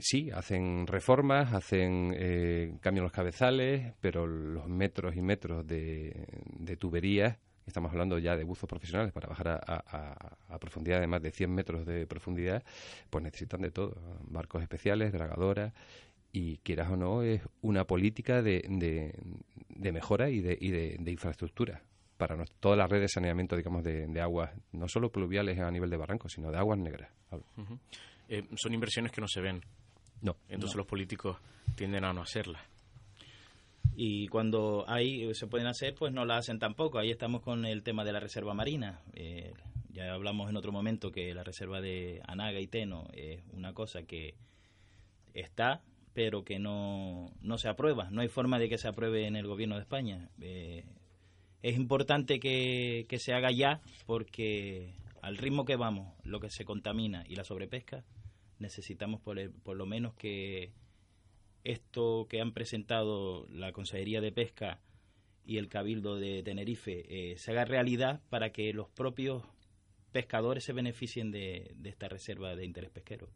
sí, 0.00 0.30
hacen 0.30 0.86
reformas, 0.86 1.52
hacen 1.52 2.14
eh, 2.16 2.76
cambian 2.80 3.04
los 3.04 3.12
cabezales, 3.12 3.94
pero 4.00 4.26
los 4.26 4.68
metros 4.68 5.16
y 5.16 5.22
metros 5.22 5.66
de, 5.66 6.76
tuberías 6.78 7.38
estamos 7.66 7.90
hablando 7.92 8.18
ya 8.18 8.36
de 8.36 8.44
buzos 8.44 8.68
profesionales 8.68 9.12
para 9.12 9.28
bajar 9.28 9.48
a, 9.48 10.58
profundidad 10.58 11.00
de 11.00 11.06
más 11.06 11.22
de 11.22 11.30
100 11.30 11.50
metros 11.50 11.86
de 11.86 12.06
profundidad, 12.06 12.62
pues 13.08 13.24
necesitan 13.24 13.62
de 13.62 13.70
todo, 13.70 13.96
barcos 14.28 14.62
especiales, 14.62 15.12
dragadoras, 15.12 15.72
y 16.34 16.58
quieras 16.58 16.90
o 16.90 16.96
no, 16.96 17.22
es 17.22 17.40
una 17.62 17.84
política 17.86 18.42
de, 18.42 18.64
de, 18.68 19.92
mejora 19.92 20.30
y 20.30 20.40
de, 20.40 20.58
y 20.60 20.70
de, 20.70 21.10
infraestructura 21.10 21.82
para 22.16 22.44
todas 22.60 22.76
las 22.76 22.90
redes 22.90 23.02
de 23.02 23.08
saneamiento, 23.08 23.56
digamos, 23.56 23.84
de, 23.84 24.20
aguas, 24.20 24.50
no 24.72 24.88
solo 24.88 25.10
pluviales 25.10 25.58
a 25.60 25.70
nivel 25.70 25.90
de 25.90 25.96
barrancos, 25.96 26.32
sino 26.32 26.50
de 26.50 26.58
aguas 26.58 26.78
negras. 26.78 27.10
Eh, 28.28 28.44
son 28.56 28.74
inversiones 28.74 29.12
que 29.12 29.20
no 29.20 29.28
se 29.28 29.40
ven. 29.40 29.62
No. 30.20 30.36
Entonces 30.48 30.76
los 30.76 30.86
políticos 30.86 31.36
tienden 31.76 32.04
a 32.04 32.12
no 32.12 32.22
hacerlas. 32.22 32.62
Y 33.96 34.26
cuando 34.28 34.84
hay 34.88 35.32
se 35.34 35.46
pueden 35.46 35.66
hacer 35.66 35.94
pues 35.94 36.12
no 36.12 36.24
la 36.24 36.38
hacen 36.38 36.58
tampoco. 36.58 36.98
Ahí 36.98 37.10
estamos 37.10 37.42
con 37.42 37.64
el 37.64 37.82
tema 37.82 38.04
de 38.04 38.12
la 38.12 38.20
reserva 38.20 38.54
marina. 38.54 39.00
Eh, 39.12 39.52
ya 39.90 40.12
hablamos 40.12 40.50
en 40.50 40.56
otro 40.56 40.72
momento 40.72 41.12
que 41.12 41.34
la 41.34 41.44
reserva 41.44 41.80
de 41.80 42.20
Anaga 42.26 42.60
y 42.60 42.66
Teno 42.66 43.06
es 43.12 43.40
una 43.52 43.72
cosa 43.72 44.02
que 44.02 44.34
está 45.34 45.82
pero 46.14 46.44
que 46.44 46.58
no, 46.58 47.32
no 47.42 47.58
se 47.58 47.68
aprueba. 47.68 48.08
No 48.10 48.22
hay 48.22 48.28
forma 48.28 48.58
de 48.58 48.68
que 48.68 48.78
se 48.78 48.88
apruebe 48.88 49.26
en 49.26 49.34
el 49.34 49.46
gobierno 49.46 49.74
de 49.74 49.80
España. 49.82 50.30
Eh, 50.40 50.84
es 51.62 51.76
importante 51.76 52.38
que, 52.38 53.04
que 53.08 53.18
se 53.18 53.34
haga 53.34 53.50
ya 53.50 53.80
porque 54.06 54.94
al 55.22 55.36
ritmo 55.36 55.64
que 55.64 55.76
vamos 55.76 56.14
lo 56.22 56.38
que 56.38 56.50
se 56.50 56.64
contamina 56.64 57.24
y 57.28 57.34
la 57.34 57.44
sobrepesca 57.44 58.04
necesitamos 58.64 59.20
por, 59.20 59.38
por 59.62 59.76
lo 59.76 59.86
menos 59.86 60.14
que 60.14 60.72
esto 61.64 62.26
que 62.28 62.40
han 62.40 62.52
presentado 62.52 63.46
la 63.48 63.72
Consejería 63.72 64.20
de 64.20 64.32
Pesca 64.32 64.80
y 65.46 65.58
el 65.58 65.68
Cabildo 65.68 66.16
de 66.16 66.42
Tenerife 66.42 67.04
eh, 67.08 67.36
se 67.36 67.52
haga 67.52 67.64
realidad 67.64 68.20
para 68.30 68.50
que 68.50 68.72
los 68.72 68.88
propios 68.90 69.42
pescadores 70.12 70.64
se 70.64 70.72
beneficien 70.72 71.32
de, 71.32 71.74
esta 71.84 72.08
reserva 72.08 72.54
de 72.54 72.64
interés 72.64 72.90
pesquero. 72.90 73.28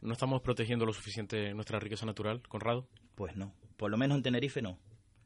¿No 0.00 0.12
estamos 0.12 0.42
protegiendo 0.42 0.84
lo 0.84 0.92
suficiente 0.92 1.54
nuestra 1.54 1.80
riqueza 1.80 2.04
natural, 2.04 2.42
Conrado? 2.48 2.86
Pues 3.14 3.36
no, 3.36 3.54
por 3.76 3.90
lo 3.90 3.96
menos 3.96 4.16
en 4.16 4.22
Tenerife 4.22 4.60
no. 4.60 4.78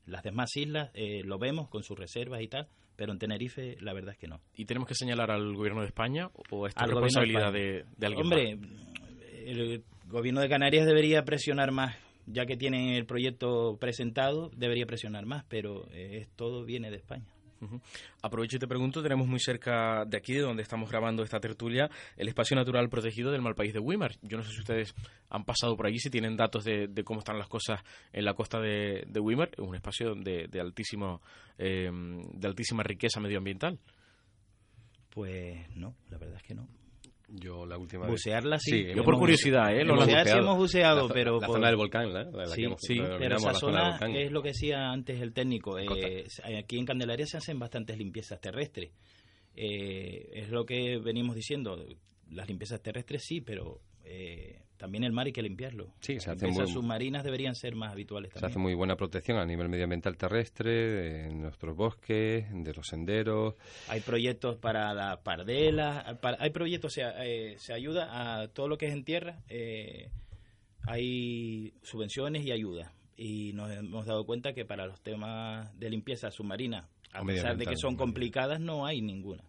Las 0.07 0.23
demás 0.23 0.57
islas 0.57 0.91
eh, 0.95 1.23
lo 1.25 1.39
vemos 1.39 1.69
con 1.69 1.83
sus 1.83 1.99
reservas 1.99 2.41
y 2.41 2.49
tal, 2.49 2.69
pero 2.95 3.13
en 3.13 3.19
Tenerife 3.19 3.77
la 3.81 3.93
verdad 3.93 4.13
es 4.13 4.19
que 4.19 4.29
no. 4.29 4.41
¿Y 4.55 4.65
tenemos 4.65 4.89
que 4.89 4.95
señalar 4.95 5.33
al 5.33 5.55
gobierno 5.55 5.81
de 5.81 5.89
España 5.89 6.31
o 6.51 6.67
es 6.67 6.75
responsabilidad 6.77 7.53
de, 7.53 7.85
de, 7.97 8.07
alguien 8.07 8.23
Hombre, 8.23 8.59
el 9.47 9.85
gobierno 10.09 10.41
de 10.41 10.49
Canarias 10.49 10.87
debería 10.87 11.25
presionar 11.25 11.73
más 11.73 11.97
ya 12.27 12.45
que 12.47 12.57
tienen 12.57 12.91
el 12.91 13.07
proyecto 13.07 13.77
presentado, 13.79 14.51
debería 14.57 14.87
presionar 14.87 15.27
más, 15.27 15.45
pero 15.49 15.89
eh, 15.93 16.27
todo 16.37 16.65
viene 16.65 16.91
de 16.91 16.97
España. 16.97 17.25
Aprovecho 18.23 18.57
y 18.57 18.61
te 18.61 18.69
pregunto, 18.69 19.03
tenemos 19.03 19.27
muy 19.27 19.41
cerca 19.41 20.05
de 20.05 20.19
aquí, 20.19 20.35
de 20.35 20.41
donde 20.41 20.63
estamos 20.63 20.91
grabando 20.91 21.23
esta 21.23 21.41
tertulia, 21.41 21.89
el 22.17 22.29
espacio 22.29 22.55
natural 22.55 22.91
protegido 22.91 23.31
del 23.31 23.41
Malpaís 23.41 23.73
de 23.73 23.81
Weimar. 23.81 24.13
Yo 24.21 24.37
no 24.37 24.43
sé 24.43 24.53
si 24.53 24.59
ustedes 24.59 24.95
han 25.31 25.45
pasado 25.45 25.75
por 25.75 25.87
allí, 25.87 25.99
si 25.99 26.11
tienen 26.11 26.37
datos 26.37 26.65
de, 26.65 26.91
cómo 27.05 27.21
están 27.21 27.39
las 27.39 27.49
cosas 27.49 27.81
en 28.13 28.27
la 28.27 28.35
costa 28.35 28.61
de, 28.61 29.05
de 29.07 29.21
Weimar, 29.21 29.51
es 29.53 29.61
un 29.61 29.75
espacio 29.75 30.15
de, 30.15 30.49
altísimo, 30.61 31.23
eh, 31.57 31.91
de 32.35 32.47
altísima 32.47 32.83
riqueza 32.83 33.21
medioambiental. 33.21 33.79
Pues 35.09 35.75
no, 35.75 35.95
la 36.11 36.19
verdad 36.19 36.37
es 36.37 36.43
que 36.43 36.55
no. 36.55 36.69
Yo 37.29 37.67
la 37.67 37.77
última 37.77 38.07
Bucearla 38.07 38.59
sí. 38.61 38.87
yo 38.95 39.03
por 39.03 39.19
curiosidad, 39.19 39.77
¿eh? 39.77 39.85
Lo 39.85 39.97
bucear 39.97 40.29
sí 40.29 40.39
hemos 40.39 40.57
buceado, 40.57 41.09
pero... 41.09 41.41
La 41.41 41.47
zona 41.49 41.67
del 41.67 41.77
volcán, 41.77 42.13
¿la? 42.13 42.25
sí, 42.47 42.67
sí 42.79 43.01
pero 43.19 43.37
esa 43.37 43.55
zona 43.55 43.99
es 44.15 44.31
lo 44.31 44.43
que 44.43 44.51
decía 44.51 44.91
antes 44.91 45.21
el 45.21 45.33
técnico. 45.33 45.77
Eh, 45.79 46.27
aquí 46.57 46.79
en 46.79 46.87
Candelaria 46.87 47.27
se 47.27 47.37
hacen 47.37 47.59
bastantes 47.59 47.99
limpiezas 47.99 48.41
terrestres. 48.41 48.93
Eh, 49.57 50.29
es 50.35 50.51
lo 50.51 50.65
que 50.65 50.99
venimos 50.99 51.35
diciendo. 51.35 51.85
Las 52.31 52.49
limpiezas 52.49 52.81
terrestres 52.81 53.25
sí, 53.25 53.41
pero 53.41 53.81
eh, 54.07 54.63
también 54.77 55.05
el 55.05 55.13
mar 55.13 55.27
hay 55.27 55.33
que 55.33 55.43
limpiarlo. 55.43 55.93
Sí, 56.01 56.21
se 56.21 56.31
hacen 56.31 56.51
muy, 56.51 56.67
submarinas 56.67 57.25
deberían 57.25 57.55
ser 57.55 57.75
más 57.75 57.93
habituales 57.93 58.33
también. 58.33 58.51
Se 58.51 58.53
hace 58.53 58.59
muy 58.59 58.75
buena 58.75 58.97
protección 58.97 59.39
a 59.39 59.47
nivel 59.47 59.69
medioambiental 59.69 60.17
terrestre, 60.17 61.27
en 61.27 61.41
nuestros 61.41 61.75
bosques, 61.75 62.47
de 62.53 62.75
los 62.75 62.87
senderos. 62.87 63.55
Hay 63.89 64.01
proyectos 64.01 64.57
para 64.57 64.93
la 64.93 65.23
pardela, 65.23 66.19
hay 66.39 66.51
proyectos, 66.51 66.93
o 66.93 66.95
sea, 66.95 67.25
eh, 67.25 67.57
se 67.59 67.73
ayuda 67.73 68.43
a 68.43 68.49
todo 68.49 68.69
lo 68.69 68.77
que 68.77 68.87
es 68.87 68.93
en 68.93 69.05
tierra, 69.05 69.43
eh, 69.49 70.11
hay 70.87 71.73
subvenciones 71.83 72.45
y 72.45 72.53
ayuda. 72.53 72.93
Y 73.17 73.55
nos 73.55 73.71
hemos 73.71 74.05
dado 74.05 74.27
cuenta 74.27 74.53
que 74.53 74.67
para 74.67 74.87
los 74.87 75.01
temas 75.01 75.77
de 75.79 75.89
limpieza 75.89 76.31
submarina, 76.31 76.91
a 77.13 77.25
pesar 77.25 77.57
de 77.57 77.65
que 77.65 77.77
son 77.77 77.97
complicadas, 77.97 78.61
no 78.61 78.85
hay 78.85 79.01
ninguna. 79.01 79.45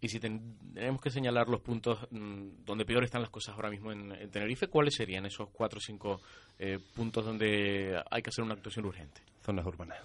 Y 0.00 0.08
si 0.08 0.20
tenemos 0.20 1.00
que 1.00 1.10
señalar 1.10 1.48
los 1.48 1.60
puntos 1.60 2.06
mm, 2.10 2.64
donde 2.64 2.84
peor 2.84 3.02
están 3.02 3.20
las 3.20 3.30
cosas 3.30 3.54
ahora 3.54 3.70
mismo 3.70 3.90
en, 3.90 4.30
Tenerife, 4.30 4.68
¿cuáles 4.68 4.94
serían 4.94 5.26
esos 5.26 5.48
cuatro 5.50 5.78
o 5.78 5.80
cinco 5.80 6.20
eh, 6.58 6.78
puntos 6.94 7.24
donde 7.24 8.00
hay 8.10 8.22
que 8.22 8.30
hacer 8.30 8.44
una 8.44 8.54
actuación 8.54 8.86
urgente? 8.86 9.22
Zonas 9.42 9.66
urbanas. 9.66 9.98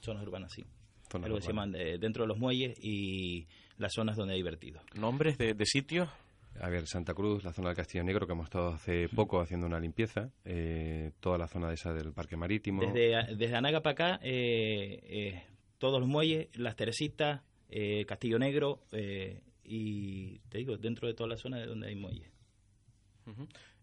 Zonas 0.00 0.22
urbanas, 0.24 0.52
sí. 0.52 0.64
Zonas 1.08 1.30
urbanas. 1.30 1.80
dentro 2.00 2.24
de 2.24 2.28
los 2.28 2.38
muelles 2.38 2.76
y 2.82 3.46
las 3.78 3.92
zonas 3.92 4.16
donde 4.16 4.34
hay 4.34 4.42
vertidos. 4.42 4.82
¿Nombres 4.94 5.38
de, 5.38 5.54
sitios? 5.64 6.08
A 6.60 6.68
ver, 6.68 6.86
Santa 6.86 7.14
Cruz, 7.14 7.44
la 7.44 7.52
zona 7.52 7.68
del 7.68 7.76
Castillo 7.76 8.04
Negro, 8.04 8.26
que 8.26 8.32
hemos 8.32 8.44
estado 8.44 8.68
hace 8.68 9.08
poco 9.08 9.40
haciendo 9.40 9.66
una 9.66 9.80
limpieza, 9.80 10.30
eh, 10.44 11.12
toda 11.20 11.38
la 11.38 11.46
zona 11.46 11.68
de 11.68 11.74
esa 11.74 11.92
del 11.92 12.12
Parque 12.12 12.36
Marítimo. 12.36 12.82
Desde, 12.82 13.34
desde 13.36 13.56
Anaga 13.56 13.80
para 13.80 13.92
acá, 13.92 14.20
eh, 14.22 15.42
todos 15.78 16.00
los 16.00 16.08
muelles, 16.08 16.48
las 16.56 16.76
Teresitas, 16.76 17.42
eh, 17.70 18.04
Castillo 18.04 18.38
Negro 18.38 18.82
eh, 18.90 19.42
y 19.62 20.40
te 20.48 20.58
digo, 20.58 20.76
dentro 20.76 21.06
de 21.06 21.14
toda 21.14 21.28
la 21.28 21.36
zona 21.36 21.58
de 21.58 21.66
donde 21.66 21.86
hay 21.88 21.94
muelles. 21.94 22.30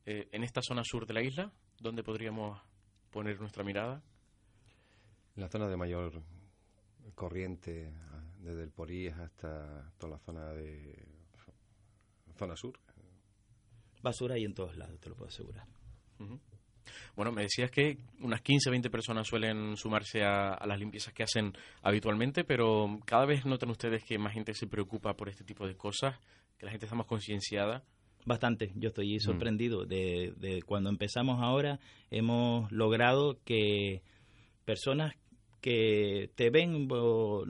Eh, 0.05 0.27
en 0.31 0.43
esta 0.43 0.61
zona 0.61 0.83
sur 0.83 1.05
de 1.05 1.13
la 1.13 1.21
isla, 1.21 1.51
¿dónde 1.79 2.03
podríamos 2.03 2.59
poner 3.09 3.39
nuestra 3.39 3.63
mirada? 3.63 4.03
La 5.35 5.47
zona 5.47 5.69
de 5.69 5.77
mayor 5.77 6.21
corriente, 7.15 7.93
desde 8.39 8.63
el 8.63 8.71
Poríes 8.71 9.15
hasta 9.15 9.89
toda 9.97 10.13
la 10.13 10.19
zona 10.19 10.51
de 10.51 11.07
zona 12.37 12.55
sur. 12.55 12.77
Basura 14.01 14.35
hay 14.35 14.43
en 14.43 14.53
todos 14.53 14.75
lados, 14.75 14.99
te 14.99 15.09
lo 15.09 15.15
puedo 15.15 15.29
asegurar. 15.29 15.67
Bueno, 17.15 17.31
me 17.31 17.43
decías 17.43 17.71
que 17.71 17.97
unas 18.21 18.41
15, 18.41 18.69
20 18.69 18.89
personas 18.89 19.27
suelen 19.27 19.75
sumarse 19.77 20.23
a, 20.23 20.57
las 20.65 20.79
limpiezas 20.79 21.13
que 21.13 21.23
hacen 21.23 21.53
habitualmente, 21.81 22.43
pero 22.43 22.99
cada 23.05 23.25
vez 23.25 23.45
notan 23.45 23.69
ustedes 23.69 24.03
que 24.03 24.17
más 24.17 24.33
gente 24.33 24.53
se 24.53 24.67
preocupa 24.67 25.15
por 25.15 25.29
este 25.29 25.43
tipo 25.43 25.67
de 25.67 25.75
cosas, 25.75 26.19
que 26.57 26.65
la 26.65 26.71
gente 26.71 26.85
está 26.85 26.95
más 26.95 27.07
concienciada. 27.07 27.83
Bastante, 28.25 28.71
yo 28.75 28.89
estoy 28.89 29.15
mm. 29.15 29.19
sorprendido. 29.19 29.85
De, 29.85 30.33
de 30.37 30.61
cuando 30.63 30.89
empezamos 30.89 31.41
ahora, 31.41 31.79
hemos 32.11 32.71
logrado 32.71 33.37
que 33.45 34.01
personas 34.65 35.15
que 35.61 36.29
te 36.35 36.49
ven 36.49 36.87
o, 36.91 37.43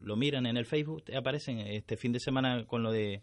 lo 0.00 0.16
miran 0.16 0.46
en 0.46 0.56
el 0.56 0.66
Facebook, 0.66 1.04
te 1.04 1.16
aparecen. 1.16 1.58
Este 1.60 1.96
fin 1.96 2.12
de 2.12 2.20
semana 2.20 2.64
con 2.66 2.82
lo 2.82 2.92
de 2.92 3.22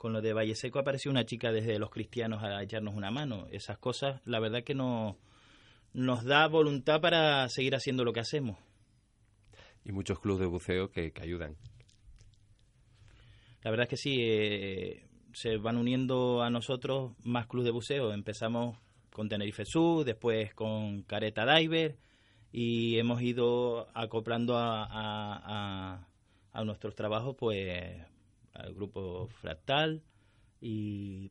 con 0.00 0.14
lo 0.14 0.22
de 0.22 0.32
Valle 0.32 0.54
Seco 0.54 0.78
apareció 0.78 1.10
una 1.10 1.26
chica 1.26 1.52
desde 1.52 1.78
los 1.78 1.90
cristianos 1.90 2.42
a 2.42 2.62
echarnos 2.62 2.94
una 2.94 3.10
mano. 3.10 3.46
Esas 3.50 3.76
cosas, 3.76 4.22
la 4.24 4.40
verdad 4.40 4.64
que 4.64 4.74
no 4.74 5.18
nos 5.92 6.24
da 6.24 6.48
voluntad 6.48 7.02
para 7.02 7.46
seguir 7.50 7.74
haciendo 7.74 8.02
lo 8.02 8.14
que 8.14 8.20
hacemos. 8.20 8.56
Y 9.84 9.92
muchos 9.92 10.18
clubes 10.18 10.40
de 10.40 10.46
buceo 10.46 10.90
que, 10.90 11.12
ayudan. 11.20 11.54
La 13.62 13.70
verdad 13.70 13.84
es 13.84 13.90
que 13.90 13.96
sí, 13.98 14.16
eh, 14.22 15.06
se 15.34 15.58
van 15.58 15.76
uniendo 15.76 16.42
a 16.42 16.48
nosotros 16.48 17.12
más 17.22 17.46
clubes 17.46 17.66
de 17.66 17.72
buceo. 17.72 18.14
Empezamos 18.14 18.78
con 19.12 19.28
Tenerife 19.28 19.66
Sur, 19.66 20.06
después 20.06 20.54
con 20.54 21.02
Careta 21.02 21.44
Diver 21.44 21.98
y 22.52 22.96
hemos 22.96 23.20
ido 23.20 23.86
acoplando 23.94 24.56
a, 24.56 24.82
a, 24.82 26.08
a, 26.52 26.64
nuestros 26.64 26.94
trabajos 26.94 27.36
pues 27.38 28.09
al 28.54 28.74
grupo 28.74 29.28
Fractal 29.40 30.02
y 30.60 31.30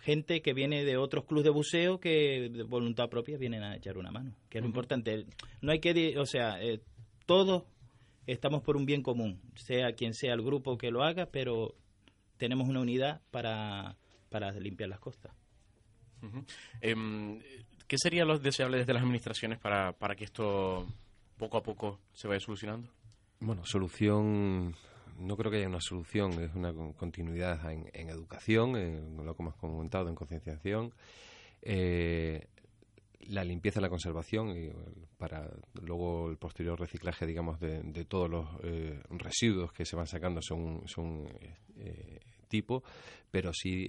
gente 0.00 0.40
que 0.40 0.54
viene 0.54 0.84
de 0.84 0.96
otros 0.96 1.24
clubes 1.24 1.44
de 1.44 1.50
buceo 1.50 2.00
que 2.00 2.50
de 2.50 2.62
voluntad 2.62 3.08
propia 3.08 3.36
vienen 3.36 3.62
a 3.62 3.76
echar 3.76 3.98
una 3.98 4.10
mano, 4.10 4.34
que 4.48 4.58
es 4.58 4.62
lo 4.62 4.68
importante. 4.68 5.26
No 5.60 5.72
hay 5.72 5.80
que, 5.80 6.18
o 6.18 6.26
sea, 6.26 6.60
eh, 6.62 6.80
todos 7.26 7.64
estamos 8.26 8.62
por 8.62 8.76
un 8.76 8.86
bien 8.86 9.02
común, 9.02 9.40
sea 9.56 9.92
quien 9.92 10.14
sea 10.14 10.34
el 10.34 10.42
grupo 10.42 10.78
que 10.78 10.90
lo 10.90 11.02
haga, 11.02 11.26
pero 11.26 11.74
tenemos 12.36 12.68
una 12.68 12.80
unidad 12.80 13.20
para, 13.30 13.96
para 14.30 14.50
limpiar 14.52 14.88
las 14.88 15.00
costas. 15.00 15.32
¿Qué 16.80 17.96
sería 17.96 18.24
lo 18.24 18.38
deseable 18.38 18.78
desde 18.78 18.92
las 18.92 19.02
administraciones 19.02 19.58
para, 19.58 19.92
para 19.92 20.14
que 20.14 20.24
esto 20.24 20.86
poco 21.36 21.58
a 21.58 21.62
poco 21.62 21.98
se 22.12 22.28
vaya 22.28 22.40
solucionando? 22.40 22.88
Bueno, 23.40 23.64
solución 23.64 24.74
no 25.20 25.36
creo 25.36 25.50
que 25.50 25.58
haya 25.58 25.68
una 25.68 25.80
solución, 25.80 26.32
es 26.42 26.54
una 26.54 26.72
continuidad 26.72 27.70
en, 27.70 28.08
educación, 28.08 28.76
en 28.76 29.24
lo 29.24 29.34
que 29.34 29.42
hemos 29.42 29.56
comentado, 29.56 30.08
en 30.08 30.14
concienciación, 30.14 30.92
eh, 31.62 32.46
la 33.20 33.44
limpieza 33.44 33.80
la 33.80 33.90
conservación 33.90 34.56
y 34.56 34.70
para 35.18 35.50
luego 35.82 36.30
el 36.30 36.38
posterior 36.38 36.80
reciclaje, 36.80 37.26
digamos, 37.26 37.60
de, 37.60 38.04
todos 38.06 38.30
los 38.30 38.48
eh, 38.62 38.98
residuos 39.10 39.72
que 39.72 39.84
se 39.84 39.94
van 39.94 40.06
sacando 40.06 40.40
son, 40.40 40.82
son 40.86 41.28
eh, 41.76 42.18
tipo, 42.48 42.82
pero 43.30 43.52
sí 43.52 43.88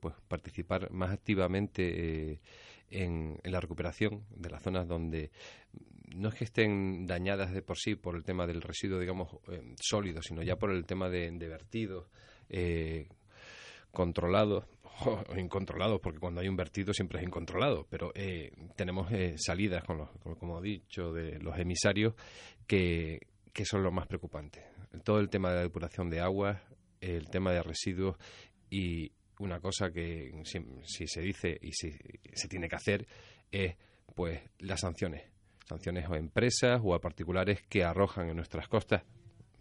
pues 0.00 0.14
participar 0.26 0.90
más 0.90 1.12
activamente 1.12 2.40
en, 2.90 3.38
la 3.44 3.60
recuperación 3.60 4.24
de 4.30 4.50
las 4.50 4.62
zonas 4.62 4.86
donde 4.86 5.30
no 6.14 6.28
es 6.28 6.34
que 6.34 6.44
estén 6.44 7.06
dañadas 7.06 7.52
de 7.52 7.62
por 7.62 7.78
sí 7.78 7.94
por 7.94 8.16
el 8.16 8.24
tema 8.24 8.46
del 8.46 8.62
residuo, 8.62 8.98
digamos, 8.98 9.28
eh, 9.48 9.74
sólido, 9.80 10.20
sino 10.22 10.42
ya 10.42 10.56
por 10.56 10.72
el 10.72 10.84
tema 10.84 11.08
de, 11.08 11.30
vertidos 11.30 12.08
eh, 12.48 13.08
controlados 13.92 14.64
o 15.28 15.36
incontrolados, 15.36 16.00
porque 16.00 16.18
cuando 16.18 16.40
hay 16.40 16.48
un 16.48 16.56
vertido 16.56 16.92
siempre 16.92 17.20
es 17.20 17.26
incontrolado, 17.26 17.86
pero 17.88 18.12
eh, 18.14 18.52
tenemos 18.76 19.10
eh, 19.12 19.36
salidas, 19.38 19.84
con 19.84 19.98
los, 19.98 20.08
como 20.38 20.58
he 20.58 20.62
dicho, 20.62 21.12
de 21.12 21.38
los 21.38 21.58
emisarios 21.58 22.14
que, 22.66 23.20
que 23.52 23.64
son 23.64 23.82
lo 23.82 23.92
más 23.92 24.06
preocupante. 24.06 24.64
Todo 25.04 25.20
el 25.20 25.30
tema 25.30 25.50
de 25.50 25.56
la 25.56 25.62
depuración 25.62 26.10
de 26.10 26.20
aguas, 26.20 26.60
el 27.00 27.30
tema 27.30 27.52
de 27.52 27.62
residuos 27.62 28.16
y, 28.68 29.12
una 29.40 29.60
cosa 29.60 29.90
que 29.90 30.32
si, 30.44 31.06
se 31.06 31.20
dice 31.20 31.58
y 31.60 31.72
si 31.72 31.92
se 32.32 32.48
tiene 32.48 32.68
que 32.68 32.76
hacer 32.76 33.06
es 33.50 33.74
pues 34.14 34.40
las 34.58 34.80
sanciones 34.80 35.22
sanciones 35.66 36.08
a 36.10 36.16
empresas 36.16 36.80
o 36.82 36.94
a 36.94 37.00
particulares 37.00 37.62
que 37.68 37.84
arrojan 37.84 38.28
en 38.28 38.36
nuestras 38.36 38.68
costas 38.68 39.02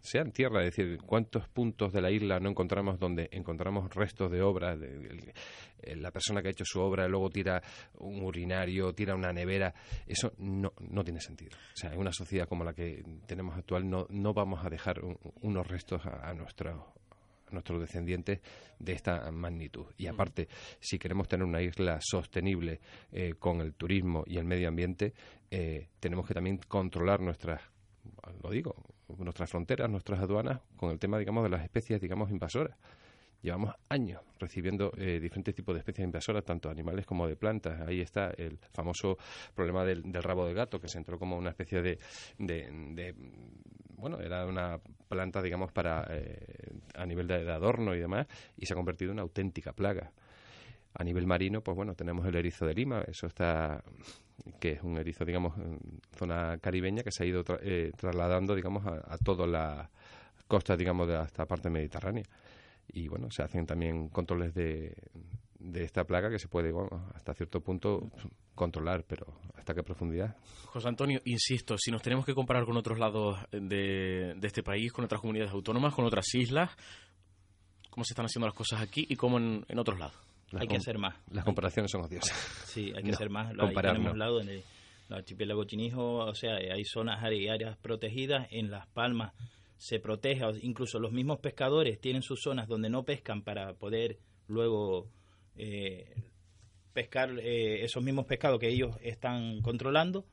sea 0.02 0.22
en 0.22 0.32
tierra, 0.32 0.64
es 0.64 0.76
decir, 0.76 0.98
cuántos 1.06 1.48
puntos 1.50 1.92
de 1.92 2.02
la 2.02 2.10
isla 2.10 2.40
no 2.40 2.50
encontramos 2.50 3.00
donde 3.00 3.28
encontramos 3.32 3.94
restos 3.94 4.32
de 4.32 4.42
obra, 4.42 4.76
de, 4.78 5.34
la 5.96 6.12
persona 6.12 6.42
que 6.42 6.50
ha 6.50 6.52
hecho 6.52 6.66
su 6.66 6.80
obra 6.80 7.08
luego 7.08 7.30
tira 7.30 7.62
un 7.98 8.24
urinario, 8.24 8.94
tira 8.94 9.16
una 9.16 9.34
nevera, 9.34 9.74
eso 10.08 10.32
no, 10.38 10.74
no 10.80 11.04
tiene 11.04 11.20
sentido. 11.20 11.58
O 11.58 11.76
sea, 11.76 11.92
en 11.94 12.00
una 12.00 12.14
sociedad 12.14 12.48
como 12.48 12.64
la 12.64 12.74
que 12.74 13.04
tenemos 13.28 13.58
actual 13.58 13.90
no, 13.90 14.08
no 14.10 14.34
vamos 14.34 14.64
a 14.66 14.70
dejar 14.70 15.02
unos 15.42 15.68
restos 15.68 16.06
a, 16.06 16.30
a, 16.30 16.34
nuestro, 16.34 16.94
nuestros 17.52 17.80
descendientes 17.80 18.40
de 18.80 18.94
esta 18.94 19.32
magnitud. 19.32 19.86
Y 19.98 20.08
mm. 20.08 20.10
aparte, 20.10 20.48
si 20.80 20.98
queremos 20.98 21.28
tener 21.28 21.46
una 21.46 21.62
isla 21.62 22.00
sostenible 22.02 22.80
eh, 23.12 23.34
con 23.38 23.62
el 23.62 23.74
turismo 23.74 24.24
y 24.26 24.38
el 24.38 24.46
medio 24.46 24.68
ambiente, 24.68 25.14
eh, 25.52 25.88
tenemos 26.00 26.28
que 26.28 26.34
también 26.34 26.60
controlar 26.68 27.20
nuestras, 27.20 27.62
lo 28.44 28.50
digo, 28.50 28.76
nuestras 29.18 29.50
fronteras, 29.50 29.90
nuestras 29.90 30.20
aduanas, 30.20 30.62
con 30.76 30.92
el 30.92 31.00
tema, 31.00 31.18
digamos, 31.18 31.44
de 31.44 31.50
las 31.50 31.64
especies, 31.64 32.00
digamos, 32.00 32.30
invasoras. 32.30 32.78
Llevamos 33.42 33.74
años 33.88 34.22
recibiendo 34.38 34.92
eh, 34.98 35.20
diferentes 35.22 35.56
tipos 35.56 35.74
de 35.74 35.80
especies 35.80 36.06
invasoras, 36.06 36.44
tanto 36.44 36.70
animales 36.70 37.06
como 37.06 37.26
de 37.26 37.38
plantas. 37.38 37.80
Ahí 37.88 38.02
está 38.02 38.32
el 38.32 38.58
famoso 38.74 39.18
problema 39.56 39.86
del, 39.86 40.04
rabo 40.14 40.46
de 40.46 40.54
gato, 40.54 40.80
que 40.82 40.90
se 40.90 40.98
entró 40.98 41.18
como 41.18 41.38
una 41.38 41.52
especie 41.52 41.82
de, 41.82 42.00
de 42.38 43.16
bueno, 44.00 44.20
era 44.20 44.46
una 44.46 44.80
planta, 45.08 45.42
digamos, 45.42 45.72
para 45.72 46.06
eh, 46.10 46.72
a 46.96 47.06
nivel 47.06 47.28
de, 47.28 47.52
adorno 47.52 47.96
y 47.96 48.00
demás, 48.00 48.28
y 48.58 48.66
se 48.66 48.74
ha 48.74 48.76
convertido 48.76 49.12
en 49.12 49.16
una 49.16 49.22
auténtica 49.24 49.74
plaga. 49.74 50.12
A 50.94 51.04
nivel 51.04 51.28
marino, 51.28 51.62
pues 51.62 51.76
bueno, 51.76 51.94
tenemos 51.96 52.26
el 52.26 52.36
erizo 52.36 52.66
de 52.66 52.74
Lima, 52.74 53.04
eso 53.08 53.28
está, 53.28 53.84
que 54.60 54.72
es 54.74 54.84
un 54.84 54.98
erizo, 54.98 55.24
digamos, 55.24 55.58
en 55.58 55.80
zona 56.18 56.58
caribeña 56.60 57.04
que 57.04 57.12
se 57.12 57.24
ha 57.24 57.26
ido 57.28 57.44
eh, 57.62 57.92
trasladando, 57.96 58.56
digamos, 58.56 58.86
a, 58.86 59.14
a 59.14 59.18
todas 59.18 59.48
las 59.48 59.90
costas, 60.48 60.78
digamos, 60.78 61.08
de 61.08 61.22
esta 61.22 61.46
parte 61.46 61.70
mediterránea. 61.70 62.24
Y 62.92 63.08
bueno, 63.08 63.30
se 63.30 63.44
hacen 63.44 63.68
también 63.68 64.10
controles 64.10 64.54
de, 64.56 64.96
de 65.60 65.84
esta 65.84 66.06
plaga 66.06 66.30
que 66.30 66.40
se 66.40 66.48
puede, 66.48 66.72
bueno, 66.72 67.10
hasta 67.14 67.34
cierto 67.34 67.62
punto 67.62 68.10
controlar, 68.56 69.04
pero 69.08 69.28
¿hasta 69.56 69.74
qué 69.74 69.84
profundidad? 69.84 70.36
José 70.66 70.88
Antonio, 70.88 71.22
insisto, 71.26 71.78
si 71.78 71.92
nos 71.92 72.02
tenemos 72.02 72.26
que 72.26 72.34
comparar 72.34 72.66
con 72.66 72.78
otros 72.78 72.98
lados 72.98 73.38
de, 73.52 74.36
de 74.38 74.48
este 74.48 74.64
país, 74.64 74.92
con 74.92 75.06
otras 75.06 75.22
comunidades 75.22 75.52
autónomas, 75.54 75.94
con 75.94 76.06
otras 76.06 76.34
islas, 76.34 76.72
¿cómo 77.90 78.04
se 78.04 78.14
están 78.14 78.26
haciendo 78.26 78.48
las 78.48 78.56
cosas 78.56 78.82
aquí 78.82 79.06
y 79.10 79.16
cómo 79.16 79.38
en, 79.38 79.66
otros 79.78 80.00
lados? 80.00 80.18
hay 80.58 80.68
que 80.68 80.78
hacer 80.78 80.98
más. 80.98 81.16
Las 81.32 81.46
comparaciones 81.46 81.92
son 81.92 82.02
odiosas. 82.02 82.36
Sí, 82.66 82.92
hay 82.96 83.04
que 83.04 83.12
hacer 83.12 83.30
más. 83.30 83.54
Lo 83.54 83.70
tenemos 83.70 84.18
lado 84.18 84.42
en 84.42 84.50
el, 84.50 84.64
archipiélago 85.10 85.64
chinijo, 85.66 86.18
o 86.18 86.36
sea, 86.36 86.56
hay 86.56 86.86
zonas 86.86 87.20
y 87.32 87.48
áreas 87.50 87.78
protegidas. 87.78 88.48
En 88.52 88.72
Las 88.72 88.88
Palmas 88.88 89.34
se 89.78 90.00
protege, 90.00 90.46
incluso 90.62 91.00
los 91.00 91.12
mismos 91.12 91.40
pescadores 91.40 92.00
tienen 92.00 92.22
sus 92.22 92.42
zonas 92.42 92.68
donde 92.68 92.90
no 92.90 93.04
pescan 93.04 93.42
para 93.42 93.74
poder 93.74 94.20
luego 94.48 95.08
pescar 96.94 97.32
eh, 97.40 97.84
esos 97.84 98.04
mismos 98.04 98.26
pescados 98.26 98.60
que 98.60 98.70
ellos 98.70 98.98
están 99.02 99.62
controlando. 99.62 100.26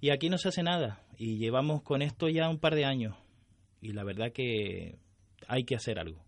Y 0.00 0.10
aquí 0.10 0.28
no 0.28 0.38
se 0.38 0.48
hace 0.48 0.62
nada. 0.62 1.02
Y 1.16 1.38
llevamos 1.38 1.82
con 1.82 2.02
esto 2.02 2.28
ya 2.28 2.48
un 2.48 2.58
par 2.58 2.74
de 2.74 2.84
años. 2.84 3.16
Y 3.80 3.92
la 3.92 4.04
verdad 4.04 4.32
que 4.32 4.98
hay 5.48 5.64
que 5.64 5.76
hacer 5.76 5.98
algo. 5.98 6.22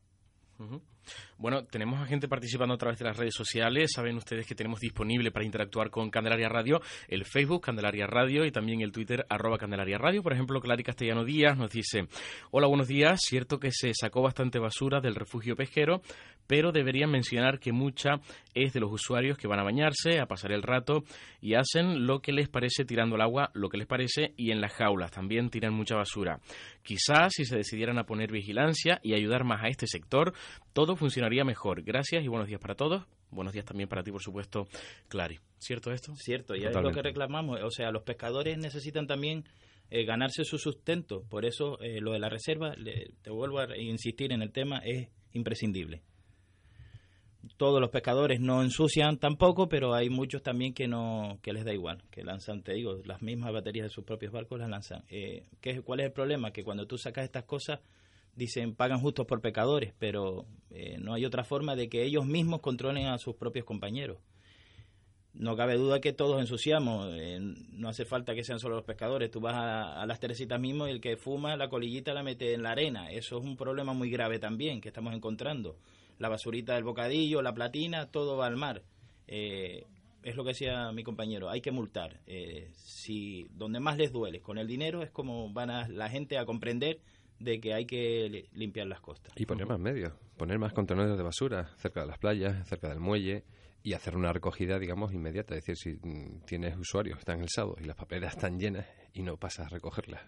Bueno, 1.38 1.64
tenemos 1.64 2.00
a 2.00 2.06
gente 2.06 2.26
participando 2.26 2.74
a 2.74 2.78
través 2.78 2.98
de 2.98 3.04
las 3.04 3.16
redes 3.16 3.32
sociales. 3.32 3.92
Saben 3.94 4.16
ustedes 4.16 4.44
que 4.44 4.56
tenemos 4.56 4.80
disponible 4.80 5.30
para 5.30 5.44
interactuar 5.44 5.88
con 5.88 6.10
Candelaria 6.10 6.48
Radio 6.48 6.80
el 7.06 7.24
Facebook 7.24 7.62
Candelaria 7.62 8.08
Radio 8.08 8.44
y 8.44 8.50
también 8.50 8.80
el 8.80 8.90
Twitter 8.90 9.24
arroba 9.28 9.56
Candelaria 9.56 9.98
Radio. 9.98 10.20
Por 10.24 10.32
ejemplo, 10.32 10.60
Clary 10.60 10.82
Castellano 10.82 11.24
Díaz 11.24 11.56
nos 11.56 11.70
dice, 11.70 12.08
hola, 12.50 12.66
buenos 12.66 12.88
días. 12.88 13.20
Cierto 13.22 13.60
que 13.60 13.70
se 13.70 13.92
sacó 13.94 14.20
bastante 14.20 14.58
basura 14.58 15.00
del 15.00 15.14
refugio 15.14 15.54
pesquero, 15.54 16.02
pero 16.48 16.72
deberían 16.72 17.12
mencionar 17.12 17.60
que 17.60 17.70
mucha 17.70 18.20
es 18.52 18.72
de 18.72 18.80
los 18.80 18.90
usuarios 18.90 19.38
que 19.38 19.46
van 19.46 19.60
a 19.60 19.64
bañarse, 19.64 20.18
a 20.18 20.26
pasar 20.26 20.50
el 20.50 20.64
rato 20.64 21.04
y 21.40 21.54
hacen 21.54 22.04
lo 22.04 22.20
que 22.20 22.32
les 22.32 22.48
parece 22.48 22.84
tirando 22.84 23.14
el 23.14 23.22
agua, 23.22 23.52
lo 23.54 23.68
que 23.68 23.78
les 23.78 23.86
parece 23.86 24.32
y 24.36 24.50
en 24.50 24.60
las 24.60 24.72
jaulas 24.72 25.12
también 25.12 25.50
tiran 25.50 25.72
mucha 25.72 25.94
basura. 25.94 26.40
Quizás 26.82 27.34
si 27.34 27.44
se 27.44 27.56
decidieran 27.56 27.98
a 27.98 28.06
poner 28.06 28.32
vigilancia 28.32 28.98
y 29.04 29.14
ayudar 29.14 29.44
más 29.44 29.62
a 29.62 29.68
este 29.68 29.86
sector, 29.86 30.32
todo 30.72 30.96
funcionaría 30.96 31.27
mejor. 31.28 31.82
Gracias 31.82 32.24
y 32.24 32.28
buenos 32.28 32.48
días 32.48 32.60
para 32.60 32.74
todos. 32.74 33.04
Buenos 33.30 33.52
días 33.52 33.64
también 33.64 33.88
para 33.88 34.02
ti, 34.02 34.10
por 34.10 34.22
supuesto, 34.22 34.66
Clary. 35.08 35.38
¿Cierto 35.58 35.92
esto? 35.92 36.14
Cierto, 36.16 36.56
y 36.56 36.64
es 36.64 36.74
lo 36.74 36.90
que 36.92 37.02
reclamamos. 37.02 37.60
O 37.62 37.70
sea, 37.70 37.90
los 37.90 38.02
pescadores 38.02 38.56
necesitan 38.56 39.06
también 39.06 39.44
eh, 39.90 40.04
ganarse 40.04 40.44
su 40.44 40.58
sustento. 40.58 41.24
Por 41.28 41.44
eso 41.44 41.78
eh, 41.80 42.00
lo 42.00 42.12
de 42.12 42.18
la 42.18 42.28
reserva, 42.28 42.74
te 43.22 43.30
vuelvo 43.30 43.60
a 43.60 43.76
insistir 43.76 44.32
en 44.32 44.42
el 44.42 44.52
tema, 44.52 44.78
es 44.78 45.08
imprescindible 45.32 46.02
todos 47.56 47.80
los 47.80 47.90
pescadores 47.90 48.40
no 48.40 48.62
ensucian 48.62 49.18
tampoco, 49.18 49.68
pero 49.68 49.94
hay 49.94 50.10
muchos 50.10 50.42
también 50.42 50.74
que 50.74 50.86
no 50.86 51.38
que 51.42 51.52
les 51.52 51.64
da 51.64 51.72
igual, 51.72 52.02
que 52.10 52.24
lanzan, 52.24 52.62
te 52.62 52.74
digo, 52.74 53.00
las 53.04 53.22
mismas 53.22 53.52
baterías 53.52 53.86
de 53.86 53.90
sus 53.90 54.04
propios 54.04 54.32
barcos 54.32 54.58
las 54.58 54.68
lanzan. 54.68 55.04
Eh, 55.08 55.46
¿qué, 55.60 55.80
¿Cuál 55.82 56.00
es 56.00 56.06
el 56.06 56.12
problema? 56.12 56.52
Que 56.52 56.64
cuando 56.64 56.86
tú 56.86 56.98
sacas 56.98 57.24
estas 57.24 57.44
cosas 57.44 57.80
dicen 58.38 58.74
pagan 58.74 59.00
justos 59.00 59.26
por 59.26 59.40
pecadores, 59.40 59.92
pero 59.98 60.46
eh, 60.70 60.96
no 61.00 61.12
hay 61.12 61.24
otra 61.24 61.44
forma 61.44 61.74
de 61.74 61.88
que 61.88 62.04
ellos 62.04 62.24
mismos 62.24 62.60
controlen 62.60 63.06
a 63.06 63.18
sus 63.18 63.34
propios 63.34 63.66
compañeros. 63.66 64.18
No 65.34 65.56
cabe 65.56 65.76
duda 65.76 66.00
que 66.00 66.12
todos 66.12 66.40
ensuciamos, 66.40 67.12
eh, 67.14 67.38
no 67.40 67.88
hace 67.88 68.04
falta 68.04 68.34
que 68.34 68.44
sean 68.44 68.60
solo 68.60 68.76
los 68.76 68.84
pescadores, 68.84 69.30
tú 69.30 69.40
vas 69.40 69.54
a, 69.56 70.06
las 70.06 70.20
Teresitas 70.20 70.58
mismo 70.58 70.88
y 70.88 70.92
el 70.92 71.00
que 71.00 71.16
fuma 71.16 71.56
la 71.56 71.68
colillita 71.68 72.14
la 72.14 72.22
mete 72.22 72.54
en 72.54 72.62
la 72.62 72.72
arena, 72.72 73.10
eso 73.10 73.38
es 73.38 73.44
un 73.44 73.56
problema 73.56 73.92
muy 73.92 74.10
grave 74.10 74.38
también 74.38 74.80
que 74.80 74.88
estamos 74.88 75.14
encontrando. 75.14 75.76
La 76.18 76.28
basurita 76.28 76.74
del 76.74 76.82
bocadillo, 76.82 77.42
la 77.42 77.54
platina, 77.54 78.10
todo 78.10 78.36
va 78.36 78.46
al 78.46 78.56
mar. 78.56 78.82
Eh, 79.28 79.84
es 80.24 80.34
lo 80.34 80.42
que 80.42 80.50
decía 80.50 80.90
mi 80.90 81.04
compañero, 81.04 81.48
hay 81.50 81.60
que 81.60 81.70
multar. 81.70 82.20
si 82.74 83.46
donde 83.52 83.78
más 83.78 83.96
les 83.96 84.12
duele 84.12 84.40
con 84.40 84.58
el 84.58 84.66
dinero 84.66 85.02
es 85.02 85.10
como 85.10 85.52
van 85.52 85.70
a 85.70 85.88
la 85.88 86.08
gente 86.08 86.38
a 86.38 86.44
comprender 86.44 86.98
de 87.38 87.60
que 87.60 87.74
hay 87.74 87.86
que 87.86 88.48
limpiar 88.52 88.86
las 88.86 89.00
costas. 89.00 89.32
Y 89.36 89.46
poner 89.46 89.66
más 89.66 89.78
medios, 89.78 90.12
poner 90.36 90.58
más 90.58 90.72
contenedores 90.72 91.16
de 91.16 91.22
basura 91.22 91.70
cerca 91.76 92.00
de 92.00 92.06
las 92.06 92.18
playas, 92.18 92.68
cerca 92.68 92.88
del 92.88 93.00
muelle 93.00 93.44
y 93.82 93.92
hacer 93.92 94.16
una 94.16 94.32
recogida, 94.32 94.78
digamos, 94.78 95.12
inmediata. 95.12 95.54
Es 95.54 95.64
decir, 95.64 95.76
si 95.76 96.08
mm, 96.08 96.44
tienes 96.46 96.76
usuarios 96.76 97.16
que 97.16 97.20
están 97.20 97.40
el 97.40 97.48
sábado 97.48 97.76
y 97.80 97.84
las 97.84 97.96
papeleras 97.96 98.34
están 98.34 98.58
llenas 98.58 98.86
y 99.12 99.22
no 99.22 99.36
pasas 99.36 99.66
a 99.66 99.68
recogerlas 99.70 100.22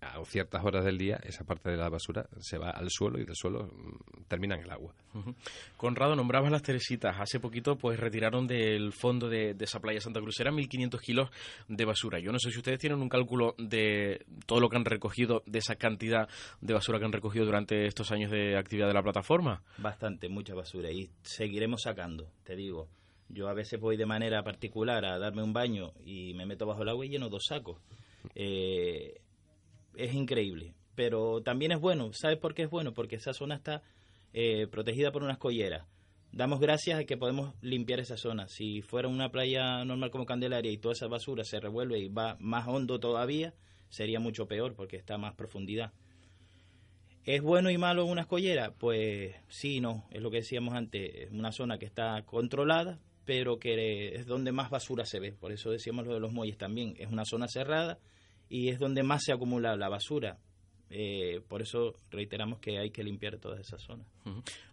a 0.00 0.22
ciertas 0.24 0.64
horas 0.64 0.84
del 0.84 0.98
día 0.98 1.18
esa 1.24 1.44
parte 1.44 1.70
de 1.70 1.76
la 1.76 1.88
basura 1.88 2.28
se 2.38 2.58
va 2.58 2.70
al 2.70 2.90
suelo 2.90 3.18
y 3.18 3.24
del 3.24 3.34
suelo 3.34 3.64
mm, 3.64 4.24
termina 4.28 4.54
en 4.56 4.62
el 4.62 4.70
agua. 4.70 4.94
Conrado, 5.76 6.14
nombrabas 6.14 6.50
las 6.50 6.62
Teresitas. 6.62 7.16
Hace 7.18 7.40
poquito 7.40 7.76
pues 7.76 7.98
retiraron 7.98 8.46
del 8.46 8.92
fondo 8.92 9.28
de, 9.28 9.56
esa 9.58 9.80
playa 9.80 10.00
Santa 10.00 10.20
Cruzera 10.20 10.50
1.500 10.50 11.00
kilos 11.00 11.30
de 11.68 11.84
basura. 11.84 12.18
Yo 12.18 12.32
no 12.32 12.38
sé 12.38 12.50
si 12.50 12.58
ustedes 12.58 12.78
tienen 12.78 13.00
un 13.00 13.08
cálculo 13.08 13.54
de 13.58 14.24
todo 14.46 14.60
lo 14.60 14.68
que 14.68 14.76
han 14.76 14.84
recogido, 14.84 15.42
de 15.46 15.58
esa 15.58 15.76
cantidad 15.76 16.28
de 16.60 16.74
basura 16.74 16.98
que 16.98 17.04
han 17.04 17.12
recogido 17.12 17.46
durante 17.46 17.86
estos 17.86 18.12
años 18.12 18.30
de 18.30 18.56
actividad 18.56 18.88
de 18.88 18.94
la 18.94 19.02
plataforma. 19.02 19.62
Bastante, 19.78 20.28
mucha 20.28 20.54
basura. 20.54 20.90
Y 20.90 21.10
seguiremos 21.22 21.82
sacando, 21.82 22.28
te 22.44 22.56
digo. 22.56 22.88
Yo 23.28 23.48
a 23.48 23.54
veces 23.54 23.80
voy 23.80 23.96
de 23.96 24.06
manera 24.06 24.42
particular 24.44 25.04
a 25.04 25.18
darme 25.18 25.42
un 25.42 25.52
baño 25.52 25.92
y 26.04 26.32
me 26.34 26.46
meto 26.46 26.64
bajo 26.64 26.82
el 26.82 26.88
agua 26.88 27.04
y 27.06 27.08
lleno 27.08 27.28
dos 27.28 27.44
sacos. 27.48 27.78
Eh, 28.34 29.20
es 29.96 30.14
increíble. 30.14 30.74
Pero 30.94 31.42
también 31.42 31.72
es 31.72 31.80
bueno. 31.80 32.12
¿Sabes 32.12 32.38
por 32.38 32.54
qué 32.54 32.62
es 32.62 32.70
bueno? 32.70 32.94
Porque 32.94 33.16
esa 33.16 33.32
zona 33.32 33.56
está 33.56 33.82
eh, 34.32 34.66
protegida 34.66 35.12
por 35.12 35.22
unas 35.22 35.38
colleras. 35.38 35.86
Damos 36.32 36.60
gracias 36.60 36.98
a 36.98 37.04
que 37.04 37.16
podemos 37.16 37.54
limpiar 37.62 38.00
esa 38.00 38.16
zona. 38.16 38.48
Si 38.48 38.82
fuera 38.82 39.08
una 39.08 39.30
playa 39.30 39.84
normal 39.84 40.10
como 40.10 40.26
Candelaria 40.26 40.70
y 40.70 40.78
toda 40.78 40.92
esa 40.92 41.06
basura 41.06 41.44
se 41.44 41.60
revuelve 41.60 41.98
y 41.98 42.08
va 42.08 42.36
más 42.40 42.66
hondo 42.68 43.00
todavía, 43.00 43.54
sería 43.88 44.20
mucho 44.20 44.46
peor 44.46 44.74
porque 44.74 44.96
está 44.96 45.16
más 45.16 45.34
profundidad. 45.34 45.92
¿Es 47.24 47.42
bueno 47.42 47.70
y 47.70 47.78
malo 47.78 48.04
una 48.04 48.20
escollera? 48.22 48.72
Pues 48.72 49.34
sí, 49.48 49.80
no, 49.80 50.06
es 50.10 50.22
lo 50.22 50.30
que 50.30 50.38
decíamos 50.38 50.74
antes, 50.74 51.10
es 51.14 51.30
una 51.32 51.52
zona 51.52 51.78
que 51.78 51.86
está 51.86 52.22
controlada, 52.24 53.00
pero 53.24 53.58
que 53.58 54.14
es 54.14 54.26
donde 54.26 54.52
más 54.52 54.70
basura 54.70 55.04
se 55.06 55.18
ve. 55.18 55.32
Por 55.32 55.52
eso 55.52 55.70
decíamos 55.70 56.06
lo 56.06 56.14
de 56.14 56.20
los 56.20 56.32
muelles 56.32 56.58
también. 56.58 56.94
Es 56.98 57.10
una 57.10 57.24
zona 57.24 57.48
cerrada 57.48 57.98
y 58.48 58.68
es 58.68 58.78
donde 58.78 59.02
más 59.02 59.24
se 59.24 59.32
acumula 59.32 59.76
la 59.76 59.88
basura. 59.88 60.38
Eh, 60.88 61.40
por 61.48 61.62
eso 61.62 61.94
reiteramos 62.10 62.60
que 62.60 62.78
hay 62.78 62.90
que 62.90 63.02
limpiar 63.02 63.38
todas 63.38 63.60
esas 63.60 63.82
zonas. 63.82 64.06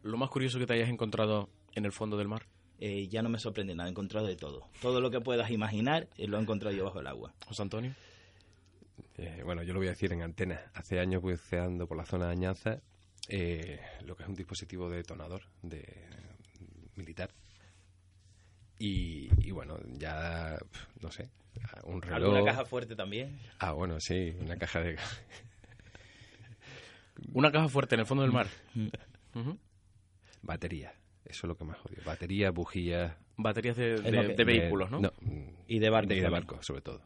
Lo 0.04 0.18
más 0.18 0.30
curioso 0.30 0.60
que 0.60 0.66
te 0.66 0.74
hayas 0.74 0.90
encontrado 0.90 1.50
en 1.74 1.86
el 1.86 1.92
fondo 1.92 2.18
del 2.18 2.28
mar. 2.28 2.46
Eh, 2.80 3.08
ya 3.08 3.22
no 3.22 3.30
me 3.30 3.40
sorprende 3.40 3.76
nada, 3.76 3.88
he 3.88 3.92
encontrado 3.92 4.28
de 4.28 4.36
todo. 4.36 4.68
Todo 4.82 5.00
lo 5.00 5.10
que 5.10 5.22
puedas 5.22 5.50
imaginar 5.52 6.08
eh, 6.18 6.28
lo 6.28 6.38
he 6.38 6.42
encontrado 6.42 6.76
yo 6.76 6.86
bajo 6.86 7.00
el 7.00 7.08
agua. 7.08 7.34
José 7.46 7.62
Antonio. 7.62 7.96
bueno, 9.46 9.64
yo 9.64 9.74
lo 9.74 9.80
voy 9.80 9.88
a 9.88 9.92
decir 9.92 10.12
en 10.12 10.22
antena. 10.22 10.60
Hace 10.74 11.00
años 11.00 11.22
buceando 11.22 11.88
por 11.88 11.98
la 11.98 12.06
zona 12.06 12.26
de 12.28 12.32
Añanza 12.32 12.82
lo 14.06 14.16
que 14.16 14.24
es 14.24 14.30
un 14.30 14.36
dispositivo 14.36 14.90
de 14.90 14.98
detonador 14.98 15.44
de 15.62 15.86
militar. 16.96 17.32
Y, 18.84 19.30
y 19.38 19.52
bueno, 19.52 19.80
ya 19.98 20.60
no 21.00 21.10
sé, 21.10 21.30
un 21.86 22.02
reloj. 22.02 22.18
¿Alguna 22.18 22.44
caja 22.44 22.66
fuerte 22.66 22.98
también? 22.98 23.40
Ah, 23.60 23.72
bueno, 23.72 23.98
sí, 24.02 24.36
una 24.42 24.58
caja 24.58 24.82
de... 24.82 24.98
una 27.34 27.50
caja 27.50 27.70
fuerte 27.70 27.96
en 27.96 28.02
el 28.02 28.06
fondo 28.06 28.24
del 28.24 28.34
mar. 28.34 28.48
Batería, 30.42 30.94
eso 31.24 31.48
es 31.48 31.48
lo 31.48 31.56
que 31.56 31.64
más 31.64 31.78
jodido. 31.78 32.04
Batería, 32.04 32.52
bujías... 32.52 33.16
Baterías 33.38 33.78
de, 33.78 34.44
vehículos, 34.46 34.92
¿no? 34.92 35.00
Y 35.66 35.80
de 35.80 35.90
barco. 35.90 36.12
Y 36.12 36.20
de 36.20 36.28
barco, 36.28 36.62
sobre 36.62 36.82
todo. 36.82 37.02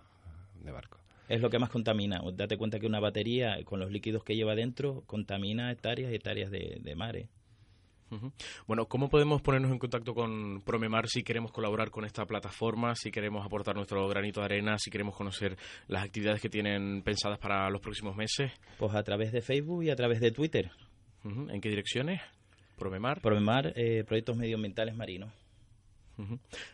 De 0.55 0.71
barco. 0.71 0.97
Es 1.30 1.41
lo 1.41 1.51
que 1.51 1.59
más 1.59 1.69
contamina. 1.69 2.23
Date 2.34 2.57
cuenta 2.57 2.80
que 2.80 2.88
una 2.88 2.99
batería, 2.99 3.63
con 3.65 3.80
los 3.80 3.91
líquidos 3.91 4.23
que 4.23 4.36
lleva 4.36 4.55
dentro, 4.55 5.03
contamina 5.05 5.71
hectáreas 5.71 6.11
y 6.11 6.15
hectáreas 6.15 6.49
de, 6.49 6.80
de 6.82 6.95
mares. 6.95 7.30
Bueno, 8.68 8.86
¿cómo 8.88 9.10
podemos 9.10 9.41
ponernos 9.41 9.72
en 9.72 9.80
contacto 9.80 10.14
con 10.14 10.62
Promemar 10.62 11.08
si 11.08 11.24
queremos 11.24 11.51
colaborar 11.51 11.89
con 11.89 12.05
esta 12.05 12.26
plataforma, 12.26 12.95
si 12.95 13.12
queremos 13.12 13.45
aportar 13.45 13.76
nuestro 13.76 14.08
granito 14.08 14.39
de 14.39 14.45
arena, 14.45 14.78
si 14.78 14.89
queremos 14.89 15.16
conocer 15.16 15.58
las 15.88 16.03
actividades 16.03 16.41
que 16.41 16.49
tienen 16.49 17.01
pensadas 17.03 17.39
para 17.39 17.70
los 17.70 17.82
próximos 17.82 18.16
meses? 18.16 18.51
Pues 18.78 18.95
a 18.95 19.03
través 19.03 19.32
de 19.32 19.41
Facebook 19.41 19.84
y 19.84 19.89
a 19.89 19.95
través 19.95 20.20
de 20.20 20.32
Twitter. 20.32 20.72
¿En 21.24 21.60
qué 21.60 21.70
direcciones? 21.70 22.22
Promemar. 22.78 23.22
Promemar, 23.22 23.74
eh, 23.76 24.03
Proyectos 24.05 24.38
Medioambientales 24.38 24.95
Marinos. 24.95 25.34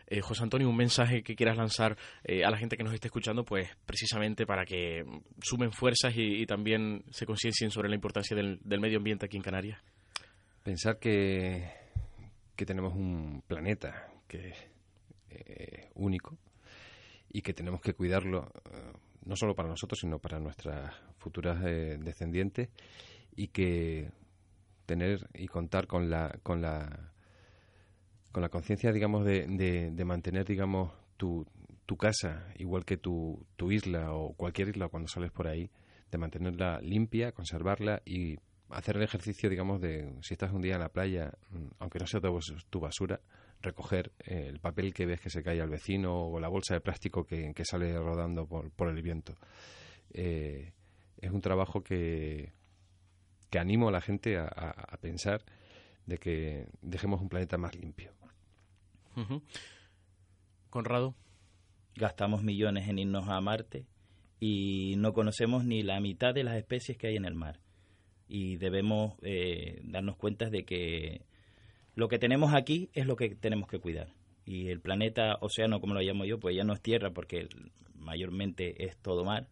Eh, 0.07 0.21
José 0.21 0.43
Antonio, 0.43 0.69
un 0.69 0.77
mensaje 0.77 1.21
que 1.21 1.35
quieras 1.35 1.57
lanzar 1.57 1.97
eh, 2.23 2.45
a 2.45 2.49
la 2.49 2.57
gente 2.57 2.77
que 2.77 2.83
nos 2.83 2.93
esté 2.93 3.07
escuchando, 3.07 3.43
pues 3.43 3.69
precisamente 3.85 4.45
para 4.45 4.63
que 4.63 5.03
sumen 5.41 5.71
fuerzas 5.71 6.13
y, 6.15 6.45
también 6.45 7.03
se 7.09 7.25
conciencien 7.25 7.71
sobre 7.71 7.89
la 7.89 7.95
importancia 7.95 8.37
del 8.37 8.79
medio 8.79 8.97
ambiente 8.97 9.25
aquí 9.25 9.37
en 9.37 9.43
Canarias. 9.43 9.81
Pensar 10.63 10.97
que, 10.97 11.69
que 12.55 12.65
tenemos 12.65 12.93
un 12.93 13.43
planeta 13.45 14.09
que 14.27 14.49
es 14.49 14.57
eh, 15.29 15.89
único 15.95 16.37
y 17.29 17.41
que 17.41 17.53
tenemos 17.53 17.81
que 17.81 17.93
cuidarlo 17.93 18.49
eh, 18.71 18.93
no 19.25 19.35
solo 19.35 19.55
para 19.55 19.67
nosotros, 19.67 19.99
sino 19.99 20.19
para 20.19 20.39
nuestras 20.39 20.93
futuras 21.17 21.61
eh, 21.65 21.97
descendientes 21.99 22.69
y 23.35 23.47
que 23.49 24.11
tener 24.85 25.27
y 25.33 25.47
contar 25.47 25.87
con 25.87 26.09
la 26.09 26.39
con 26.43 26.61
la 26.61 27.11
con 28.31 28.41
la 28.41 28.49
conciencia 28.49 28.91
digamos 28.91 29.25
de, 29.25 29.47
de, 29.91 30.05
mantener 30.05 30.45
digamos 30.45 30.91
tu, 31.17 31.45
tu 31.85 31.97
casa 31.97 32.47
igual 32.57 32.85
que 32.85 32.97
tu, 32.97 33.45
tu 33.55 33.71
isla 33.71 34.13
o 34.13 34.33
cualquier 34.33 34.69
isla 34.69 34.87
cuando 34.87 35.07
sales 35.07 35.31
por 35.31 35.47
ahí 35.47 35.69
de 36.11 36.17
mantenerla 36.17 36.79
limpia 36.81 37.31
conservarla 37.31 38.01
y 38.05 38.37
hacer 38.73 38.97
el 38.97 39.03
ejercicio, 39.03 39.49
digamos, 39.49 39.79
de 39.79 40.13
si 40.21 40.33
estás 40.33 40.51
un 40.51 40.61
día 40.61 40.75
en 40.75 40.81
la 40.81 40.89
playa, 40.89 41.31
mm, 41.49 41.67
aunque 41.79 41.99
no 41.99 42.07
sea 42.07 42.21
tu 42.69 42.79
basura, 42.79 43.21
recoger 43.61 44.11
eh, 44.19 44.47
el 44.49 44.59
papel 44.59 44.93
que 44.93 45.05
ves 45.05 45.21
que 45.21 45.29
se 45.29 45.43
cae 45.43 45.61
al 45.61 45.69
vecino 45.69 46.27
o 46.27 46.39
la 46.39 46.49
bolsa 46.49 46.73
de 46.73 46.81
plástico 46.81 47.25
que, 47.25 47.53
sale 47.63 47.97
rodando 47.97 48.45
por, 48.45 48.71
por 48.71 48.89
el 48.89 49.01
viento. 49.01 49.35
Eh, 50.11 50.73
es 51.17 51.31
un 51.31 51.41
trabajo 51.41 51.81
que, 51.81 52.51
que 53.49 53.59
animo 53.59 53.89
a 53.89 53.91
la 53.91 54.01
gente 54.01 54.37
a, 54.37 54.97
pensar 55.01 55.43
de 56.05 56.17
que 56.17 56.67
dejemos 56.81 57.21
un 57.21 57.29
planeta 57.29 57.57
más 57.57 57.75
limpio. 57.75 58.11
Conrado. 60.69 61.15
Gastamos 61.95 62.43
millones 62.43 62.89
en 62.89 62.97
irnos 62.99 63.29
a 63.29 63.39
Marte 63.39 63.85
y 64.39 64.95
no 64.97 65.13
conocemos 65.13 65.63
ni 65.63 65.83
la 65.83 65.99
mitad 65.99 66.33
de 66.33 66.43
las 66.43 66.57
especies 66.57 66.97
que 66.97 67.07
hay 67.07 67.15
en 67.15 67.25
el 67.25 67.35
mar 67.35 67.62
y 68.27 68.57
debemos 68.57 69.13
eh, 69.21 69.81
darnos 69.83 70.15
cuenta 70.15 70.49
de 70.49 70.63
que 70.65 71.21
lo 71.95 72.07
que 72.07 72.19
tenemos 72.19 72.53
aquí 72.53 72.89
es 72.93 73.05
lo 73.05 73.15
que 73.15 73.35
tenemos 73.35 73.67
que 73.67 73.79
cuidar. 73.79 74.07
Y 74.45 74.69
el 74.69 74.81
planeta 74.81 75.37
océano, 75.41 75.79
como 75.79 75.93
lo 75.93 76.01
llamo 76.01 76.25
yo, 76.25 76.39
pues 76.39 76.55
ya 76.55 76.63
no 76.63 76.73
es 76.73 76.81
tierra 76.81 77.11
porque 77.11 77.47
mayormente 77.95 78.85
es 78.85 78.97
todo 78.97 79.23
mar. 79.23 79.47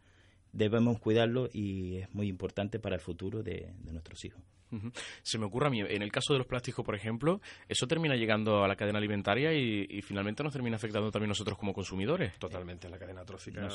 Debemos 0.52 1.00
cuidarlo 1.00 1.50
y 1.54 1.98
es 1.98 2.14
muy 2.14 2.28
importante 2.28 2.80
para 2.80 2.96
el 2.96 3.02
futuro 3.02 3.42
de 3.42 3.74
nuestros 3.84 4.26
hijos. 4.26 4.42
Se 5.22 5.38
me 5.38 5.46
ocurre 5.46 5.68
a 5.68 5.70
mí, 5.70 5.82
en 5.82 6.02
el 6.02 6.12
caso 6.12 6.34
de 6.34 6.40
los 6.40 6.48
plásticos, 6.48 6.86
por 6.86 6.96
ejemplo, 6.96 7.42
eso 7.68 7.88
termina 7.88 8.16
llegando 8.16 8.64
a 8.64 8.68
la 8.68 8.76
cadena 8.76 8.98
alimentaria 8.98 9.54
y, 9.54 10.02
finalmente 10.02 10.44
nos 10.44 10.54
termina 10.54 10.76
afectando 10.76 11.12
también 11.12 11.30
nosotros 11.30 11.58
como 11.58 11.74
consumidores. 11.74 12.38
Totalmente, 12.40 12.90
la 12.90 12.98
cadena 12.98 13.24
trófica 13.24 13.68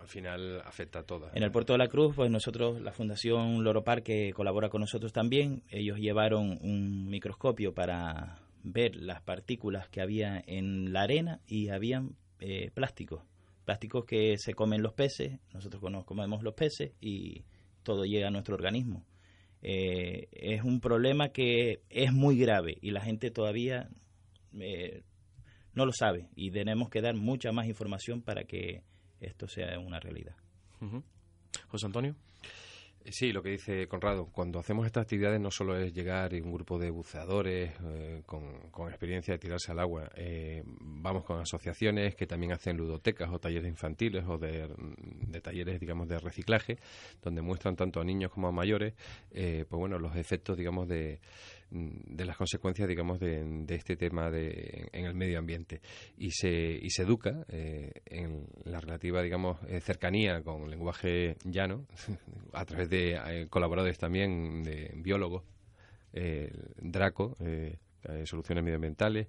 al 0.00 0.08
final 0.08 0.60
afecta 0.64 1.00
a 1.00 1.02
todas. 1.02 1.34
En 1.34 1.42
el 1.42 1.50
Puerto 1.50 1.72
de 1.72 1.78
la 1.78 1.88
Cruz, 1.88 2.14
pues 2.14 2.30
nosotros, 2.30 2.80
la 2.80 2.92
Fundación 2.92 3.62
Loropar, 3.64 4.02
que 4.02 4.32
colabora 4.32 4.68
con 4.68 4.80
nosotros 4.80 5.12
también, 5.12 5.62
ellos 5.68 5.98
llevaron 5.98 6.58
un 6.62 7.08
microscopio 7.08 7.72
para 7.74 8.38
ver 8.62 8.96
las 8.96 9.22
partículas 9.22 9.88
que 9.88 10.00
había 10.00 10.42
en 10.46 10.92
la 10.92 11.02
arena 11.02 11.40
y 11.46 11.68
habían 11.68 12.16
eh, 12.40 12.70
plásticos, 12.72 13.22
plásticos 13.64 14.04
que 14.04 14.36
se 14.38 14.54
comen 14.54 14.82
los 14.82 14.94
peces, 14.94 15.38
nosotros 15.52 15.82
comemos 16.04 16.42
los 16.42 16.54
peces 16.54 16.92
y 17.00 17.44
todo 17.82 18.04
llega 18.04 18.28
a 18.28 18.30
nuestro 18.30 18.54
organismo. 18.54 19.04
Eh, 19.62 20.28
es 20.32 20.62
un 20.62 20.80
problema 20.80 21.30
que 21.30 21.82
es 21.90 22.12
muy 22.12 22.38
grave 22.38 22.78
y 22.80 22.92
la 22.92 23.02
gente 23.02 23.30
todavía 23.30 23.88
eh, 24.58 25.02
no 25.74 25.84
lo 25.84 25.92
sabe 25.92 26.28
y 26.34 26.50
tenemos 26.50 26.88
que 26.88 27.02
dar 27.02 27.14
mucha 27.14 27.52
más 27.52 27.66
información 27.66 28.22
para 28.22 28.44
que 28.44 28.82
esto 29.20 29.48
sea 29.48 29.78
una 29.78 30.00
realidad. 30.00 30.34
José 31.68 31.86
Antonio. 31.86 32.16
Sí, 33.06 33.32
lo 33.32 33.42
que 33.42 33.50
dice 33.50 33.88
Conrado, 33.88 34.26
cuando 34.26 34.58
hacemos 34.58 34.84
estas 34.84 35.02
actividades 35.02 35.40
no 35.40 35.50
solo 35.50 35.76
es 35.76 35.92
llegar 35.92 36.34
y 36.34 36.40
un 36.40 36.52
grupo 36.52 36.78
de 36.78 36.90
buceadores 36.90 37.72
eh, 37.82 38.22
con, 38.26 38.88
experiencia 38.88 39.34
de 39.34 39.38
tirarse 39.38 39.72
al 39.72 39.80
agua, 39.80 40.10
eh, 40.14 40.62
vamos 40.66 41.24
con 41.24 41.40
asociaciones 41.40 42.14
que 42.14 42.26
también 42.26 42.52
hacen 42.52 42.76
ludotecas 42.76 43.30
o 43.30 43.38
talleres 43.38 43.68
infantiles 43.68 44.24
o 44.28 44.36
de, 44.36 44.68
talleres, 45.42 45.80
digamos, 45.80 46.08
de 46.08 46.18
reciclaje, 46.18 46.78
donde 47.22 47.40
muestran 47.40 47.74
tanto 47.74 48.00
a 48.00 48.04
niños 48.04 48.30
como 48.30 48.48
a 48.48 48.52
mayores, 48.52 48.94
eh, 49.30 49.64
pues 49.68 49.80
bueno, 49.80 49.98
los 49.98 50.14
efectos, 50.16 50.58
digamos, 50.58 50.86
de 50.86 51.20
de 51.70 52.24
las 52.24 52.36
consecuencias, 52.36 52.88
digamos, 52.88 53.20
de, 53.20 53.64
este 53.68 53.96
tema 53.96 54.30
de, 54.30 54.88
en 54.92 55.04
el 55.04 55.14
medio 55.14 55.38
ambiente. 55.38 55.80
Y 56.18 56.30
se, 56.30 56.50
y 56.50 56.90
se 56.90 57.02
educa 57.02 57.44
eh, 57.48 57.92
en 58.06 58.46
la 58.64 58.80
relativa, 58.80 59.22
digamos, 59.22 59.58
eh, 59.68 59.80
cercanía 59.80 60.42
con 60.42 60.68
lenguaje 60.68 61.36
llano, 61.44 61.86
a 62.52 62.64
través 62.64 62.90
de 62.90 63.12
eh, 63.14 63.46
colaboradores 63.48 63.98
también 63.98 64.62
de 64.62 64.92
biólogos, 64.96 65.44
Draco, 66.82 67.36
Soluciones 68.24 68.64
Medioambientales, 68.64 69.28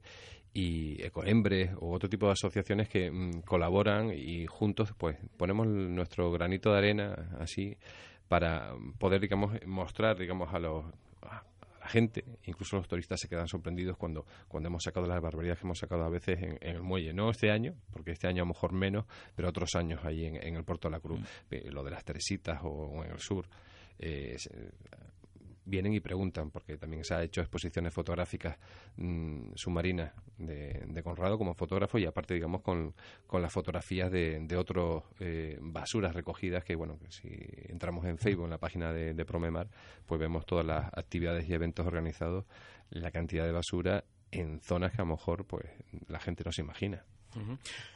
y 0.53 1.01
Ecoembres 1.03 1.71
o 1.79 1.91
otro 1.93 2.09
tipo 2.09 2.25
de 2.25 2.33
asociaciones 2.33 2.89
que 2.89 3.09
mm, 3.09 3.41
colaboran 3.41 4.11
y 4.11 4.45
juntos 4.47 4.93
pues 4.97 5.17
ponemos 5.37 5.67
nuestro 5.67 6.31
granito 6.31 6.71
de 6.71 6.77
arena 6.77 7.29
así 7.39 7.77
para 8.27 8.73
poder 8.97 9.21
digamos 9.21 9.53
mostrar 9.65 10.17
digamos 10.17 10.53
a 10.53 10.59
los 10.59 10.85
gente, 11.91 12.25
incluso 12.45 12.77
los 12.77 12.87
turistas 12.87 13.19
se 13.19 13.27
quedan 13.27 13.47
sorprendidos 13.47 13.97
cuando, 13.97 14.25
cuando 14.47 14.67
hemos 14.67 14.83
sacado 14.83 15.05
las 15.05 15.21
barbaridades 15.21 15.59
que 15.59 15.67
hemos 15.67 15.77
sacado 15.77 16.03
a 16.03 16.09
veces 16.09 16.41
en, 16.41 16.57
el 16.61 16.81
muelle. 16.81 17.13
No 17.13 17.29
este 17.29 17.51
año, 17.51 17.75
porque 17.91 18.11
este 18.11 18.27
año 18.27 18.43
a 18.43 18.45
lo 18.45 18.53
mejor 18.53 18.71
menos, 18.71 19.05
pero 19.35 19.49
otros 19.49 19.75
años 19.75 20.03
ahí 20.03 20.25
en, 20.25 20.55
el 20.55 20.63
Puerto 20.63 20.87
de 20.87 20.93
la 20.93 20.99
Cruz, 20.99 21.19
mm. 21.19 21.23
eh, 21.51 21.69
lo 21.69 21.83
de 21.83 21.91
las 21.91 22.03
Teresitas 22.03 22.59
o, 22.63 23.03
en 23.03 23.11
el 23.11 23.19
sur. 23.19 23.45
Eh, 23.99 24.37
vienen 25.71 25.93
y 25.93 25.99
preguntan, 25.99 26.51
porque 26.51 26.77
también 26.77 27.03
se 27.03 27.15
ha 27.15 27.23
hecho 27.23 27.41
exposiciones 27.41 27.93
fotográficas 27.93 28.57
mm, 28.97 29.53
submarinas 29.55 30.11
de, 30.37 31.01
Conrado 31.01 31.39
como 31.39 31.55
fotógrafo 31.55 31.97
y 31.97 32.05
aparte, 32.05 32.35
digamos, 32.35 32.61
con, 32.61 32.93
con 33.25 33.41
las 33.41 33.51
fotografías 33.51 34.11
de, 34.11 34.39
de 34.39 34.55
otras 34.55 35.03
eh, 35.19 35.57
basuras 35.59 36.13
recogidas 36.13 36.63
que, 36.63 36.75
bueno, 36.75 36.99
si 37.09 37.29
entramos 37.69 38.05
en 38.05 38.19
Facebook, 38.19 38.45
en 38.45 38.51
la 38.51 38.59
página 38.59 38.93
de, 38.93 39.15
de 39.15 39.25
Promemar, 39.25 39.67
pues 40.05 40.19
vemos 40.19 40.45
todas 40.45 40.63
las 40.63 40.85
actividades 40.93 41.49
y 41.49 41.53
eventos 41.53 41.87
organizados, 41.87 42.45
la 42.91 43.09
cantidad 43.09 43.45
de 43.45 43.51
basura 43.51 44.03
en 44.29 44.59
zonas 44.61 44.91
que 44.91 45.01
a 45.01 45.05
lo 45.05 45.11
mejor 45.11 45.45
pues 45.45 45.65
la 46.07 46.19
gente 46.19 46.43
no 46.45 46.51
se 46.51 46.61
imagina. 46.61 47.03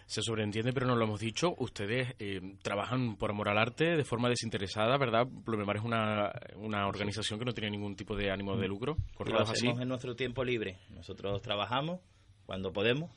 Se 0.05 0.21
sobreentiende, 0.21 0.71
pero 0.71 0.85
no 0.85 0.95
lo 0.95 1.05
hemos 1.05 1.19
dicho. 1.19 1.55
Ustedes 1.57 2.13
eh, 2.19 2.39
trabajan 2.61 3.17
por 3.17 3.31
amor 3.31 3.49
al 3.49 3.57
arte 3.57 3.95
de 3.95 4.03
forma 4.05 4.29
desinteresada, 4.29 4.97
¿verdad? 4.97 5.27
Plumemar 5.43 5.77
es 5.77 5.83
una, 5.83 6.31
una 6.55 6.87
organización 6.87 7.39
que 7.39 7.45
no 7.45 7.53
tiene 7.53 7.71
ningún 7.71 7.95
tipo 7.95 8.15
de 8.15 8.31
ánimo 8.31 8.55
de 8.55 8.67
lucro. 8.67 8.97
Lo 9.25 9.39
hacemos 9.39 9.81
en 9.81 9.87
nuestro 9.87 10.15
tiempo 10.15 10.43
libre. 10.43 10.79
Nosotros 10.89 11.41
trabajamos 11.41 12.01
cuando 12.45 12.71
podemos 12.71 13.11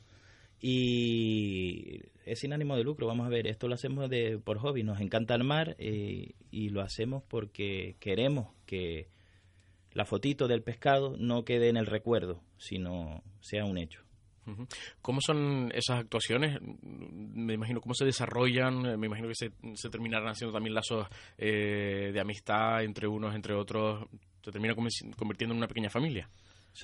y 0.60 2.00
es 2.24 2.40
sin 2.40 2.52
ánimo 2.52 2.76
de 2.76 2.84
lucro. 2.84 3.06
Vamos 3.06 3.26
a 3.26 3.30
ver, 3.30 3.46
esto 3.46 3.68
lo 3.68 3.74
hacemos 3.74 4.08
de, 4.10 4.38
por 4.38 4.58
hobby. 4.58 4.82
Nos 4.82 5.00
encanta 5.00 5.34
el 5.34 5.44
mar 5.44 5.76
eh, 5.78 6.34
y 6.50 6.70
lo 6.70 6.82
hacemos 6.82 7.22
porque 7.28 7.96
queremos 8.00 8.48
que 8.66 9.08
la 9.92 10.04
fotito 10.04 10.48
del 10.48 10.62
pescado 10.62 11.16
no 11.18 11.44
quede 11.44 11.68
en 11.68 11.76
el 11.76 11.86
recuerdo, 11.86 12.42
sino 12.56 13.22
sea 13.40 13.64
un 13.64 13.78
hecho. 13.78 14.07
¿Cómo 15.02 15.20
son 15.20 15.70
esas 15.74 16.00
actuaciones? 16.00 16.58
Me 16.82 17.54
imagino 17.54 17.80
cómo 17.80 17.94
se 17.94 18.04
desarrollan, 18.04 18.98
me 18.98 19.06
imagino 19.06 19.28
que 19.28 19.34
se, 19.34 19.50
se 19.74 19.90
terminarán 19.90 20.28
haciendo 20.28 20.52
también 20.52 20.74
lazos 20.74 21.06
eh, 21.36 22.10
de 22.12 22.20
amistad 22.20 22.82
entre 22.82 23.06
unos, 23.06 23.34
entre 23.34 23.54
otros, 23.54 24.06
se 24.42 24.50
termina 24.50 24.74
convirtiendo 24.74 25.54
en 25.54 25.58
una 25.58 25.68
pequeña 25.68 25.90
familia. 25.90 26.28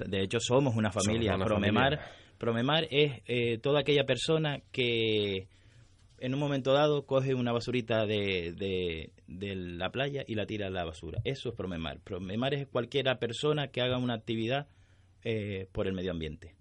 De 0.07 0.23
hecho, 0.23 0.41
somos 0.41 0.75
una 0.75 0.91
familia. 0.91 1.37
Promemar, 1.37 2.01
Promemar 2.39 2.87
es 2.91 3.23
eh, 3.27 3.59
toda 3.59 3.81
aquella 3.81 4.05
persona 4.05 4.61
que 4.73 5.47
en 6.19 6.35
un 6.35 6.41
momento 6.41 6.73
dado 6.73 7.07
coge 7.07 7.35
una 7.35 7.53
basurita 7.53 8.07
de, 8.07 8.55
de, 9.27 9.55
la 9.55 9.91
playa 9.91 10.25
y 10.27 10.35
la 10.35 10.47
tira 10.47 10.67
a 10.67 10.71
la 10.71 10.85
basura. 10.85 11.21
Eso 11.25 11.51
es 11.51 11.55
Promemar. 11.55 12.01
Promemar 12.01 12.55
es 12.55 12.67
cualquiera 12.67 13.19
persona 13.19 13.69
que 13.69 13.83
haga 13.83 13.99
una 13.99 14.15
actividad 14.15 14.67
eh, 15.23 15.69
por 15.73 15.87
el 15.87 15.95
medio 15.95 16.11
ambiente 16.11 16.55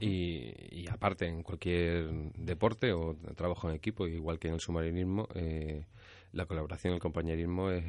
y, 0.00 0.86
aparte, 0.90 1.26
en 1.26 1.42
cualquier 1.42 2.10
deporte 2.34 2.92
o 2.92 3.16
trabajo 3.34 3.68
en 3.68 3.76
equipo, 3.76 4.06
igual 4.06 4.38
que 4.38 4.48
en 4.48 4.54
el 4.54 4.60
submarinismo, 4.60 5.28
eh, 5.34 5.86
la 6.32 6.46
colaboración, 6.46 6.94
el 6.94 7.00
compañerismo 7.00 7.70
es 7.70 7.84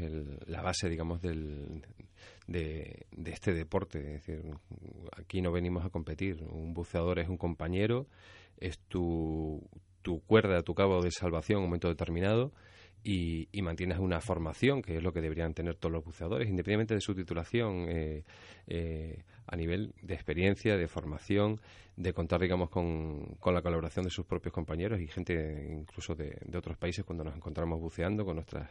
la 0.47 0.61
base, 0.61 0.89
digamos, 0.89 1.21
del, 1.21 1.83
de, 2.47 3.05
este 3.25 3.53
deporte. 3.53 4.15
Es 4.15 4.25
decir, 4.25 4.43
aquí 5.17 5.41
no 5.41 5.51
venimos 5.51 5.85
a 5.85 5.89
competir. 5.89 6.43
Un 6.49 6.73
buceador 6.73 7.19
es 7.19 7.27
un 7.27 7.37
compañero, 7.37 8.07
es 8.57 8.79
tu, 8.87 9.61
tu 10.01 10.21
cuerda, 10.21 10.63
tu 10.63 10.73
cabo 10.73 11.01
de 11.01 11.11
salvación 11.11 11.57
en 11.57 11.63
un 11.63 11.69
momento 11.69 11.89
determinado 11.89 12.53
y, 13.03 13.61
mantienes 13.61 13.99
una 13.99 14.19
formación, 14.19 14.81
que 14.81 14.97
es 14.97 15.03
lo 15.03 15.13
que 15.13 15.21
deberían 15.21 15.53
tener 15.53 15.75
todos 15.75 15.93
los 15.93 16.03
buceadores, 16.03 16.49
independientemente 16.49 16.95
de 16.95 17.01
su 17.01 17.15
titulación, 17.15 17.85
eh, 17.89 18.23
eh, 18.67 19.23
a 19.47 19.55
nivel 19.55 19.93
de 20.01 20.13
experiencia, 20.13 20.77
de 20.77 20.87
formación, 20.87 21.59
de 21.95 22.13
contar, 22.13 22.41
digamos, 22.41 22.69
con, 22.69 23.35
con, 23.39 23.53
la 23.53 23.61
colaboración 23.61 24.05
de 24.05 24.11
sus 24.11 24.25
propios 24.25 24.53
compañeros 24.53 24.99
y 25.01 25.07
gente 25.07 25.67
incluso 25.71 26.15
de, 26.15 26.37
otros 26.55 26.77
países 26.77 27.03
cuando 27.03 27.23
nos 27.23 27.35
encontramos 27.35 27.79
buceando 27.79 28.23
con 28.25 28.35
nuestras 28.35 28.69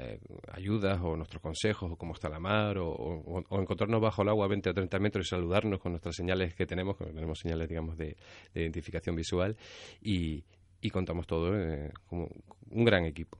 eh, 0.00 0.18
ayudas 0.52 1.00
o 1.02 1.16
nuestros 1.16 1.42
consejos 1.42 1.92
o 1.92 1.96
cómo 1.96 2.14
está 2.14 2.28
la 2.28 2.40
mar 2.40 2.78
o, 2.78 3.44
encontrarnos 3.50 4.00
bajo 4.00 4.22
el 4.22 4.28
agua 4.28 4.46
a 4.46 4.48
20 4.48 4.70
o 4.70 4.74
30 4.74 4.98
metros 4.98 5.26
y 5.26 5.30
saludarnos 5.30 5.78
con 5.78 5.92
nuestras 5.92 6.16
señales 6.16 6.54
que 6.54 6.66
tenemos, 6.66 6.96
que 6.96 7.04
tenemos 7.06 7.38
señales, 7.38 7.68
digamos, 7.68 7.96
de, 7.96 8.16
identificación 8.54 9.14
visual 9.14 9.56
y, 10.00 10.42
y 10.80 10.90
contamos 10.90 11.26
todo 11.26 11.52
como 12.08 12.28
un 12.70 12.84
gran 12.84 13.04
equipo 13.04 13.38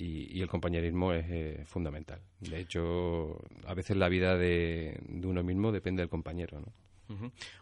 y, 0.00 0.40
el 0.40 0.48
compañerismo 0.48 1.12
es 1.12 1.26
eh, 1.28 1.64
fundamental. 1.66 2.20
De 2.40 2.60
hecho, 2.60 3.38
a 3.66 3.74
veces 3.74 3.96
la 3.96 4.08
vida 4.08 4.36
de, 4.36 4.98
de 5.06 5.26
uno 5.26 5.42
mismo 5.42 5.72
depende 5.72 6.02
del 6.02 6.08
compañero, 6.08 6.60
¿no? 6.60 6.72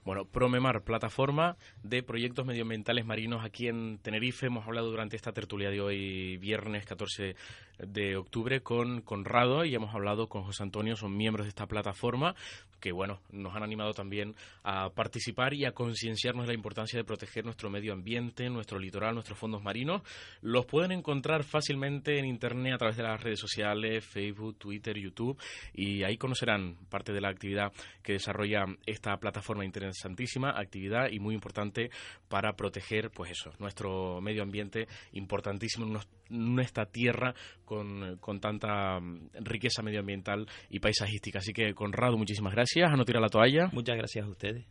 Bueno, 0.05 0.27
Promemar, 0.27 0.83
plataforma 0.83 1.57
de 1.83 2.03
proyectos 2.03 2.45
medioambientales 2.45 3.07
marinos 3.07 3.45
aquí 3.45 3.69
en 3.69 3.99
Tenerife. 3.99 4.47
Hemos 4.47 4.67
hablado 4.67 4.91
durante 4.91 5.17
esta 5.17 5.33
tertulia 5.33 5.71
de 5.71 5.81
hoy, 5.81 6.37
viernes 6.37 6.85
14 6.85 7.35
de 7.79 8.17
octubre, 8.17 8.61
con 8.61 9.01
Conrado 9.01 9.65
y 9.65 9.75
hemos 9.75 9.95
hablado 9.95 10.29
con 10.29 10.45
José 10.45 10.63
Antonio, 10.63 10.97
son 10.97 11.17
miembros 11.17 11.47
de 11.47 11.49
esta 11.49 11.67
plataforma 11.67 12.35
que, 12.81 12.93
bueno, 12.93 13.21
nos 13.33 13.57
han 13.57 13.65
animado 13.65 13.93
también 13.93 14.37
a 14.63 14.91
participar 14.91 15.53
y 15.53 15.65
a 15.65 15.73
concienciarnos 15.73 16.45
de 16.45 16.53
la 16.53 16.55
importancia 16.55 16.97
de 16.97 17.05
proteger 17.05 17.45
nuestro 17.45 17.71
medio 17.71 17.93
ambiente, 17.93 18.49
nuestro 18.51 18.79
litoral, 18.79 19.15
nuestros 19.15 19.37
fondos 19.37 19.65
marinos. 19.65 20.03
Los 20.43 20.65
pueden 20.65 20.93
encontrar 20.93 21.43
fácilmente 21.43 22.21
en 22.21 22.25
Internet 22.25 22.75
a 22.75 22.79
través 22.79 22.97
de 22.97 23.03
las 23.03 23.21
redes 23.21 23.41
sociales, 23.41 24.05
Facebook, 24.05 24.59
Twitter, 24.59 24.97
YouTube 24.97 25.37
y 25.75 26.05
ahí 26.05 26.17
conocerán 26.17 26.77
parte 26.89 27.13
de 27.13 27.21
la 27.21 27.31
actividad 27.31 27.73
que 28.03 28.13
desarrolla 28.13 28.65
esta 28.87 29.17
plataforma 29.17 29.49
forma 29.49 29.65
interesantísima, 29.65 30.51
actividad 30.51 31.09
y 31.11 31.21
muy 31.21 31.35
importante 31.35 31.91
para 32.29 32.55
proteger, 32.55 33.11
pues 33.11 33.31
eso, 33.31 33.51
nuestro 33.59 34.21
medio 34.21 34.43
ambiente, 34.43 34.89
importantísimo 35.13 36.01
nuestra 36.29 36.85
tierra 36.85 37.35
con, 37.69 38.17
con 38.19 38.41
tanta 38.41 38.99
mm, 38.99 39.29
riqueza 39.41 39.83
medioambiental 39.83 40.47
y 40.71 40.81
paisajística. 40.81 41.41
Así 41.41 41.53
que, 41.53 41.75
Conrado, 41.75 42.17
muchísimas 42.17 42.55
gracias. 42.55 42.91
A 42.91 42.97
no 42.97 43.05
tirar 43.05 43.21
la 43.21 43.29
toalla. 43.29 43.69
Muchas 43.73 43.97
gracias 43.97 44.25
a 44.25 44.29
ustedes. 44.29 44.67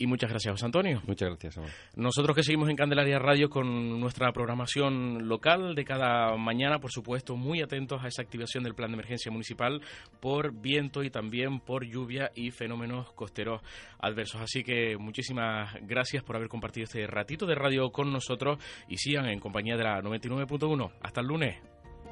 Y 0.00 0.06
muchas 0.06 0.30
gracias, 0.30 0.52
José 0.52 0.66
Antonio. 0.66 1.02
Muchas 1.08 1.28
gracias, 1.28 1.58
amor. 1.58 1.70
Nosotros 1.96 2.36
que 2.36 2.44
seguimos 2.44 2.70
en 2.70 2.76
Candelaria 2.76 3.18
Radio 3.18 3.50
con 3.50 3.98
nuestra 3.98 4.32
programación 4.32 5.26
local 5.26 5.74
de 5.74 5.84
cada 5.84 6.36
mañana, 6.36 6.78
por 6.78 6.92
supuesto, 6.92 7.34
muy 7.34 7.62
atentos 7.62 8.04
a 8.04 8.06
esa 8.06 8.22
activación 8.22 8.62
del 8.62 8.76
plan 8.76 8.90
de 8.90 8.94
emergencia 8.94 9.32
municipal 9.32 9.82
por 10.20 10.52
viento 10.52 11.02
y 11.02 11.10
también 11.10 11.58
por 11.58 11.84
lluvia 11.84 12.30
y 12.36 12.52
fenómenos 12.52 13.12
costeros 13.14 13.60
adversos. 13.98 14.40
Así 14.40 14.62
que 14.62 14.96
muchísimas 14.96 15.74
gracias 15.82 16.22
por 16.22 16.36
haber 16.36 16.48
compartido 16.48 16.84
este 16.84 17.04
ratito 17.08 17.44
de 17.44 17.56
radio 17.56 17.90
con 17.90 18.12
nosotros 18.12 18.62
y 18.86 18.98
sigan 18.98 19.26
en 19.26 19.40
compañía 19.40 19.76
de 19.76 19.82
la 19.82 20.00
99.1. 20.00 20.92
Hasta 21.02 21.20
el 21.20 21.26
lunes. 21.26 21.77